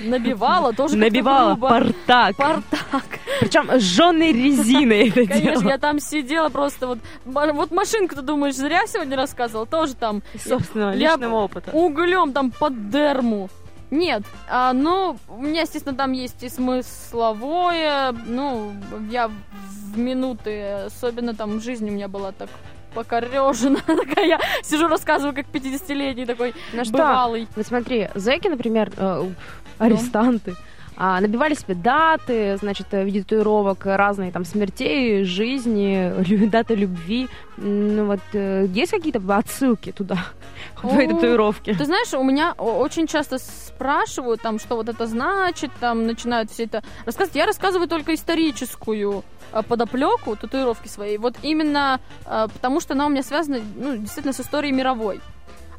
Набивала, 0.00 0.72
тоже 0.72 0.96
Набивала 0.96 1.54
портак. 1.56 2.36
Портак. 2.36 3.04
Причем 3.40 3.68
жженой 3.78 4.32
резиной 4.32 5.08
это 5.14 5.26
Конечно, 5.26 5.68
я 5.68 5.78
там 5.78 6.00
сидела 6.00 6.48
просто 6.48 6.86
вот... 6.86 6.98
Вот 7.24 7.70
машинку, 7.70 8.14
ты 8.14 8.22
думаешь, 8.22 8.54
зря 8.56 8.86
сегодня 8.86 9.16
рассказывала? 9.16 9.66
Тоже 9.66 9.94
там 9.94 10.22
Я- 10.44 10.92
личного 10.94 11.36
опыта. 11.36 11.70
углем 11.72 12.32
там 12.32 12.50
под 12.50 12.90
дерму. 12.90 13.48
Нет, 13.90 14.22
а, 14.50 14.74
ну, 14.74 15.16
у 15.28 15.40
меня, 15.40 15.62
естественно, 15.62 15.96
там 15.96 16.12
есть 16.12 16.42
и 16.42 16.50
смысловое, 16.50 18.12
ну, 18.26 18.72
я 19.10 19.28
в 19.28 19.98
минуты, 19.98 20.62
особенно 20.86 21.34
там 21.34 21.58
жизнь 21.60 21.88
у 21.88 21.92
меня 21.92 22.06
была 22.08 22.32
так 22.32 22.50
покорежена, 22.94 23.78
такая 23.86 24.26
я 24.26 24.40
сижу, 24.62 24.88
рассказываю, 24.88 25.34
как 25.34 25.46
50-летний 25.46 26.26
такой 26.26 26.54
Ну 26.74 26.84
что, 26.84 26.92
бывалый. 26.98 27.48
вот 27.56 27.66
смотри, 27.66 28.08
зэки, 28.14 28.48
например, 28.48 28.90
э, 28.96 29.30
арестанты, 29.78 30.56
а, 31.00 31.20
набивали 31.20 31.54
себе 31.54 31.76
даты, 31.76 32.56
значит, 32.56 32.88
в 32.90 33.04
виде 33.04 33.22
татуировок 33.22 33.86
разные 33.86 34.32
там 34.32 34.44
смертей, 34.44 35.22
жизни, 35.22 36.12
лю- 36.28 36.50
даты 36.50 36.74
любви. 36.74 37.28
Ну 37.56 38.06
вот, 38.06 38.20
э, 38.32 38.66
есть 38.74 38.90
какие-то 38.90 39.20
отсылки 39.36 39.92
туда, 39.92 40.18
в 40.76 40.88
твоей 40.88 41.06
О, 41.06 41.14
татуировке? 41.14 41.74
Ты 41.74 41.84
знаешь, 41.84 42.12
у 42.14 42.24
меня 42.24 42.52
очень 42.52 43.06
часто 43.06 43.38
спрашивают, 43.38 44.42
там, 44.42 44.58
что 44.58 44.74
вот 44.74 44.88
это 44.88 45.06
значит, 45.06 45.70
там, 45.78 46.04
начинают 46.04 46.50
все 46.50 46.64
это 46.64 46.82
рассказывать. 47.06 47.36
Я 47.36 47.46
рассказываю 47.46 47.86
только 47.88 48.12
историческую 48.12 49.22
а, 49.52 49.62
подоплеку 49.62 50.34
татуировки 50.34 50.88
своей. 50.88 51.18
Вот 51.18 51.36
именно 51.42 52.00
а, 52.24 52.48
потому, 52.48 52.80
что 52.80 52.94
она 52.94 53.06
у 53.06 53.08
меня 53.08 53.22
связана, 53.22 53.60
ну, 53.76 53.96
действительно, 53.96 54.32
с 54.32 54.40
историей 54.40 54.72
мировой. 54.72 55.20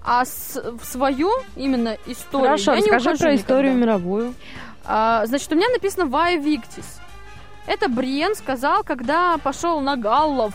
А 0.04 0.26
с- 0.26 0.56
в 0.62 0.86
свою 0.86 1.30
именно 1.56 1.98
историю 2.06 2.48
Хорошо, 2.48 2.74
я 2.74 2.78
не 2.80 2.84
расскажи 2.86 3.10
ухожу 3.10 3.24
про 3.24 3.36
историю 3.36 3.74
никогда. 3.74 3.86
мировую. 3.94 4.34
А, 4.86 5.26
значит, 5.26 5.52
у 5.52 5.56
меня 5.56 5.70
написано 5.70 6.06
Вая 6.08 6.38
Виктис. 6.38 7.00
Это 7.68 7.90
Бриен 7.90 8.34
сказал, 8.36 8.84
когда 8.84 9.38
пошел 9.38 9.80
на 9.82 9.96
галлов. 9.98 10.54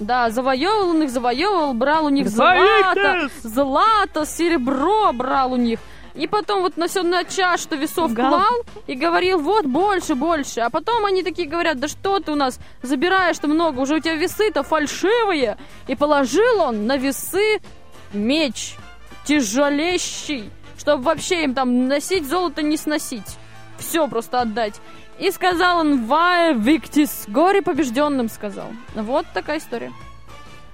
Да, 0.00 0.30
завоевывал 0.30 0.90
он 0.90 1.02
их, 1.02 1.10
завоевывал, 1.10 1.74
брал 1.74 2.06
у 2.06 2.08
них 2.08 2.28
злато, 2.28 3.28
злато, 3.42 4.24
серебро 4.24 5.12
брал 5.12 5.52
у 5.52 5.56
них. 5.56 5.78
И 6.14 6.26
потом 6.26 6.62
вот 6.62 6.76
на 6.76 6.88
все 6.88 7.02
на 7.02 7.22
чаш, 7.24 7.60
что 7.60 7.76
весов 7.76 8.12
Гал. 8.12 8.30
клал 8.30 8.64
и 8.88 8.94
говорил, 8.94 9.38
вот, 9.38 9.66
больше, 9.66 10.14
больше. 10.16 10.60
А 10.60 10.70
потом 10.70 11.04
они 11.04 11.22
такие 11.22 11.46
говорят, 11.46 11.78
да 11.78 11.86
что 11.86 12.18
ты 12.18 12.32
у 12.32 12.34
нас 12.34 12.58
забираешь-то 12.82 13.46
много, 13.46 13.78
уже 13.80 13.96
у 13.96 14.00
тебя 14.00 14.14
весы-то 14.16 14.62
фальшивые. 14.64 15.56
И 15.86 15.94
положил 15.94 16.62
он 16.62 16.86
на 16.86 16.96
весы 16.96 17.60
меч 18.12 18.76
тяжелещий, 19.24 20.50
чтобы 20.78 21.02
вообще 21.04 21.44
им 21.44 21.54
там 21.54 21.88
носить 21.88 22.28
золото 22.28 22.62
не 22.62 22.76
сносить. 22.76 23.38
Все 23.78 24.08
просто 24.08 24.40
отдать. 24.40 24.80
И 25.18 25.30
сказал 25.30 25.80
он, 25.80 26.06
Вая 26.06 26.54
Виктис, 26.54 27.24
горе 27.28 27.62
побежденным, 27.62 28.28
сказал. 28.28 28.68
Вот 28.94 29.26
такая 29.34 29.58
история. 29.58 29.92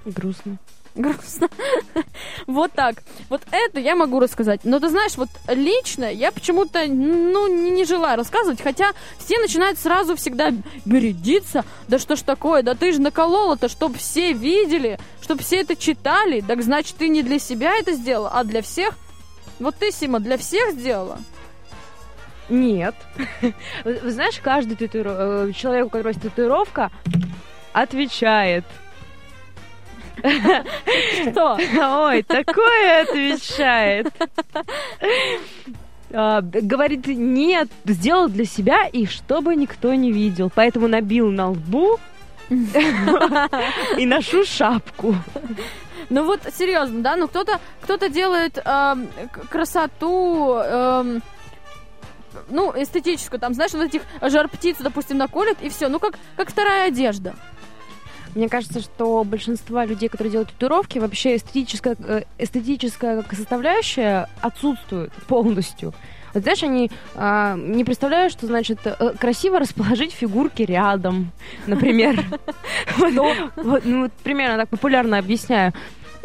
Грустно. 0.05 0.57
Грустно. 1.01 1.47
вот 2.47 2.71
так. 2.73 3.03
Вот 3.29 3.43
это 3.51 3.79
я 3.79 3.95
могу 3.95 4.19
рассказать. 4.19 4.61
Но 4.63 4.79
ты 4.79 4.89
знаешь, 4.89 5.15
вот 5.15 5.29
лично 5.47 6.11
я 6.11 6.31
почему-то, 6.31 6.85
ну, 6.87 7.47
не, 7.47 7.69
не 7.69 7.85
желаю 7.85 8.17
рассказывать, 8.17 8.61
хотя 8.61 8.93
все 9.19 9.39
начинают 9.39 9.77
сразу 9.77 10.15
всегда 10.15 10.51
бередиться. 10.85 11.65
Да 11.87 11.99
что 11.99 12.15
ж 12.15 12.21
такое, 12.23 12.63
да 12.63 12.73
ты 12.73 12.91
же 12.91 12.99
наколола-то, 12.99 13.69
чтоб 13.69 13.95
все 13.95 14.33
видели, 14.33 14.97
чтоб 15.21 15.39
все 15.39 15.61
это 15.61 15.75
читали. 15.75 16.41
Так 16.41 16.63
значит, 16.63 16.97
ты 16.97 17.09
не 17.09 17.21
для 17.21 17.37
себя 17.37 17.75
это 17.75 17.93
сделала, 17.93 18.31
а 18.33 18.43
для 18.43 18.63
всех. 18.63 18.95
Вот 19.59 19.75
ты, 19.75 19.91
Сима, 19.91 20.19
для 20.19 20.37
всех 20.37 20.73
сделала. 20.73 21.19
Нет. 22.49 22.95
Вы 23.83 24.11
знаешь, 24.11 24.39
каждый 24.41 24.75
татуиро- 24.77 25.49
э, 25.49 25.53
человек, 25.53 25.87
у 25.87 25.89
которого 25.89 26.09
есть 26.09 26.21
татуировка, 26.21 26.89
отвечает. 27.73 28.65
Что? 30.21 31.57
Ой, 32.07 32.23
такое 32.23 33.03
отвечает. 33.03 34.11
А, 36.13 36.41
Говорит, 36.41 37.05
нет, 37.07 37.69
сделал 37.85 38.29
для 38.29 38.45
себя 38.45 38.85
и 38.87 39.05
чтобы 39.05 39.55
никто 39.55 39.93
не 39.93 40.11
видел. 40.11 40.51
Поэтому 40.53 40.87
набил 40.87 41.29
на 41.31 41.49
лбу 41.51 41.99
и 42.49 44.05
ношу 44.05 44.45
шапку. 44.45 45.15
Ну 46.09 46.23
вот 46.23 46.39
серьезно, 46.57 47.01
да, 47.01 47.15
ну 47.17 47.27
кто-то 47.27 47.59
кто-то 47.81 48.07
делает 48.07 48.53
к- 48.55 48.97
красоту, 49.49 50.53
эм, 50.55 51.21
ну 52.49 52.71
эстетическую, 52.73 53.41
там, 53.41 53.53
знаешь, 53.53 53.73
вот 53.73 53.83
этих 53.83 54.03
жар 54.21 54.47
птицу, 54.47 54.83
допустим, 54.83 55.17
наколет 55.17 55.57
и 55.61 55.67
все, 55.67 55.89
ну 55.89 55.99
как 55.99 56.13
как 56.37 56.49
вторая 56.49 56.87
одежда. 56.87 57.35
Мне 58.37 58.49
кажется, 58.49 58.81
что 58.81 59.23
большинство 59.23 59.81
людей, 59.81 60.09
которые 60.09 60.31
делают 60.31 60.51
татуировки, 60.51 60.99
вообще 60.99 61.37
эстетическая, 61.37 61.95
э, 61.97 62.21
эстетическая 62.37 63.25
составляющая 63.31 64.29
отсутствует 64.41 65.11
полностью. 65.27 65.91
Вот 66.35 66.43
знаешь, 66.43 66.61
они 66.61 66.91
а, 67.15 67.55
не 67.55 67.83
представляют, 67.83 68.31
что 68.31 68.45
значит 68.45 68.77
э, 68.85 69.13
красиво 69.19 69.57
расположить 69.57 70.11
фигурки 70.11 70.61
рядом, 70.61 71.31
например. 71.65 72.23
Ну, 72.99 74.11
примерно 74.23 74.57
так 74.57 74.69
популярно 74.69 75.17
объясняю. 75.17 75.73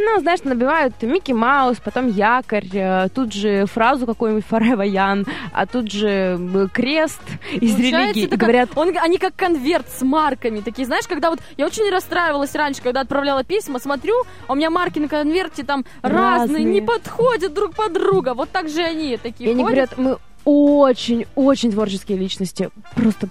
Ну, 0.04 0.20
знаешь, 0.20 0.40
набивают 0.42 1.00
Микки 1.02 1.30
Маус, 1.32 1.78
потом 1.78 2.08
якорь, 2.08 2.66
э, 2.72 3.08
тут 3.14 3.32
же 3.32 3.66
фразу 3.66 4.04
какую-нибудь 4.04 4.44
Forever 4.50 4.84
Young, 4.90 5.28
а 5.52 5.66
тут 5.66 5.92
же 5.92 6.08
э, 6.40 6.66
крест 6.72 7.20
из 7.52 7.72
Получается, 7.74 7.80
религии. 8.08 8.20
И 8.22 8.26
это 8.26 8.30
как- 8.30 8.40
говорят, 8.40 8.70
он, 8.74 8.96
они 9.00 9.18
как 9.18 9.36
конверт 9.36 9.86
с 9.96 10.02
марками, 10.02 10.60
такие, 10.60 10.86
знаешь, 10.86 11.06
когда 11.06 11.30
вот 11.30 11.38
я 11.56 11.66
очень 11.66 11.88
расстраивалась 11.90 12.54
раньше, 12.54 12.82
когда 12.82 13.00
отправляла 13.02 13.44
письма, 13.44 13.78
смотрю, 13.78 14.14
а 14.48 14.52
у 14.52 14.56
меня 14.56 14.70
марки 14.70 14.98
на 14.98 15.08
конверте 15.08 15.62
там 15.62 15.84
разные, 16.02 16.40
Разные. 16.40 16.64
не 16.64 16.80
подходят 16.80 17.54
друг 17.54 17.74
под 17.74 17.92
друга, 17.92 18.34
вот 18.34 18.48
так 18.50 18.68
же 18.68 18.82
они 18.82 19.16
такие 19.18 19.50
и 19.50 19.52
они 19.52 19.62
ходят. 19.62 19.90
говорят, 19.96 19.98
мы 19.98 20.18
очень-очень 20.44 21.70
творческие 21.70 22.18
личности. 22.18 22.70
Просто 22.96 23.28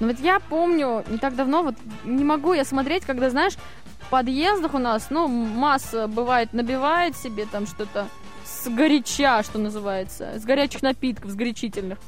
Ну 0.00 0.08
вот 0.08 0.18
я 0.20 0.40
помню, 0.40 1.04
не 1.08 1.18
так 1.18 1.36
давно, 1.36 1.62
вот 1.62 1.74
не 2.04 2.24
могу 2.24 2.52
я 2.54 2.64
смотреть, 2.64 3.04
когда, 3.04 3.30
знаешь, 3.30 3.54
в 4.00 4.10
подъездах 4.10 4.74
у 4.74 4.78
нас, 4.78 5.08
ну, 5.10 5.28
масса 5.28 6.06
бывает 6.08 6.52
набивает 6.52 7.16
себе 7.16 7.46
там 7.50 7.66
что-то 7.66 8.08
с 8.44 8.68
горяча, 8.68 9.42
что 9.42 9.58
называется, 9.58 10.38
с 10.38 10.44
горячих 10.44 10.82
напитков, 10.82 11.30
с 11.30 11.34
горячительных. 11.34 11.98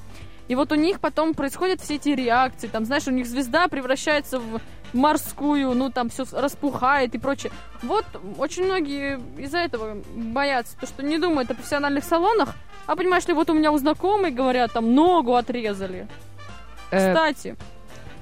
И 0.48 0.54
вот 0.54 0.72
у 0.72 0.74
них 0.74 1.00
потом 1.00 1.32
происходят 1.34 1.80
все 1.80 1.94
эти 1.94 2.10
реакции, 2.10 2.66
там, 2.68 2.84
знаешь, 2.84 3.06
у 3.06 3.10
них 3.10 3.26
звезда 3.26 3.68
превращается 3.68 4.38
в 4.38 4.60
морскую, 4.92 5.74
ну, 5.74 5.90
там 5.90 6.10
все 6.10 6.24
распухает 6.32 7.14
и 7.14 7.18
прочее. 7.18 7.50
Вот 7.82 8.04
очень 8.38 8.64
многие 8.64 9.20
из-за 9.38 9.58
этого 9.58 10.02
боятся, 10.14 10.76
то, 10.78 10.86
что 10.86 11.02
не 11.02 11.18
думают 11.18 11.50
о 11.50 11.54
профессиональных 11.54 12.04
салонах, 12.04 12.54
а 12.86 12.96
понимаешь 12.96 13.26
ли, 13.26 13.34
вот 13.34 13.48
у 13.50 13.54
меня 13.54 13.72
у 13.72 13.78
знакомой, 13.78 14.30
говорят, 14.30 14.72
там 14.72 14.94
ногу 14.94 15.34
отрезали. 15.34 16.06
э, 16.90 16.98
Кстати, 16.98 17.56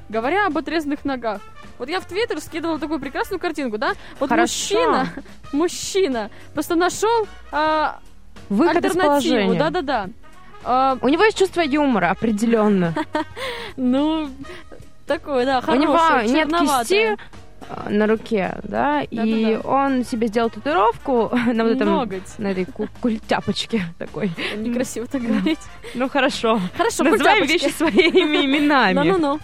говоря 0.08 0.46
об 0.46 0.56
отрезанных 0.58 1.04
ногах, 1.04 1.40
вот 1.78 1.88
я 1.88 2.00
в 2.00 2.04
Твиттер 2.06 2.40
скидывала 2.40 2.78
такую 2.78 3.00
прекрасную 3.00 3.40
картинку, 3.40 3.78
да? 3.78 3.92
Вот 4.20 4.28
Хорошо. 4.28 4.74
мужчина, 4.76 5.08
мужчина 5.52 6.30
просто 6.54 6.74
нашел 6.76 7.26
а, 7.50 7.98
выход 8.48 8.84
альтернативу, 8.84 9.54
да-да-да. 9.54 10.08
А, 10.64 10.96
У 11.00 11.08
него 11.08 11.24
есть 11.24 11.38
чувство 11.38 11.60
юмора, 11.60 12.10
определенно. 12.10 12.94
ну, 13.76 14.28
такое, 15.06 15.44
да, 15.44 15.58
У 15.58 15.62
хорошее, 15.62 16.28
него 16.28 16.34
нет 16.34 16.48
кисти 16.48 17.16
э, 17.68 17.88
на 17.90 18.06
руке, 18.06 18.58
да, 18.62 19.02
и 19.02 19.56
он 19.64 20.04
себе 20.04 20.28
сделал 20.28 20.50
татуировку 20.50 21.30
на 21.52 21.64
вот 21.64 21.72
этом 21.72 21.88
Ноготь. 21.88 22.38
на 22.38 22.48
этой 22.48 22.64
ку- 22.64 22.88
культяпочке 23.00 23.82
такой. 23.98 24.30
Некрасиво 24.56 25.06
так 25.06 25.22
говорить. 25.22 25.58
Ну 25.94 26.08
хорошо. 26.08 26.60
Хорошо, 26.76 27.02
Называем 27.04 27.46
вещи 27.46 27.70
своими 27.70 28.44
именами. 28.44 28.94
Ну-ну-ну. 29.08 29.40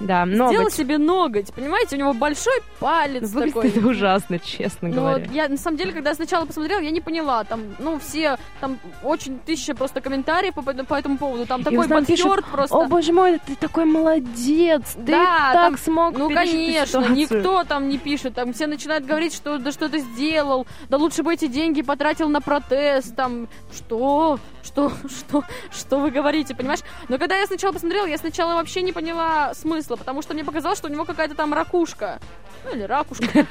Да, 0.00 0.24
Сделал 0.26 0.52
ноготь. 0.52 0.72
себе 0.72 0.96
ноготь, 0.98 1.52
понимаете, 1.52 1.96
у 1.96 1.98
него 1.98 2.12
большой 2.14 2.58
палец 2.78 3.30
Выглядит 3.30 3.54
такой. 3.54 3.68
это 3.70 3.86
ужасно, 3.86 4.38
честно 4.38 4.88
Ну, 4.88 4.94
говоря. 4.94 5.24
вот 5.24 5.32
я 5.34 5.48
на 5.48 5.56
самом 5.58 5.76
деле, 5.76 5.92
когда 5.92 6.14
сначала 6.14 6.46
посмотрела, 6.46 6.80
я 6.80 6.90
не 6.90 7.00
поняла. 7.02 7.44
Там, 7.44 7.60
ну, 7.78 7.98
все, 7.98 8.38
там 8.60 8.78
очень 9.02 9.38
тысяча 9.40 9.74
просто 9.74 10.00
комментариев 10.00 10.54
по, 10.54 10.62
по 10.62 10.94
этому 10.94 11.18
поводу. 11.18 11.44
Там 11.46 11.62
такой 11.62 11.86
там 11.86 12.04
пишут, 12.04 12.44
просто. 12.50 12.76
О, 12.76 12.86
боже 12.86 13.12
мой, 13.12 13.38
ты 13.44 13.54
такой 13.56 13.84
молодец, 13.84 14.82
ты 14.94 15.12
Да, 15.12 15.50
так 15.52 15.54
там- 15.54 15.78
смог 15.78 16.16
Ну, 16.16 16.30
конечно, 16.30 16.86
ситуацию». 17.02 17.16
никто 17.16 17.64
там 17.64 17.88
не 17.88 17.98
пишет. 17.98 18.34
Там 18.34 18.52
все 18.54 18.66
начинают 18.66 19.04
говорить, 19.04 19.34
что 19.34 19.58
да 19.58 19.70
что 19.70 19.88
ты 19.88 19.98
сделал, 19.98 20.66
да 20.88 20.96
лучше 20.96 21.22
бы 21.22 21.34
эти 21.34 21.46
деньги 21.46 21.82
потратил 21.82 22.28
на 22.30 22.40
протез, 22.40 23.12
там, 23.14 23.48
что, 23.74 24.38
что, 24.62 24.92
что, 25.08 25.44
что 25.70 25.98
вы 25.98 26.10
говорите, 26.10 26.54
понимаешь? 26.54 26.80
Но 27.08 27.18
когда 27.18 27.36
я 27.38 27.46
сначала 27.46 27.72
посмотрела, 27.72 28.06
я 28.06 28.18
сначала 28.18 28.54
вообще 28.54 28.82
не 28.82 28.92
поняла 28.92 29.54
смысла, 29.54 29.96
потому 29.96 30.22
что 30.22 30.34
мне 30.34 30.44
показалось, 30.44 30.78
что 30.78 30.88
у 30.88 30.92
него 30.92 31.04
какая-то 31.04 31.34
там 31.34 31.52
ракушка. 31.54 32.20
Ну, 32.64 32.72
или 32.74 32.82
ракушка. 32.82 33.26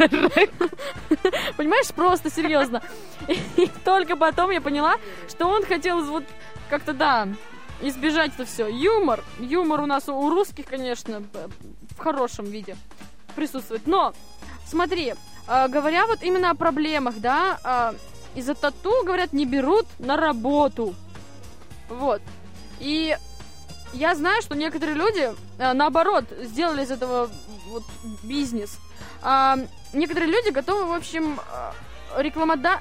Понимаешь, 1.58 1.88
просто 1.96 2.30
серьезно. 2.30 2.82
И 3.28 3.70
только 3.84 4.16
потом 4.16 4.52
я 4.52 4.62
поняла, 4.62 4.96
что 5.28 5.48
он 5.48 5.66
хотел 5.66 6.04
вот 6.06 6.24
как-то, 6.70 6.94
да, 6.94 7.28
избежать 7.82 8.32
это 8.36 8.46
все. 8.46 8.68
Юмор. 8.68 9.24
Юмор 9.40 9.82
у 9.82 9.86
нас 9.86 10.08
у- 10.10 10.30
русских, 10.30 10.66
конечно, 10.66 11.24
в 11.98 11.98
хорошем 12.00 12.46
виде 12.46 12.76
присутствует. 13.36 13.88
Но, 13.88 14.14
смотри, 14.68 15.16
а, 15.48 15.68
говоря 15.68 16.06
вот 16.06 16.22
именно 16.22 16.52
о 16.52 16.56
проблемах, 16.56 17.16
да, 17.18 17.60
а, 17.64 17.96
из-за 18.36 18.56
тату, 18.56 19.04
говорят, 19.04 19.34
не 19.34 19.46
берут 19.46 19.86
на 20.00 20.18
работу. 20.18 20.96
Вот. 21.90 22.22
И 22.80 23.18
я 23.94 24.16
знаю, 24.16 24.42
что 24.42 24.56
некоторые 24.56 24.96
люди, 24.96 25.32
а, 25.58 25.74
наоборот, 25.74 26.26
сделали 26.42 26.84
из 26.84 26.92
этого 26.92 27.30
вот 27.68 27.84
бизнес. 28.24 28.78
А, 29.22 29.58
некоторые 29.94 30.32
люди 30.32 30.50
готовы, 30.50 30.86
в 30.86 30.94
общем, 30.94 31.40
а, 31.52 31.74
рекламода... 32.18 32.80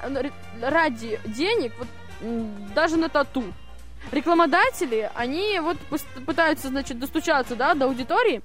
ради 0.61 1.19
денег, 1.25 1.73
вот, 1.77 1.87
даже 2.73 2.97
на 2.97 3.09
тату. 3.09 3.43
Рекламодатели, 4.11 5.11
они 5.15 5.59
вот 5.59 5.77
пытаются, 6.25 6.69
значит, 6.69 6.99
достучаться, 6.99 7.55
да, 7.55 7.73
до 7.73 7.85
аудитории. 7.85 8.41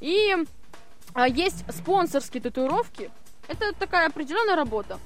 И 0.00 0.34
а, 1.14 1.28
есть 1.28 1.64
спонсорские 1.72 2.42
татуировки. 2.42 3.10
Это 3.48 3.72
такая 3.74 4.08
определенная 4.08 4.56
работа. 4.56 4.98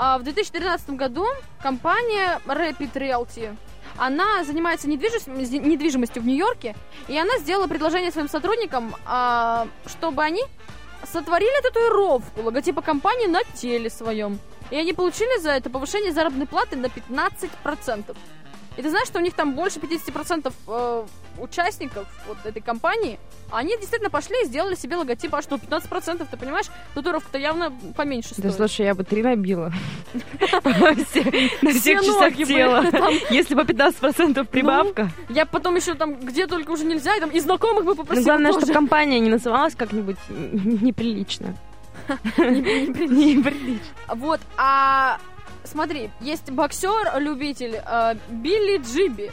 А 0.00 0.16
в 0.16 0.22
2013 0.22 0.90
году 0.90 1.26
компания 1.60 2.40
Rapid 2.46 2.92
Realty, 2.92 3.56
она 3.96 4.44
занимается 4.44 4.88
недвижимостью, 4.88 5.60
недвижимостью 5.60 6.22
в 6.22 6.24
Нью-Йорке, 6.24 6.76
и 7.08 7.18
она 7.18 7.36
сделала 7.38 7.66
предложение 7.66 8.12
своим 8.12 8.28
сотрудникам, 8.28 8.94
а, 9.04 9.66
чтобы 9.86 10.22
они 10.22 10.44
сотворили 11.12 11.62
татуировку 11.62 12.42
логотипа 12.42 12.80
компании 12.80 13.26
на 13.26 13.42
теле 13.54 13.90
своем. 13.90 14.38
И 14.70 14.76
они 14.76 14.92
получили 14.92 15.40
за 15.40 15.50
это 15.50 15.68
повышение 15.68 16.12
заработной 16.12 16.46
платы 16.46 16.76
на 16.76 16.86
15%. 16.86 18.16
И 18.78 18.82
ты 18.82 18.90
знаешь, 18.90 19.08
что 19.08 19.18
у 19.18 19.22
них 19.22 19.34
там 19.34 19.56
больше 19.56 19.80
50% 19.80 20.52
э, 20.68 21.04
участников 21.40 22.06
вот 22.28 22.38
этой 22.44 22.62
компании, 22.62 23.18
они 23.50 23.76
действительно 23.76 24.08
пошли 24.08 24.36
и 24.42 24.46
сделали 24.46 24.76
себе 24.76 24.94
логотип, 24.94 25.34
а 25.34 25.42
что, 25.42 25.56
15%, 25.56 26.28
ты 26.30 26.36
понимаешь, 26.36 26.66
татуировка-то 26.94 27.38
явно 27.38 27.72
поменьше 27.96 28.28
Да 28.30 28.34
стоит. 28.50 28.54
слушай, 28.54 28.86
я 28.86 28.94
бы 28.94 29.02
три 29.02 29.24
набила. 29.24 29.72
На 31.62 31.72
всех 31.72 32.02
часах 32.04 32.36
тела. 32.36 32.84
Если 33.30 33.56
по 33.56 33.62
15% 33.62 34.44
прибавка. 34.46 35.10
Я 35.28 35.44
потом 35.44 35.74
еще 35.74 35.94
там, 35.94 36.14
где 36.14 36.46
только 36.46 36.70
уже 36.70 36.84
нельзя, 36.84 37.16
и 37.16 37.20
там 37.20 37.30
и 37.30 37.40
знакомых 37.40 37.84
бы 37.84 37.90
Ну, 37.90 37.96
попросила 37.96 38.24
главное, 38.26 38.52
чтобы 38.52 38.72
компания 38.72 39.18
не 39.18 39.28
называлась 39.30 39.74
как-нибудь 39.74 40.18
неприлично. 40.28 41.56
Не- 42.38 42.46
не 42.86 42.92
при- 42.92 43.08
Неприлично. 43.08 43.80
Вот, 44.14 44.40
а 44.56 45.18
смотри, 45.70 46.10
есть 46.20 46.50
боксер-любитель 46.50 47.80
э, 47.84 48.14
Билли 48.28 48.78
Джиби. 48.78 49.30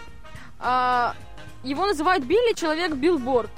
А, 0.60 1.16
его 1.64 1.86
называют 1.86 2.24
Билли 2.26 2.54
Человек 2.54 2.94
Билборд. 2.94 3.50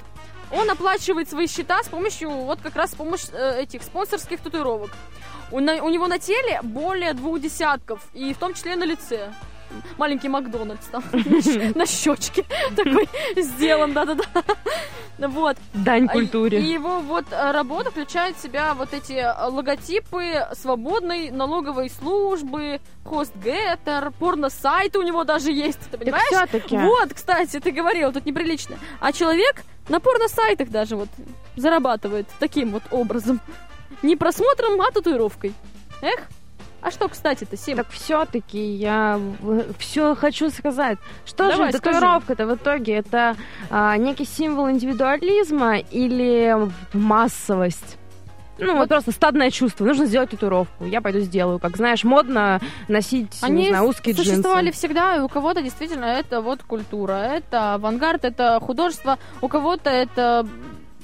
Он 0.50 0.68
оплачивает 0.70 1.28
свои 1.28 1.46
счета 1.46 1.82
с 1.82 1.88
помощью, 1.88 2.30
вот 2.30 2.60
как 2.62 2.74
раз 2.74 2.92
с 2.92 2.94
помощью 2.94 3.30
э, 3.34 3.62
этих 3.62 3.82
спонсорских 3.82 4.40
татуировок. 4.40 4.90
У, 5.50 5.60
на- 5.60 5.82
у 5.82 5.88
него 5.88 6.06
на 6.06 6.18
теле 6.18 6.60
более 6.62 7.12
двух 7.14 7.40
десятков, 7.40 8.06
и 8.14 8.32
в 8.32 8.38
том 8.38 8.54
числе 8.54 8.76
на 8.76 8.84
лице. 8.84 9.32
Маленький 9.96 10.28
Макдональдс 10.28 10.86
там 10.86 11.02
на 11.74 11.86
щечке 11.86 12.44
такой 12.76 13.08
сделан, 13.36 13.92
да-да-да. 13.92 14.26
Вот. 15.18 15.56
Дань 15.74 16.06
А, 16.08 16.12
культуре. 16.12 16.60
И 16.60 16.64
его 16.64 17.00
вот 17.00 17.24
э, 17.32 17.50
работа 17.50 17.90
включает 17.90 18.36
в 18.36 18.40
себя 18.42 18.74
вот 18.74 18.94
эти 18.94 19.14
э, 19.14 19.46
логотипы 19.48 20.46
свободной 20.52 21.30
налоговой 21.30 21.90
службы, 21.90 22.80
HostGator, 23.04 24.12
порно-сайты 24.18 24.98
у 24.98 25.02
него 25.02 25.24
даже 25.24 25.50
есть, 25.50 25.80
ты 25.80 25.90
Так 25.90 26.00
понимаешь? 26.00 26.26
все-таки. 26.28 26.76
Вот, 26.76 27.12
кстати, 27.14 27.58
ты 27.58 27.72
говорил, 27.72 28.12
тут 28.12 28.26
неприлично. 28.26 28.76
А 29.00 29.12
человек 29.12 29.64
на 29.88 29.98
порно-сайтах 29.98 30.68
даже 30.68 30.94
вот 30.94 31.08
зарабатывает 31.56 32.28
таким 32.38 32.70
вот 32.70 32.82
образом. 32.92 33.40
Не 34.02 34.14
просмотром, 34.14 34.80
а 34.80 34.90
татуировкой. 34.92 35.52
Эх, 36.00 36.28
а 36.80 36.90
что, 36.90 37.08
кстати-то, 37.08 37.56
Сим? 37.56 37.76
Так 37.76 37.90
все-таки 37.90 38.58
я 38.58 39.20
все 39.78 40.14
хочу 40.14 40.50
сказать. 40.50 40.98
Что 41.26 41.50
Давай, 41.50 41.72
же 41.72 41.78
татуировка-то 41.78 42.46
в 42.46 42.54
итоге? 42.54 42.94
Это 42.94 43.36
а, 43.70 43.96
некий 43.96 44.24
символ 44.24 44.70
индивидуализма 44.70 45.78
или 45.78 46.56
массовость? 46.92 47.98
Ну, 48.58 48.76
вот 48.76 48.88
просто 48.88 49.12
стадное 49.12 49.50
чувство. 49.50 49.84
Нужно 49.84 50.06
сделать 50.06 50.30
татуировку. 50.30 50.84
Я 50.84 51.00
пойду 51.00 51.20
сделаю. 51.20 51.58
Как 51.58 51.76
знаешь, 51.76 52.04
модно 52.04 52.60
носить, 52.88 53.40
не 53.42 53.46
Они 53.46 53.68
знаю, 53.68 53.88
узкие 53.88 54.14
существовали 54.14 54.66
джинсы. 54.66 54.78
всегда, 54.78 55.16
и 55.16 55.20
у 55.20 55.28
кого-то 55.28 55.62
действительно 55.62 56.06
это 56.06 56.40
вот 56.40 56.62
культура, 56.62 57.12
это 57.12 57.74
авангард, 57.74 58.24
это 58.24 58.58
художество, 58.60 59.18
у 59.40 59.48
кого-то 59.48 59.90
это 59.90 60.46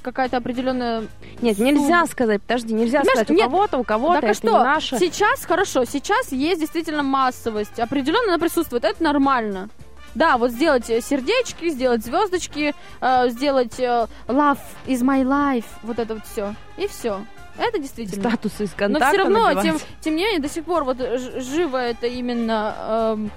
какая-то 0.05 0.37
определенная... 0.37 1.09
Нет, 1.41 1.59
нельзя 1.59 2.07
сказать, 2.07 2.43
подожди, 2.43 2.75
нельзя 2.75 3.01
Понимаешь, 3.01 3.27
сказать 3.27 3.31
у 3.31 3.35
нет. 3.35 3.45
кого-то, 3.45 3.79
у 3.79 3.85
кого-то, 3.85 4.21
так 4.21 4.25
это 4.31 4.35
что? 4.35 4.47
не 4.47 4.53
наше. 4.53 4.99
Сейчас 4.99 5.45
хорошо, 5.45 5.85
сейчас 5.85 6.31
есть 6.31 6.61
действительно 6.61 7.03
массовость, 7.03 7.81
определенно 7.81 8.35
она 8.35 8.39
присутствует, 8.39 8.85
это 8.85 9.03
нормально. 9.03 9.69
Да, 10.15 10.37
вот 10.39 10.53
сделать 10.53 10.89
э, 10.91 11.01
сердечки, 11.01 11.71
сделать 11.71 12.05
звездочки, 12.05 12.73
э, 13.01 13.29
сделать 13.31 13.81
э, 13.81 14.07
love 14.29 14.59
is 14.87 15.01
my 15.01 15.25
life, 15.25 15.65
вот 15.83 15.99
это 15.99 16.15
вот 16.15 16.25
все. 16.25 16.55
И 16.77 16.87
все. 16.87 17.25
Это 17.59 17.79
действительно. 17.79 18.29
Статусы 18.29 18.65
из 18.65 18.71
Но 18.71 18.77
контакта 18.77 19.09
все 19.09 19.19
равно, 19.19 19.47
набивать. 19.47 19.65
тем, 19.65 19.79
тем 20.01 20.17
не 20.17 20.25
менее, 20.25 20.41
до 20.41 20.49
сих 20.49 20.65
пор 20.65 20.85
вот 20.85 20.99
живо 20.99 21.79
это 21.79 22.07
именно 22.07 23.15
эм, 23.17 23.31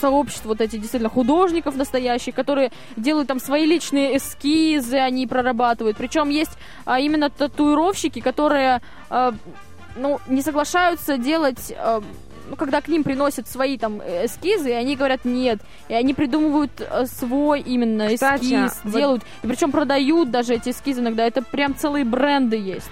сообщество 0.00 0.48
вот 0.48 0.60
эти 0.60 0.76
действительно 0.76 1.10
художников 1.10 1.76
настоящих, 1.76 2.34
которые 2.34 2.72
делают 2.96 3.28
там 3.28 3.40
свои 3.40 3.66
личные 3.66 4.16
эскизы, 4.16 4.96
они 4.96 5.26
прорабатывают. 5.26 5.96
Причем 5.96 6.28
есть 6.28 6.52
а, 6.84 7.00
именно 7.00 7.30
татуировщики, 7.30 8.20
которые 8.20 8.80
а, 9.10 9.34
ну, 9.96 10.20
не 10.26 10.42
соглашаются 10.42 11.18
делать 11.18 11.72
а, 11.76 12.02
ну, 12.48 12.56
когда 12.56 12.80
к 12.80 12.88
ним 12.88 13.04
приносят 13.04 13.48
свои 13.48 13.78
там 13.78 14.00
эскизы, 14.00 14.70
и 14.70 14.74
они 14.74 14.96
говорят 14.96 15.24
нет, 15.24 15.60
и 15.88 15.94
они 15.94 16.12
придумывают 16.12 16.72
э, 16.78 17.06
свой 17.06 17.60
именно 17.60 18.08
Кстати, 18.12 18.44
эскиз, 18.44 18.80
вот- 18.84 18.92
делают, 18.92 19.22
и 19.42 19.46
причем 19.46 19.72
продают 19.72 20.30
даже 20.30 20.54
эти 20.54 20.70
эскизы 20.70 21.00
иногда, 21.00 21.26
это 21.26 21.42
прям 21.42 21.74
целые 21.74 22.04
бренды 22.04 22.56
есть. 22.56 22.90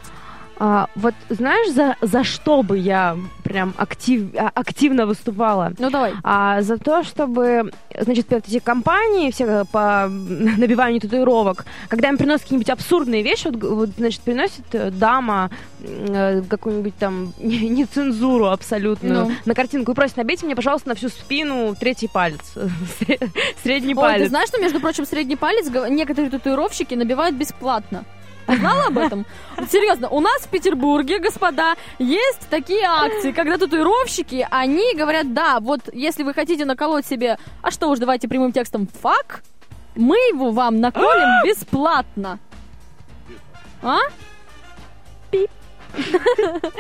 А, 0.59 0.89
вот 0.95 1.15
знаешь, 1.29 1.73
за, 1.73 1.97
за 2.01 2.25
что 2.25 2.63
бы 2.63 2.79
я 2.79 3.17
прям 3.43 3.75
актив, 3.77 4.29
а, 4.37 4.51
активно 4.55 5.07
выступала? 5.07 5.73
Ну 5.79 5.91
давай. 5.91 6.13
А 6.23 6.61
за 6.63 6.79
то, 6.79 7.03
чтобы, 7.03 7.73
значит, 7.99 8.27
вот 8.31 8.47
эти 8.47 8.59
компании 8.59 9.31
все 9.31 9.65
по 9.73 10.07
набиванию 10.09 11.01
татуировок, 11.01 11.65
когда 11.89 12.09
им 12.11 12.17
приносят 12.19 12.43
какие-нибудь 12.43 12.71
абсурдные 12.71 13.23
вещи, 13.23 13.49
вот, 13.49 13.63
вот, 13.63 13.91
значит, 13.99 14.21
приносит 14.21 14.65
э, 14.73 14.91
дама 14.91 15.51
э, 15.81 16.43
какую-нибудь 16.49 16.97
там 16.97 17.33
не- 17.39 17.69
нецензуру 17.69 18.47
абсолютную 18.49 19.27
Ну. 19.27 19.33
на 19.45 19.55
картинку 19.55 19.93
и 19.93 19.95
просит, 19.95 20.17
набейте 20.17 20.47
мне, 20.47 20.55
пожалуйста, 20.55 20.91
на 20.91 20.95
всю 20.95 21.09
спину 21.09 21.75
третий 21.75 22.09
палец, 22.09 22.41
сре- 23.01 23.29
средний 23.63 23.95
Ой, 23.95 24.01
ты 24.01 24.01
палец. 24.01 24.29
знаешь, 24.29 24.49
что, 24.49 24.61
между 24.61 24.81
прочим, 24.81 25.07
средний 25.07 25.37
палец 25.37 25.67
некоторые 25.91 26.31
татуировщики 26.31 26.95
набивают 26.95 27.35
бесплатно? 27.37 28.05
Ты 28.47 28.57
знала 28.57 28.87
об 28.87 28.99
этом? 28.99 29.27
Серьезно, 29.71 30.09
у 30.09 30.21
нас 30.21 30.43
в 30.43 30.49
Петербурге, 30.49 31.19
господа, 31.19 31.75
есть 31.99 32.49
такие 32.51 32.85
акции, 32.85 33.33
когда 33.33 33.59
татуировщики, 33.59 34.47
они 34.51 34.95
говорят, 34.95 35.33
да, 35.33 35.61
вот 35.61 35.81
если 35.93 36.23
вы 36.23 36.35
хотите 36.35 36.65
наколоть 36.65 37.07
себе, 37.07 37.39
а 37.63 37.71
что 37.71 37.89
уж, 37.89 37.99
давайте 37.99 38.29
прямым 38.29 38.53
текстом, 38.53 38.89
фак, 39.01 39.43
мы 39.95 40.17
его 40.17 40.51
вам 40.51 40.81
наколем 40.81 41.29
бесплатно. 41.45 42.39
А? 43.83 43.99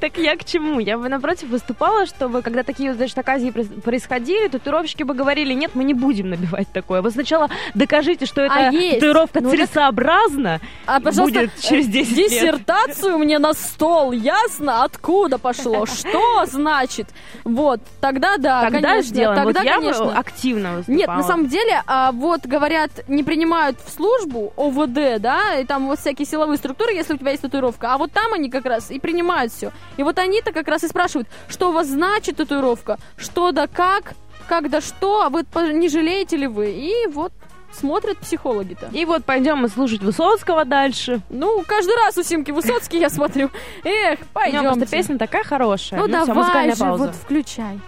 Так 0.00 0.18
я 0.18 0.36
к 0.36 0.44
чему? 0.44 0.80
Я 0.80 0.98
бы, 0.98 1.08
напротив, 1.08 1.48
выступала, 1.48 2.06
чтобы, 2.06 2.42
когда 2.42 2.62
такие, 2.64 2.92
значит, 2.94 3.16
оказии 3.18 3.50
происходили, 3.50 4.48
татуировщики 4.48 5.04
бы 5.04 5.14
говорили, 5.14 5.52
нет, 5.54 5.72
мы 5.74 5.84
не 5.84 5.94
будем 5.94 6.30
набивать 6.30 6.68
такое. 6.72 7.02
Вы 7.02 7.10
сначала 7.12 7.48
докажите, 7.74 8.26
что 8.26 8.44
А 8.50 8.70
есть. 8.72 8.96
татуировка 8.96 9.40
Ну, 9.40 9.50
целесообразна, 9.50 10.60
А, 10.86 11.00
пожалуйста, 11.00 11.40
будет 11.40 11.60
через 11.60 11.86
10 11.86 12.16
лет. 12.16 12.30
диссертацию 12.30 13.18
мне 13.18 13.38
на 13.38 13.52
стол, 13.54 14.10
ясно, 14.12 14.82
откуда 14.84 15.38
пошло, 15.38 15.86
что 15.86 16.46
значит. 16.46 17.08
Вот, 17.44 17.80
тогда 18.00 18.36
да, 18.38 18.62
Тогда 18.62 18.80
конечно, 18.80 19.02
сделаем. 19.02 19.44
тогда, 19.44 19.60
вот 19.60 19.64
я 19.66 19.74
конечно. 19.76 20.18
активно 20.18 20.72
выступала. 20.76 20.96
Нет, 20.98 21.08
на 21.08 21.22
самом 21.22 21.46
деле, 21.46 21.82
а, 21.86 22.10
вот 22.12 22.40
говорят, 22.46 22.90
не 23.08 23.22
принимают 23.22 23.78
в 23.84 23.90
службу 23.92 24.52
ОВД, 24.56 25.20
да, 25.20 25.58
и 25.58 25.64
там 25.64 25.86
вот 25.86 26.00
всякие 26.00 26.26
силовые 26.26 26.56
структуры, 26.58 26.92
если 26.92 27.14
у 27.14 27.16
тебя 27.18 27.30
есть 27.30 27.42
татуировка, 27.42 27.94
а 27.94 27.98
вот 27.98 28.10
там 28.12 28.32
они 28.32 28.41
как 28.50 28.64
раз 28.66 28.90
и 28.90 28.98
принимают 28.98 29.52
все. 29.52 29.72
И 29.96 30.02
вот 30.02 30.18
они-то 30.18 30.52
как 30.52 30.68
раз 30.68 30.84
и 30.84 30.88
спрашивают, 30.88 31.28
что 31.48 31.70
у 31.70 31.72
вас 31.72 31.86
значит 31.88 32.36
татуировка, 32.36 32.98
что 33.16 33.52
да 33.52 33.66
как, 33.66 34.14
как 34.48 34.70
да 34.70 34.80
что, 34.80 35.22
а 35.22 35.28
вы 35.28 35.44
не 35.72 35.88
жалеете 35.88 36.36
ли 36.36 36.46
вы? 36.46 36.70
И 36.70 37.06
вот 37.08 37.32
смотрят 37.72 38.18
психологи-то. 38.18 38.90
И 38.92 39.04
вот 39.04 39.24
пойдем 39.24 39.58
мы 39.58 39.68
слушать 39.68 40.02
Высоцкого 40.02 40.64
дальше. 40.64 41.20
Ну, 41.30 41.62
каждый 41.66 41.96
раз 41.96 42.16
у 42.18 42.22
Симки 42.22 42.50
Высоцкий 42.50 42.98
я 42.98 43.10
смотрю. 43.10 43.50
Эх, 43.84 44.20
пойдем. 44.32 44.62
просто 44.62 44.86
песня 44.86 45.18
такая 45.18 45.44
хорошая. 45.44 46.00
Ну, 46.00 46.08
давай 46.08 46.70
же, 46.70 46.76
пауза. 46.76 47.04
вот 47.04 47.14
включай. 47.14 47.80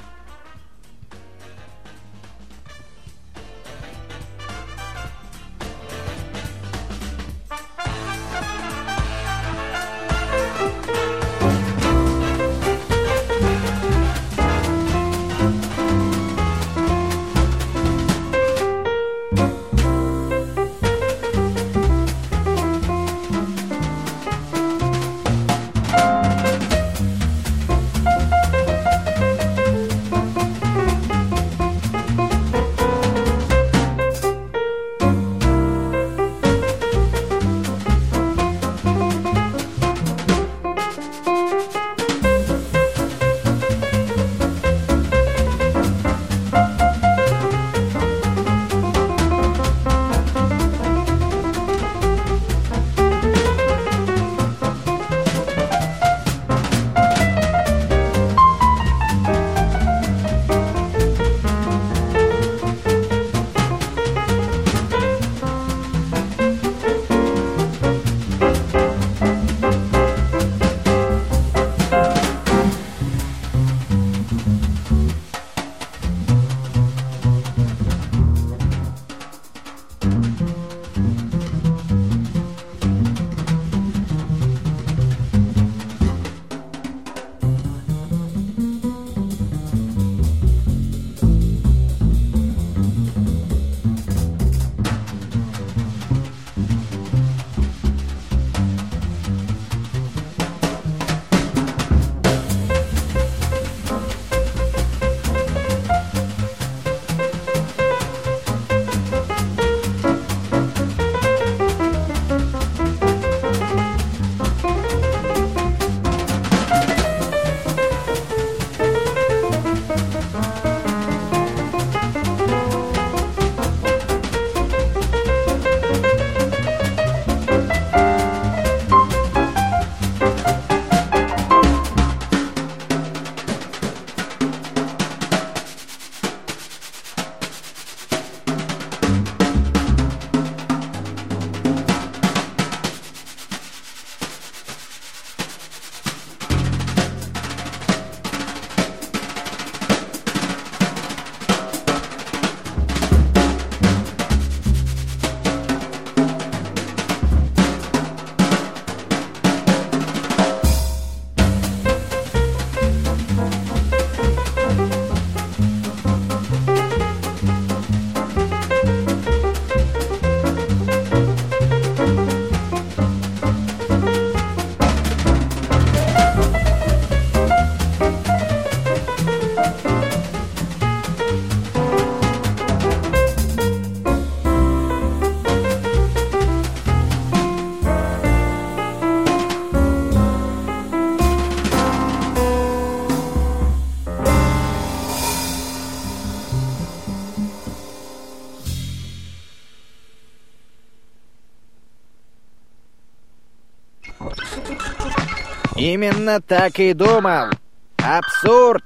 Именно 205.85 206.41
так 206.41 206.80
и 206.80 206.95
думал. 206.95 207.51
Абсурд. 207.99 208.82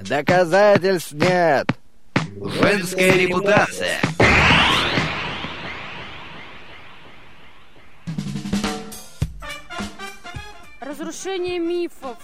Доказательств 0.00 1.12
нет. 1.12 1.68
Женская 2.34 3.12
репутация. 3.12 4.00
Разрушение 10.80 11.60
мифов. 11.60 12.16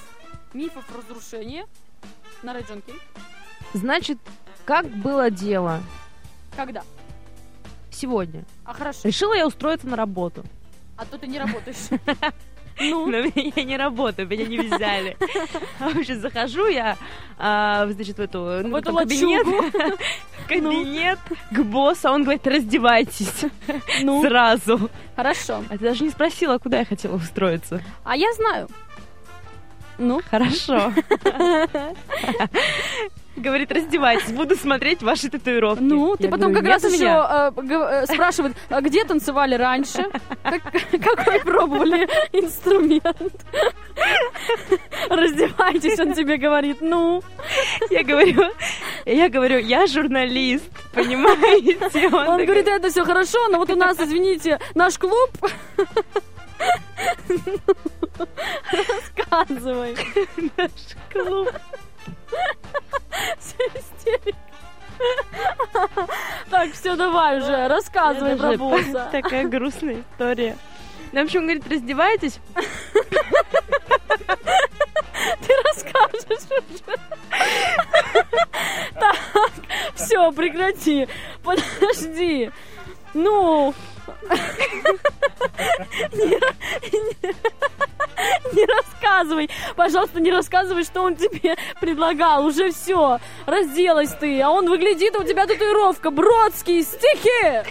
Мифов 0.52 0.84
разрушения. 0.96 1.66
На 2.42 2.54
Райджон 2.54 2.82
Кей. 2.82 2.96
Значит, 3.72 4.18
как 4.64 4.88
было 4.88 5.30
дело 5.30 5.80
Когда? 6.56 6.82
сегодня? 7.92 8.44
А 8.64 8.74
хорошо. 8.74 9.02
Решила 9.04 9.34
я 9.34 9.46
устроиться 9.46 9.86
на 9.86 9.94
работу. 9.94 10.42
А 10.96 11.06
то 11.06 11.18
ты 11.18 11.28
не 11.28 11.38
работаешь. 11.38 11.86
Ну, 12.90 13.06
Но 13.10 13.18
я 13.34 13.64
не 13.64 13.76
работаю, 13.76 14.28
меня 14.28 14.46
не 14.46 14.58
взяли. 14.58 15.16
В 15.78 15.98
общем, 15.98 16.20
захожу 16.20 16.66
я, 16.66 16.96
а, 17.38 17.86
значит, 17.88 18.16
в 18.16 18.20
эту, 18.20 18.38
ну, 18.62 18.70
в 18.70 18.74
эту 18.74 18.86
там 18.86 18.96
кабинет, 18.96 19.46
кабинет 20.48 21.18
к 21.50 21.60
боссу, 21.62 22.08
а 22.08 22.12
он 22.12 22.22
говорит, 22.22 22.46
раздевайтесь 22.46 23.44
Ну, 24.02 24.22
сразу. 24.22 24.90
хорошо. 25.16 25.62
А 25.68 25.78
ты 25.78 25.84
даже 25.84 26.04
не 26.04 26.10
спросила, 26.10 26.58
куда 26.58 26.78
я 26.80 26.84
хотела 26.84 27.16
устроиться. 27.16 27.82
А 28.04 28.16
я 28.16 28.32
знаю. 28.34 28.68
Ну, 29.98 30.20
Хорошо. 30.30 30.92
Говорит, 33.34 33.72
раздевайтесь, 33.72 34.30
буду 34.30 34.56
смотреть 34.56 35.02
ваши 35.02 35.30
татуировки. 35.30 35.82
ну, 35.82 36.16
ты 36.16 36.24
Я 36.24 36.30
потом 36.30 36.52
говорю, 36.52 36.66
как 36.66 36.74
раз 36.74 36.82
«Нет 36.82 36.92
у 36.92 36.94
еще 36.94 37.04
меня». 37.04 37.52
э, 37.96 38.02
э, 38.02 38.06
спрашивает, 38.06 38.56
а 38.68 38.80
где 38.82 39.04
танцевали 39.04 39.54
раньше? 39.54 40.04
Как- 40.42 40.62
Какой 41.02 41.40
пробовали 41.40 42.06
инструмент? 42.32 43.44
Раздевайтесь, 45.08 45.98
он 45.98 46.12
тебе 46.12 46.36
говорит. 46.36 46.78
Ну, 46.82 47.22
Я 47.90 48.04
говорю, 48.04 48.44
я 49.06 49.28
говорю, 49.30 49.58
я 49.60 49.86
журналист, 49.86 50.64
понимаете? 50.92 52.08
Он, 52.08 52.14
он 52.14 52.26
такой, 52.26 52.44
говорит, 52.46 52.68
это 52.68 52.90
все 52.90 53.04
хорошо, 53.04 53.48
но 53.48 53.58
вот 53.58 53.70
у 53.70 53.76
нас, 53.76 53.98
извините, 53.98 54.58
наш 54.74 54.98
клуб. 54.98 55.30
Рассказывай. 58.70 59.96
клуб. 61.12 61.48
Так, 66.50 66.72
все, 66.72 66.96
давай 66.96 67.38
уже, 67.38 67.66
рассказывай 67.68 68.36
про 68.36 68.56
босса. 68.56 69.08
Такая 69.12 69.44
грустная 69.46 70.02
история. 70.12 70.56
Ну, 71.12 71.20
в 71.20 71.24
общем, 71.24 71.42
говорит, 71.42 71.66
раздевайтесь. 71.68 72.38
Ты 75.40 75.52
расскажешь 75.64 76.24
уже. 76.28 76.96
Так, 79.00 79.16
все, 79.94 80.30
прекрати. 80.32 81.08
Подожди. 81.42 82.50
Ну. 83.14 83.74
Не, 86.12 86.26
не- 86.98 87.34
не 88.52 88.66
рассказывай. 88.66 89.50
Пожалуйста, 89.76 90.20
не 90.20 90.30
рассказывай, 90.30 90.84
что 90.84 91.00
он 91.02 91.16
тебе 91.16 91.56
предлагал. 91.80 92.44
Уже 92.46 92.70
все. 92.70 93.18
Разделась 93.46 94.12
ты. 94.20 94.40
А 94.40 94.50
он 94.50 94.68
выглядит, 94.68 95.14
а 95.16 95.20
у 95.20 95.24
тебя 95.24 95.46
татуировка. 95.46 96.10
Бродский, 96.10 96.82
стихи. 96.82 97.62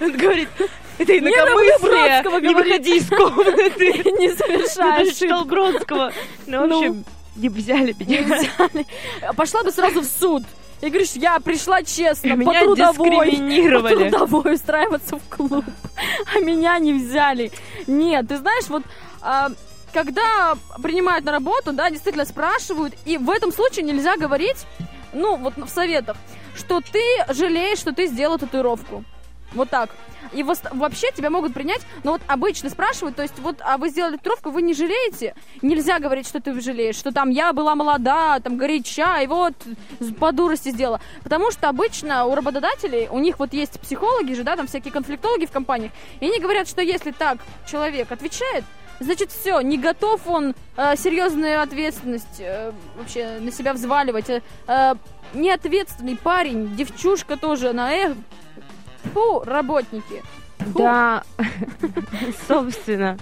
Он 0.00 0.12
говорит, 0.16 0.48
это 0.98 1.18
инакомыслие, 1.18 2.16
не 2.18 2.22
говорит. 2.22 2.56
выходи 2.56 2.96
из 2.96 3.08
комнаты. 3.08 4.02
Не 4.20 4.30
совершаешь 4.34 5.06
даже 5.06 5.14
читал 5.14 5.44
Бродского. 5.44 6.12
Ну, 6.46 6.64
в 6.64 6.68
Ну. 6.68 6.78
общем, 6.78 7.04
не 7.36 7.48
взяли 7.48 7.94
меня. 7.98 8.22
взяли. 8.22 8.86
Пошла 9.36 9.62
бы 9.62 9.70
сразу 9.72 10.00
в 10.00 10.04
суд. 10.06 10.42
И 10.80 10.88
говоришь, 10.88 11.12
я 11.12 11.38
пришла 11.40 11.82
честно, 11.82 12.30
по 12.30 12.36
Меня 12.36 12.60
трудовой. 12.64 13.26
По 13.82 13.88
трудовой 13.88 14.54
устраиваться 14.54 15.18
в 15.18 15.28
клуб. 15.28 15.64
А 16.34 16.40
меня 16.40 16.78
не 16.78 16.94
взяли. 16.94 17.52
Нет, 17.86 18.28
ты 18.28 18.38
знаешь, 18.38 18.68
вот 18.68 18.82
а, 19.20 19.50
когда 19.92 20.54
принимают 20.82 21.24
на 21.24 21.32
работу, 21.32 21.72
да, 21.72 21.90
действительно 21.90 22.24
спрашивают, 22.24 22.94
и 23.04 23.18
в 23.18 23.28
этом 23.30 23.52
случае 23.52 23.84
нельзя 23.84 24.16
говорить, 24.16 24.66
ну, 25.12 25.36
вот 25.36 25.56
в 25.56 25.68
советах, 25.68 26.16
что 26.56 26.80
ты 26.80 27.02
жалеешь, 27.28 27.78
что 27.78 27.92
ты 27.92 28.06
сделал 28.06 28.38
татуировку. 28.38 29.04
Вот 29.52 29.70
так. 29.70 29.90
И 30.32 30.42
вообще 30.42 31.10
тебя 31.12 31.30
могут 31.30 31.54
принять, 31.54 31.80
но 32.04 32.12
вот 32.12 32.22
обычно 32.26 32.70
спрашивают, 32.70 33.16
то 33.16 33.22
есть 33.22 33.38
вот, 33.38 33.56
а 33.60 33.78
вы 33.78 33.88
сделали 33.88 34.16
татуировку, 34.16 34.50
вы 34.50 34.62
не 34.62 34.74
жалеете? 34.74 35.34
Нельзя 35.60 35.98
говорить, 35.98 36.28
что 36.28 36.40
ты 36.40 36.58
жалеешь, 36.60 36.94
что 36.94 37.10
там 37.10 37.30
я 37.30 37.52
была 37.52 37.74
молода, 37.74 38.38
там 38.40 38.56
горяча, 38.56 39.20
и 39.22 39.26
вот 39.26 39.54
по 40.18 40.30
дурости 40.30 40.70
сделала. 40.70 41.00
Потому 41.22 41.50
что 41.50 41.68
обычно 41.68 42.26
у 42.26 42.34
работодателей, 42.34 43.08
у 43.10 43.18
них 43.18 43.38
вот 43.38 43.52
есть 43.52 43.80
психологи 43.80 44.34
же, 44.34 44.44
да, 44.44 44.56
там 44.56 44.66
всякие 44.66 44.92
конфликтологи 44.92 45.46
в 45.46 45.50
компаниях, 45.50 45.92
и 46.20 46.26
они 46.26 46.38
говорят, 46.38 46.68
что 46.68 46.82
если 46.82 47.10
так 47.10 47.38
человек 47.66 48.12
отвечает, 48.12 48.64
значит 49.00 49.32
все, 49.32 49.60
не 49.60 49.78
готов 49.78 50.20
он 50.28 50.54
э, 50.76 50.96
серьезную 50.96 51.60
ответственность 51.60 52.40
э, 52.40 52.72
вообще 52.96 53.38
на 53.40 53.50
себя 53.50 53.72
взваливать. 53.72 54.30
Э, 54.30 54.42
э, 54.68 54.94
неответственный 55.34 56.16
парень, 56.16 56.76
девчушка 56.76 57.36
тоже, 57.36 57.72
на 57.72 57.92
эх, 57.92 58.16
Фу, 59.14 59.42
работники. 59.44 60.22
Фу. 60.58 60.78
Да, 60.78 61.22
собственно. 62.48 63.16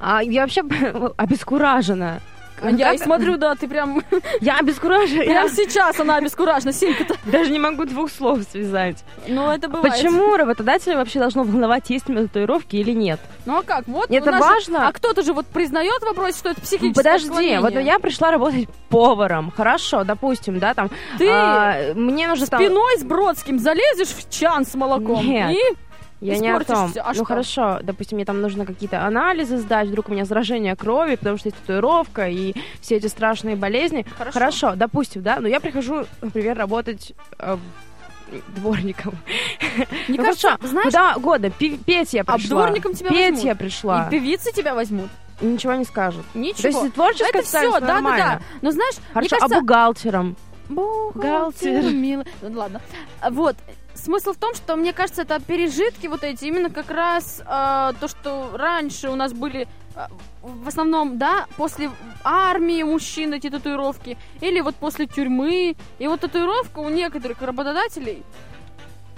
А 0.00 0.22
я 0.22 0.42
вообще 0.42 0.62
обескуражена. 1.16 2.20
Я 2.62 2.92
Как- 2.92 3.02
смотрю, 3.02 3.36
да, 3.36 3.54
ты 3.54 3.68
прям, 3.68 4.02
Я 4.40 4.58
обескуражена. 4.58 5.24
Прям 5.24 5.48
сейчас 5.48 5.98
она 6.00 6.16
обескуражена, 6.16 6.72
Синька-то. 6.72 7.14
даже 7.26 7.50
не 7.50 7.58
могу 7.58 7.84
двух 7.84 8.10
слов 8.10 8.40
связать. 8.50 9.04
Ну, 9.26 9.50
это 9.50 9.68
бывает. 9.68 9.94
Почему 9.94 10.36
работодателя 10.36 10.96
вообще 10.96 11.18
должно 11.18 11.42
волновать, 11.44 11.90
есть 11.90 12.08
у 12.08 12.12
меня 12.12 12.22
татуировки 12.22 12.76
или 12.76 12.92
нет? 12.92 13.20
Ну, 13.46 13.58
а 13.58 13.62
как? 13.62 13.86
Вот 13.86 14.10
Это 14.10 14.32
же- 14.32 14.38
важно. 14.38 14.88
А 14.88 14.92
кто-то 14.92 15.22
же 15.22 15.32
вот 15.32 15.46
признает 15.46 16.02
вопрос, 16.02 16.36
что 16.38 16.50
это 16.50 16.60
психическое 16.60 16.94
Подожди, 16.94 17.28
отклонение. 17.28 17.60
вот 17.60 17.72
я 17.74 17.98
пришла 17.98 18.30
работать 18.30 18.68
поваром. 18.88 19.52
Хорошо, 19.56 20.04
допустим, 20.04 20.58
да, 20.58 20.74
там. 20.74 20.90
Ты 21.18 21.28
а, 21.30 21.94
мне 21.94 22.26
нужно 22.28 22.46
спиной 22.46 22.98
с 22.98 23.04
Бродским 23.04 23.58
залезешь 23.58 24.08
в 24.08 24.30
чан 24.30 24.64
с 24.66 24.74
молоком 24.74 25.24
Нет. 25.26 25.52
и 25.52 25.60
Я 26.20 26.36
не 26.38 26.48
о 26.48 26.58
том. 26.60 26.92
А 27.02 27.08
ну 27.08 27.14
что? 27.14 27.24
хорошо, 27.24 27.78
допустим, 27.82 28.16
мне 28.16 28.24
там 28.24 28.40
нужно 28.40 28.66
какие-то 28.66 29.04
анализы 29.04 29.56
сдать, 29.58 29.88
вдруг 29.88 30.08
у 30.08 30.12
меня 30.12 30.24
заражение 30.24 30.74
крови, 30.74 31.14
потому 31.16 31.38
что 31.38 31.48
есть 31.48 31.58
татуировка 31.60 32.28
и 32.28 32.54
все 32.80 32.96
эти 32.96 33.06
страшные 33.06 33.54
болезни. 33.56 34.04
Хорошо. 34.32 34.74
допустим, 34.74 35.22
да, 35.22 35.38
но 35.40 35.46
я 35.48 35.60
прихожу, 35.60 36.06
например, 36.20 36.58
работать 36.58 37.12
э, 37.38 37.56
дворником. 38.48 39.14
Мне 40.08 40.18
Ну, 40.18 40.24
кажется, 40.24 40.48
хорошо, 40.50 40.66
знаешь, 40.66 40.84
Куда 40.86 41.14
пи- 41.50 41.78
петь 41.78 42.12
я 42.14 42.22
а 42.22 42.36
пришла. 42.36 42.62
дворником 42.62 42.94
тебя 42.94 43.10
Петь 43.10 43.30
возьмут. 43.34 43.44
я 43.44 43.54
пришла. 43.54 44.06
и 44.06 44.10
певицы 44.10 44.52
тебя 44.52 44.74
возьмут. 44.74 45.08
Ничего 45.40 45.74
не 45.74 45.84
скажут. 45.84 46.24
Ничего. 46.34 46.62
То 46.62 46.68
есть 46.68 46.84
и 46.84 46.90
творческая 46.90 47.28
это 47.28 47.42
все, 47.42 47.80
да, 47.80 48.00
да, 48.00 48.16
да. 48.16 48.40
Но 48.60 48.72
знаешь, 48.72 48.96
мне 48.96 49.06
Хорошо, 49.14 49.36
кажется, 49.36 49.56
а 49.56 49.60
бухгалтером? 49.60 50.36
Бухгалтер, 50.68 51.82
милый. 51.92 52.26
Ну, 52.42 52.58
ладно. 52.58 52.80
А, 53.20 53.30
Вот. 53.30 53.56
Смысл 54.02 54.32
в 54.32 54.36
том, 54.36 54.54
что, 54.54 54.76
мне 54.76 54.92
кажется, 54.92 55.22
это 55.22 55.40
пережитки 55.40 56.06
вот 56.06 56.22
эти, 56.22 56.44
именно 56.44 56.70
как 56.70 56.90
раз 56.90 57.40
э, 57.40 57.44
то, 57.44 58.08
что 58.08 58.50
раньше 58.54 59.08
у 59.10 59.16
нас 59.16 59.32
были 59.32 59.66
э, 59.96 60.06
в 60.42 60.68
основном, 60.68 61.18
да, 61.18 61.46
после 61.56 61.90
армии 62.22 62.82
мужчин 62.84 63.32
эти 63.34 63.50
татуировки, 63.50 64.16
или 64.40 64.60
вот 64.60 64.76
после 64.76 65.06
тюрьмы. 65.06 65.74
И 65.98 66.06
вот 66.06 66.20
татуировка 66.20 66.78
у 66.78 66.88
некоторых 66.88 67.42
работодателей, 67.42 68.22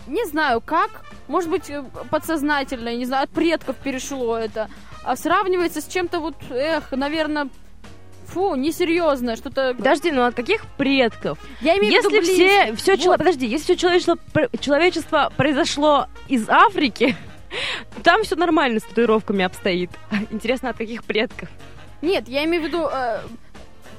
не 0.07 0.24
знаю 0.24 0.62
как, 0.62 1.05
может 1.28 1.51
быть, 1.51 1.70
подсознательно, 2.11 2.97
не 2.97 3.05
знаю, 3.05 3.24
от 3.24 3.31
предков 3.31 3.76
перешло 3.76 4.39
это, 4.39 4.70
а 5.05 5.14
сравнивается 5.14 5.83
с 5.83 5.87
чем-то 5.87 6.20
вот, 6.20 6.37
эх, 6.51 6.93
наверное, 6.93 7.49
фу, 8.31 8.55
несерьезное, 8.55 9.37
что-то... 9.37 9.74
Подожди, 9.76 10.11
ну 10.11 10.22
от 10.24 10.35
каких 10.35 10.66
предков? 10.76 11.39
Я 11.61 11.76
имею 11.78 12.01
в 12.01 12.05
виду 12.05 12.14
Если 12.14 12.74
все, 12.74 12.97
все 12.97 13.09
Вот. 13.09 13.18
подожди, 13.18 13.47
если 13.47 13.64
все 13.64 13.76
человечество, 13.76 14.18
человечество 14.61 15.33
произошло 15.37 16.07
из 16.28 16.49
Африки, 16.49 17.16
там 18.03 18.22
все 18.22 18.37
нормально 18.37 18.81
с 18.81 18.85
татуировками 18.85 19.45
обстоит. 19.45 19.91
Интересно, 20.31 20.70
от 20.70 20.78
каких 20.78 21.05
предков? 21.05 21.49
Нет, 22.03 22.28
я 22.28 22.45
имею 22.45 22.62
в 22.62 22.66
виду 22.66 22.89
э, 22.91 23.20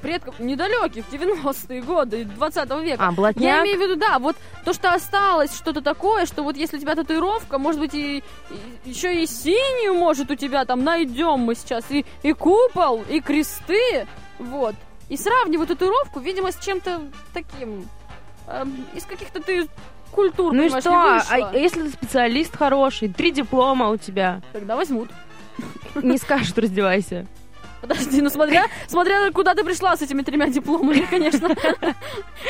предков 0.02 0.38
недалеких, 0.40 1.04
90-е 1.10 1.80
годы 1.82 2.24
20 2.24 2.70
века. 2.82 3.02
А, 3.02 3.06
Я 3.06 3.12
блатняк? 3.12 3.64
имею 3.64 3.78
в 3.78 3.80
виду, 3.82 3.96
да, 3.96 4.18
вот 4.18 4.36
то, 4.64 4.72
что 4.72 4.92
осталось, 4.92 5.54
что-то 5.56 5.80
такое, 5.80 6.26
что 6.26 6.42
вот 6.42 6.56
если 6.56 6.76
у 6.76 6.80
тебя 6.80 6.94
татуировка, 6.94 7.58
может 7.58 7.80
быть, 7.80 7.94
и, 7.94 8.18
и- 8.18 8.90
еще 8.90 9.22
и 9.22 9.26
синюю, 9.26 9.94
может, 9.94 10.30
у 10.30 10.34
тебя 10.34 10.64
там 10.64 10.84
найдем 10.84 11.38
мы 11.40 11.54
сейчас, 11.54 11.84
и, 11.90 12.04
и 12.22 12.32
купол, 12.32 13.02
и 13.08 13.20
кресты, 13.20 14.06
вот. 14.38 14.74
И 15.08 15.16
сравниваю 15.16 15.66
татуировку, 15.66 16.20
видимо, 16.20 16.52
с 16.52 16.58
чем-то 16.58 17.00
таким, 17.32 17.86
эм, 18.48 18.84
из 18.94 19.04
каких-то 19.04 19.40
ты 19.40 19.68
культур, 20.10 20.52
Ну 20.52 20.64
и 20.64 20.68
что? 20.68 20.90
А 21.30 21.52
если 21.54 21.82
ты 21.84 21.90
специалист 21.90 22.54
хороший, 22.56 23.08
три 23.08 23.30
диплома 23.30 23.88
у 23.90 23.96
тебя, 23.96 24.42
Тогда 24.52 24.76
возьмут. 24.76 25.10
не 25.94 26.16
скажут, 26.18 26.58
раздевайся. 26.58 27.26
Подожди, 27.82 28.22
ну 28.22 28.30
смотря, 28.30 28.66
смотря 28.86 29.30
куда 29.32 29.54
ты 29.54 29.64
пришла 29.64 29.96
с 29.96 30.02
этими 30.02 30.22
тремя 30.22 30.46
дипломами, 30.48 31.00
конечно. 31.10 31.48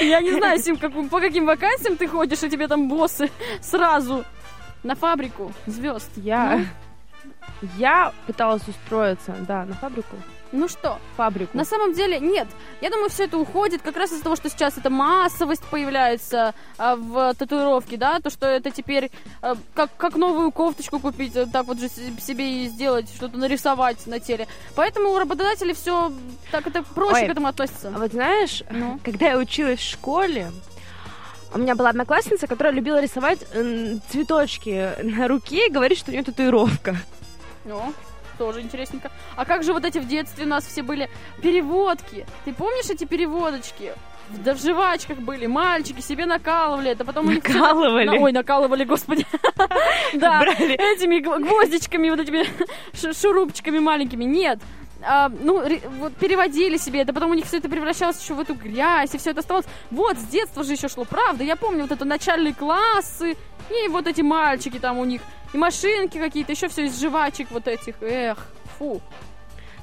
Я 0.00 0.20
не 0.20 0.30
знаю, 0.32 0.58
Сим, 0.60 0.76
как- 0.76 0.92
по 1.08 1.20
каким 1.20 1.46
вакансиям 1.46 1.96
ты 1.96 2.06
ходишь, 2.06 2.42
и 2.42 2.50
тебе 2.50 2.68
там 2.68 2.88
боссы 2.88 3.30
сразу 3.60 4.24
на 4.84 4.94
фабрику 4.94 5.52
звезд. 5.66 6.10
Я... 6.16 6.64
Я 7.78 8.12
пыталась 8.26 8.66
устроиться, 8.68 9.34
да, 9.48 9.64
на 9.64 9.74
фабрику. 9.74 10.16
Ну 10.52 10.68
что, 10.68 10.98
Фабрику. 11.16 11.56
на 11.56 11.64
самом 11.64 11.94
деле 11.94 12.20
нет. 12.20 12.46
Я 12.82 12.90
думаю, 12.90 13.08
все 13.08 13.24
это 13.24 13.38
уходит 13.38 13.80
как 13.80 13.96
раз 13.96 14.12
из-за 14.12 14.22
того, 14.22 14.36
что 14.36 14.50
сейчас 14.50 14.76
эта 14.76 14.90
массовость 14.90 15.62
появляется 15.64 16.54
а, 16.76 16.96
в 16.96 17.34
татуировке, 17.34 17.96
да, 17.96 18.20
то, 18.20 18.28
что 18.28 18.46
это 18.46 18.70
теперь 18.70 19.10
а, 19.40 19.56
как, 19.74 19.96
как 19.96 20.14
новую 20.16 20.52
кофточку 20.52 20.98
купить, 21.00 21.34
а, 21.36 21.46
так 21.46 21.66
вот 21.66 21.80
же 21.80 21.88
себе 21.88 22.64
и 22.64 22.68
сделать, 22.68 23.08
что-то 23.14 23.38
нарисовать 23.38 24.06
на 24.06 24.20
теле. 24.20 24.46
Поэтому 24.76 25.10
у 25.12 25.18
работодателей 25.18 25.72
все 25.74 26.12
так 26.50 26.66
это 26.66 26.82
проще 26.82 27.22
Ой. 27.22 27.28
к 27.28 27.30
этому 27.30 27.46
А 27.46 27.50
относится. 27.50 27.90
вот 27.90 28.12
знаешь, 28.12 28.62
Ну. 28.70 29.00
когда 29.04 29.30
я 29.30 29.38
училась 29.38 29.80
в 29.80 29.90
школе, 29.90 30.52
у 31.54 31.58
меня 31.58 31.74
была 31.74 31.90
одноклассница, 31.90 32.46
которая 32.46 32.74
любила 32.74 33.00
рисовать 33.00 33.40
цветочки 34.10 34.90
на 35.02 35.28
руке 35.28 35.66
и 35.68 35.70
говорить, 35.70 35.98
что 35.98 36.10
у 36.10 36.14
нее 36.14 36.22
татуировка. 36.24 36.96
Ну, 37.64 37.92
тоже 38.42 38.60
интересненько. 38.60 39.10
А 39.36 39.44
как 39.44 39.62
же 39.62 39.72
вот 39.72 39.84
эти 39.84 39.98
в 39.98 40.06
детстве 40.08 40.44
у 40.44 40.48
нас 40.48 40.66
все 40.66 40.82
были 40.82 41.08
переводки? 41.42 42.26
Ты 42.44 42.52
помнишь 42.52 42.90
эти 42.90 43.04
переводочки? 43.04 43.92
Да 44.30 44.54
в 44.54 44.58
жвачках 44.60 45.18
были, 45.18 45.46
мальчики 45.46 46.00
себе 46.00 46.26
накалывали, 46.26 46.90
это 46.90 47.04
потом 47.04 47.26
Накалывали? 47.34 48.06
На- 48.06 48.14
Ой, 48.14 48.32
накалывали, 48.32 48.84
господи. 48.84 49.26
Да, 50.14 50.42
этими 50.42 51.20
гв- 51.20 51.38
гвоздичками, 51.40 52.10
вот 52.10 52.20
этими 52.20 52.44
шурупчиками 53.20 53.78
маленькими. 53.78 54.24
Нет. 54.24 54.58
А, 55.04 55.28
ну, 55.28 55.60
ре- 55.66 55.82
вот 55.98 56.14
переводили 56.16 56.76
себе 56.76 57.00
это, 57.02 57.12
потом 57.12 57.30
у 57.30 57.34
них 57.34 57.46
все 57.46 57.58
это 57.58 57.68
превращалось 57.68 58.22
еще 58.22 58.34
в 58.34 58.40
эту 58.40 58.54
грязь, 58.54 59.14
и 59.14 59.18
все 59.18 59.30
это 59.30 59.40
оставалось. 59.40 59.66
Вот, 59.90 60.16
с 60.18 60.24
детства 60.26 60.62
же 60.64 60.72
еще 60.72 60.88
шло, 60.88 61.04
правда. 61.04 61.42
Я 61.44 61.56
помню 61.56 61.82
вот 61.82 61.90
это 61.92 62.04
начальные 62.04 62.54
классы, 62.54 63.36
и 63.70 63.88
вот 63.88 64.06
эти 64.06 64.20
мальчики 64.22 64.78
там 64.78 64.98
у 64.98 65.04
них, 65.04 65.20
и 65.52 65.58
машинки 65.58 66.18
какие-то, 66.18 66.52
еще 66.52 66.68
все 66.68 66.86
из 66.86 67.00
жвачек 67.00 67.50
вот 67.50 67.68
этих. 67.68 67.94
Эх, 68.02 68.38
фу. 68.78 69.00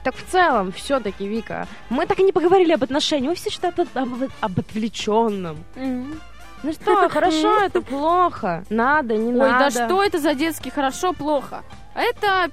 Так 0.03 0.15
в 0.15 0.25
целом, 0.31 0.71
все-таки, 0.71 1.27
Вика, 1.27 1.67
мы 1.89 2.05
так 2.05 2.19
и 2.19 2.23
не 2.23 2.31
поговорили 2.31 2.71
об 2.71 2.83
отношениях, 2.83 3.31
мы 3.31 3.35
все 3.35 3.49
что-то 3.49 3.85
об, 3.93 4.09
об 4.39 4.59
отвлеченном. 4.59 5.63
Мгм. 5.75 6.21
Ну 6.63 6.73
что, 6.73 7.07
хорошо, 7.09 7.59
это 7.61 7.81
плохо, 7.81 8.65
надо, 8.69 9.15
не 9.15 9.31
Ой, 9.31 9.49
надо. 9.49 9.73
да 9.73 9.85
что 9.85 10.03
это 10.03 10.19
за 10.19 10.33
детский 10.33 10.69
хорошо, 10.69 11.13
плохо? 11.13 11.63
Это 11.95 12.51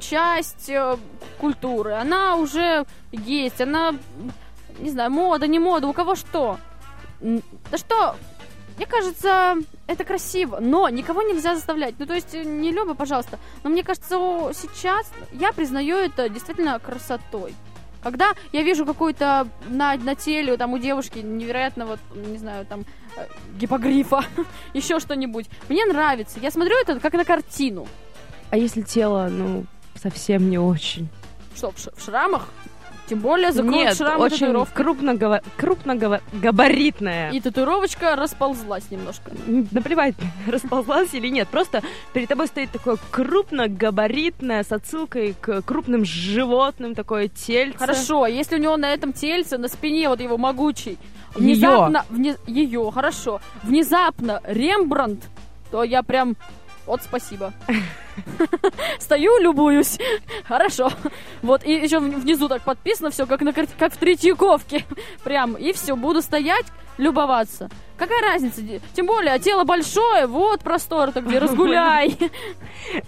часть 0.00 0.68
э, 0.68 0.96
культуры, 1.40 1.92
она 1.92 2.34
уже 2.34 2.84
есть, 3.12 3.60
она, 3.60 3.94
не 4.78 4.90
знаю, 4.90 5.10
мода, 5.12 5.46
не 5.46 5.60
мода, 5.60 5.86
у 5.86 5.92
кого 5.92 6.16
что. 6.16 6.58
Да 7.20 7.78
что, 7.78 8.16
мне 8.76 8.86
кажется, 8.86 9.56
это 9.86 10.04
красиво, 10.04 10.58
но 10.60 10.88
никого 10.88 11.22
нельзя 11.22 11.54
заставлять. 11.54 11.94
Ну, 11.98 12.06
то 12.06 12.14
есть, 12.14 12.34
э, 12.34 12.42
не 12.44 12.72
Люба, 12.72 12.94
пожалуйста, 12.94 13.38
но 13.62 13.70
мне 13.70 13.82
кажется, 13.84 14.16
сейчас 14.54 15.10
я 15.32 15.52
признаю 15.52 15.96
это 15.96 16.28
действительно 16.28 16.78
красотой. 16.78 17.54
Когда 18.02 18.32
я 18.52 18.62
вижу 18.62 18.84
какую-то 18.84 19.48
на, 19.68 19.96
на 19.96 20.14
теле 20.14 20.56
там 20.58 20.74
у 20.74 20.78
девушки 20.78 21.20
невероятно 21.20 21.86
вот, 21.86 22.00
не 22.14 22.36
знаю, 22.36 22.66
там 22.66 22.84
э, 23.16 23.26
гипогрифа, 23.56 24.24
еще 24.74 25.00
что-нибудь, 25.00 25.46
мне 25.68 25.86
нравится. 25.86 26.38
Я 26.40 26.50
смотрю 26.50 26.76
это 26.82 27.00
как 27.00 27.14
на 27.14 27.24
картину. 27.24 27.86
А 28.50 28.56
если 28.56 28.82
тело, 28.82 29.28
ну, 29.30 29.64
совсем 29.94 30.50
не 30.50 30.58
очень? 30.58 31.08
Что, 31.56 31.70
в, 31.70 31.78
ш- 31.78 31.92
в 31.96 32.04
шрамах? 32.04 32.48
Тем 33.06 33.18
более 33.18 33.52
закроют 33.52 33.76
Нет, 33.76 33.96
шрамы 33.96 34.24
очень 34.24 34.66
крупно, 34.66 35.40
крупно 35.56 35.94
габаритная. 36.32 37.30
И 37.32 37.40
татуировочка 37.40 38.16
расползлась 38.16 38.90
немножко. 38.90 39.30
Наплевать, 39.46 40.14
расползлась 40.46 41.12
или 41.12 41.28
нет. 41.28 41.48
Просто 41.48 41.82
перед 42.14 42.28
тобой 42.28 42.46
стоит 42.46 42.70
такое 42.70 42.96
крупногабаритное 43.10 44.64
с 44.64 44.72
отсылкой 44.72 45.34
к 45.38 45.62
крупным 45.62 46.04
животным 46.04 46.94
такое 46.94 47.28
тельце. 47.28 47.78
Хорошо, 47.78 48.22
а 48.22 48.28
если 48.28 48.56
у 48.56 48.58
него 48.58 48.76
на 48.76 48.90
этом 48.90 49.12
тельце, 49.12 49.58
на 49.58 49.68
спине 49.68 50.08
вот 50.08 50.20
его 50.20 50.38
могучий, 50.38 50.98
внезапно... 51.34 52.06
Ее, 52.46 52.90
хорошо. 52.92 53.40
Внезапно 53.62 54.40
Рембрандт, 54.44 55.24
то 55.70 55.84
я 55.84 56.02
прям... 56.02 56.36
Вот 56.86 57.02
спасибо. 57.02 57.52
Стою, 58.98 59.38
любуюсь. 59.40 59.98
Хорошо. 60.46 60.90
Вот, 61.42 61.64
и 61.64 61.72
еще 61.72 61.98
внизу 61.98 62.48
так 62.48 62.62
подписано 62.62 63.10
все, 63.10 63.26
как, 63.26 63.42
на, 63.42 63.52
как 63.52 63.92
в 63.92 63.96
Третьяковке. 63.96 64.84
Прям, 65.24 65.54
и 65.54 65.72
все, 65.72 65.96
буду 65.96 66.22
стоять, 66.22 66.66
любоваться. 66.98 67.68
Какая 67.96 68.20
разница? 68.22 68.60
Тем 68.94 69.06
более, 69.06 69.38
тело 69.38 69.64
большое, 69.64 70.26
вот 70.26 70.60
простор-то 70.60 71.20
где, 71.20 71.38
разгуляй. 71.40 72.16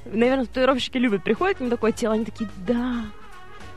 Наверное, 0.05 0.47
татуировщики 0.47 0.99
любят. 0.99 1.25
Приходят 1.25 1.59
к 1.59 1.61
ним 1.61 1.71
такое 1.71 1.93
тело, 1.93 2.15
они 2.15 2.25
такие, 2.25 2.49
да, 2.67 3.05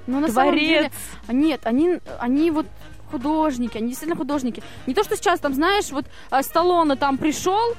Но 0.07 0.19
на 0.19 0.27
самом 0.27 0.57
деле, 0.57 0.75
творец. 0.75 0.93
А 1.27 1.34
Нет, 1.34 1.61
они, 1.63 1.99
они 2.19 2.51
вот 2.51 2.65
художники, 3.11 3.77
они 3.77 3.89
действительно 3.89 4.17
художники. 4.17 4.61
Не 4.86 4.93
то, 4.93 5.03
что 5.03 5.15
сейчас 5.15 5.39
там, 5.39 5.53
знаешь, 5.53 5.89
вот 5.91 6.05
а, 6.30 6.43
Сталлоне 6.43 6.95
там 6.95 7.17
пришел, 7.17 7.75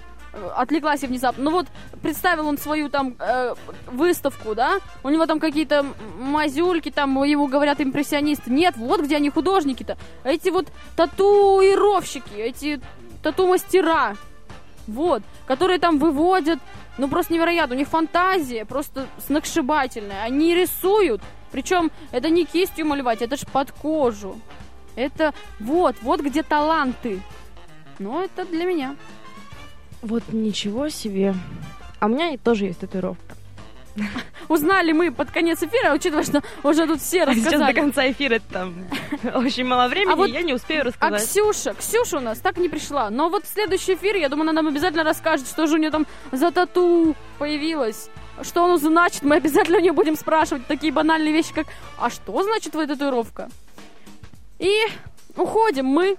отвлеклась 0.57 1.03
я 1.03 1.09
внезапно, 1.09 1.45
ну 1.45 1.51
вот 1.51 1.67
представил 2.03 2.47
он 2.47 2.59
свою 2.59 2.89
там 2.89 3.17
э, 3.19 3.55
выставку, 3.87 4.55
да, 4.55 4.81
у 5.03 5.09
него 5.09 5.27
там 5.27 5.41
какие-то 5.41 5.85
мазюльки, 6.19 6.91
там 6.91 7.23
его 7.25 7.47
говорят 7.47 7.81
импрессионисты. 7.81 8.51
Нет, 8.51 8.77
вот 8.77 9.01
где 9.01 9.17
они 9.17 9.31
художники-то. 9.31 9.97
Эти 10.25 10.51
вот 10.51 10.69
татуировщики, 10.97 12.35
эти 12.35 12.81
тату-мастера, 13.23 14.17
вот, 14.87 15.23
которые 15.47 15.79
там 15.79 15.99
выводят, 15.99 16.59
ну 16.99 17.09
просто 17.09 17.35
невероятно, 17.35 17.75
у 17.75 17.79
них 17.79 17.89
фантазия 17.89 18.65
просто 18.65 19.07
сногсшибательная. 19.27 20.23
Они 20.23 20.55
рисуют, 20.55 21.23
причем 21.53 21.91
это 22.13 22.31
не 22.31 22.45
кистью 22.45 22.87
малевать, 22.87 23.23
это 23.23 23.37
ж 23.37 23.41
под 23.53 23.73
кожу. 23.73 24.41
Это 24.97 25.33
вот, 25.59 25.97
вот 26.03 26.21
где 26.21 26.43
таланты. 26.43 27.21
Ну, 27.99 28.23
это 28.23 28.45
для 28.45 28.65
меня. 28.65 28.97
Вот 30.03 30.23
ничего 30.33 30.89
себе. 30.89 31.35
А 31.99 32.07
у 32.07 32.09
меня 32.09 32.37
тоже 32.39 32.67
есть 32.67 32.81
татуировка. 32.81 33.37
Узнали 34.49 34.93
мы 34.93 35.11
под 35.13 35.31
конец 35.31 35.63
эфира, 35.63 35.93
учитывая, 35.93 36.23
что 36.25 36.43
уже 36.63 36.87
тут 36.87 37.01
все 37.01 37.25
А 37.25 37.35
сейчас 37.35 37.45
до 37.45 37.51
рассказали. 37.51 37.73
конца 37.75 38.11
эфира 38.11 38.39
там 38.39 38.75
очень 39.35 39.65
мало 39.65 39.89
времени, 39.89 40.13
А 40.13 40.17
вот- 40.17 40.31
я 40.31 40.43
не 40.43 40.55
успею 40.55 40.83
А 40.83 40.85
рассказать. 40.85 41.23
Ксюша, 41.29 41.75
Ксюша 41.75 42.19
у 42.19 42.21
нас 42.21 42.39
так 42.39 42.57
и 42.57 42.61
не 42.61 42.69
пришла. 42.69 43.11
Но 43.11 43.29
вот 43.29 43.45
в 43.45 43.49
следующий 43.53 43.95
эфир, 43.95 44.17
я 44.17 44.29
думаю, 44.29 44.49
она 44.49 44.63
нам 44.63 44.69
обязательно 44.69 45.05
расскажет, 45.05 45.47
что 45.49 45.67
же 45.67 45.75
у 45.75 45.79
нее 45.79 45.91
там 45.91 46.07
за 46.33 46.51
тату 46.51 47.15
появилось. 47.39 48.09
Что 48.43 48.65
оно 48.65 48.79
значит, 48.79 49.23
мы 49.23 49.37
обязательно 49.37 49.79
у 49.79 49.81
нее 49.83 49.93
будем 49.93 50.17
спрашивать 50.17 50.67
такие 50.67 50.93
банальные 50.93 51.33
вещи, 51.33 51.53
как 51.53 51.67
«А 51.99 52.09
что 52.09 52.43
значит 52.43 52.73
твоя 52.73 52.87
татуировка?» 52.89 53.51
И 54.59 54.73
уходим 55.37 55.85
мы. 55.87 56.17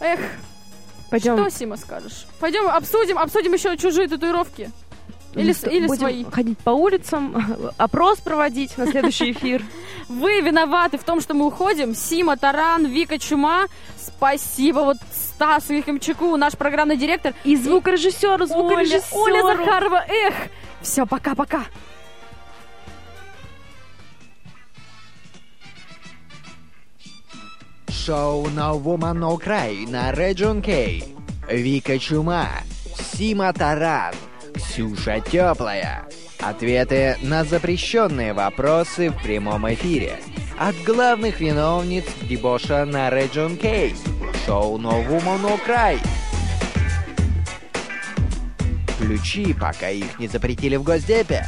Эх, 0.00 0.20
Пойдем. 1.10 1.36
что, 1.38 1.50
Сима, 1.50 1.76
скажешь? 1.76 2.26
Пойдем 2.40 2.68
обсудим, 2.68 3.18
обсудим 3.18 3.52
еще 3.54 3.76
чужие 3.76 4.08
татуировки. 4.08 4.70
Или, 5.34 5.52
с- 5.52 5.64
или 5.64 5.86
Будем 5.86 6.00
свои. 6.00 6.24
ходить 6.24 6.58
по 6.60 6.70
улицам, 6.70 7.44
опрос 7.76 8.20
проводить 8.20 8.76
на 8.78 8.86
следующий 8.86 9.32
эфир. 9.32 9.62
Вы 10.08 10.40
виноваты 10.40 10.96
в 10.96 11.04
том, 11.04 11.20
что 11.20 11.34
мы 11.34 11.46
уходим. 11.46 11.94
Сима, 11.94 12.36
Таран, 12.38 12.86
Вика 12.86 13.18
Чума. 13.18 13.66
Спасибо 13.98 14.78
вот 14.80 14.96
Стасу 15.12 15.74
Якимчуку, 15.74 16.36
наш 16.36 16.54
программный 16.56 16.96
директор. 16.96 17.34
И 17.44 17.54
звукорежиссеру, 17.56 18.46
звукорежиссеру. 18.46 19.20
Оля 19.20 19.42
Захарова. 19.42 20.04
Эх, 20.08 20.34
все, 20.80 21.04
пока-пока. 21.04 21.64
Шоу 28.04 28.46
No 28.48 28.80
Woman 28.80 29.18
No 29.18 29.36
Cry 29.42 29.90
на 29.90 30.12
Region 30.12 30.62
K. 30.62 31.02
Вика 31.50 31.98
Чума, 31.98 32.48
Сима 32.94 33.52
Таран, 33.52 34.14
Ксюша 34.54 35.20
Теплая. 35.20 36.06
Ответы 36.38 37.16
на 37.22 37.42
запрещенные 37.44 38.32
вопросы 38.32 39.10
в 39.10 39.22
прямом 39.22 39.72
эфире. 39.72 40.18
От 40.58 40.76
главных 40.84 41.40
виновниц 41.40 42.04
дебоша 42.22 42.84
на 42.84 43.08
Region 43.08 43.56
K. 43.56 43.94
Шоу 44.44 44.78
No 44.78 45.04
Woman 45.08 45.42
No 45.42 45.58
Cry. 45.66 45.98
Ключи, 48.98 49.54
пока 49.54 49.88
их 49.88 50.18
не 50.20 50.28
запретили 50.28 50.76
в 50.76 50.82
Госдепе. 50.82 51.46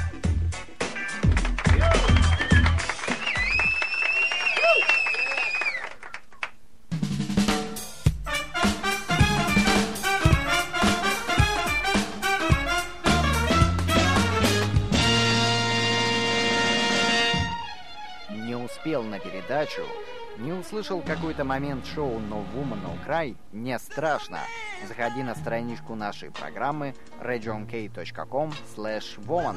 Передачу, 19.49 19.83
не 20.39 20.53
услышал 20.53 21.01
какой-то 21.01 21.45
момент 21.45 21.87
шоу 21.87 22.21
«No 22.21 22.45
Woman, 22.55 22.81
No 22.83 23.07
Cry», 23.07 23.37
не 23.53 23.79
страшно. 23.79 24.41
Заходи 24.87 25.23
на 25.23 25.35
страничку 25.35 25.95
нашей 25.95 26.31
программы 26.31 26.95
regionk.com 27.21 28.53
slash 28.77 29.19
woman. 29.27 29.57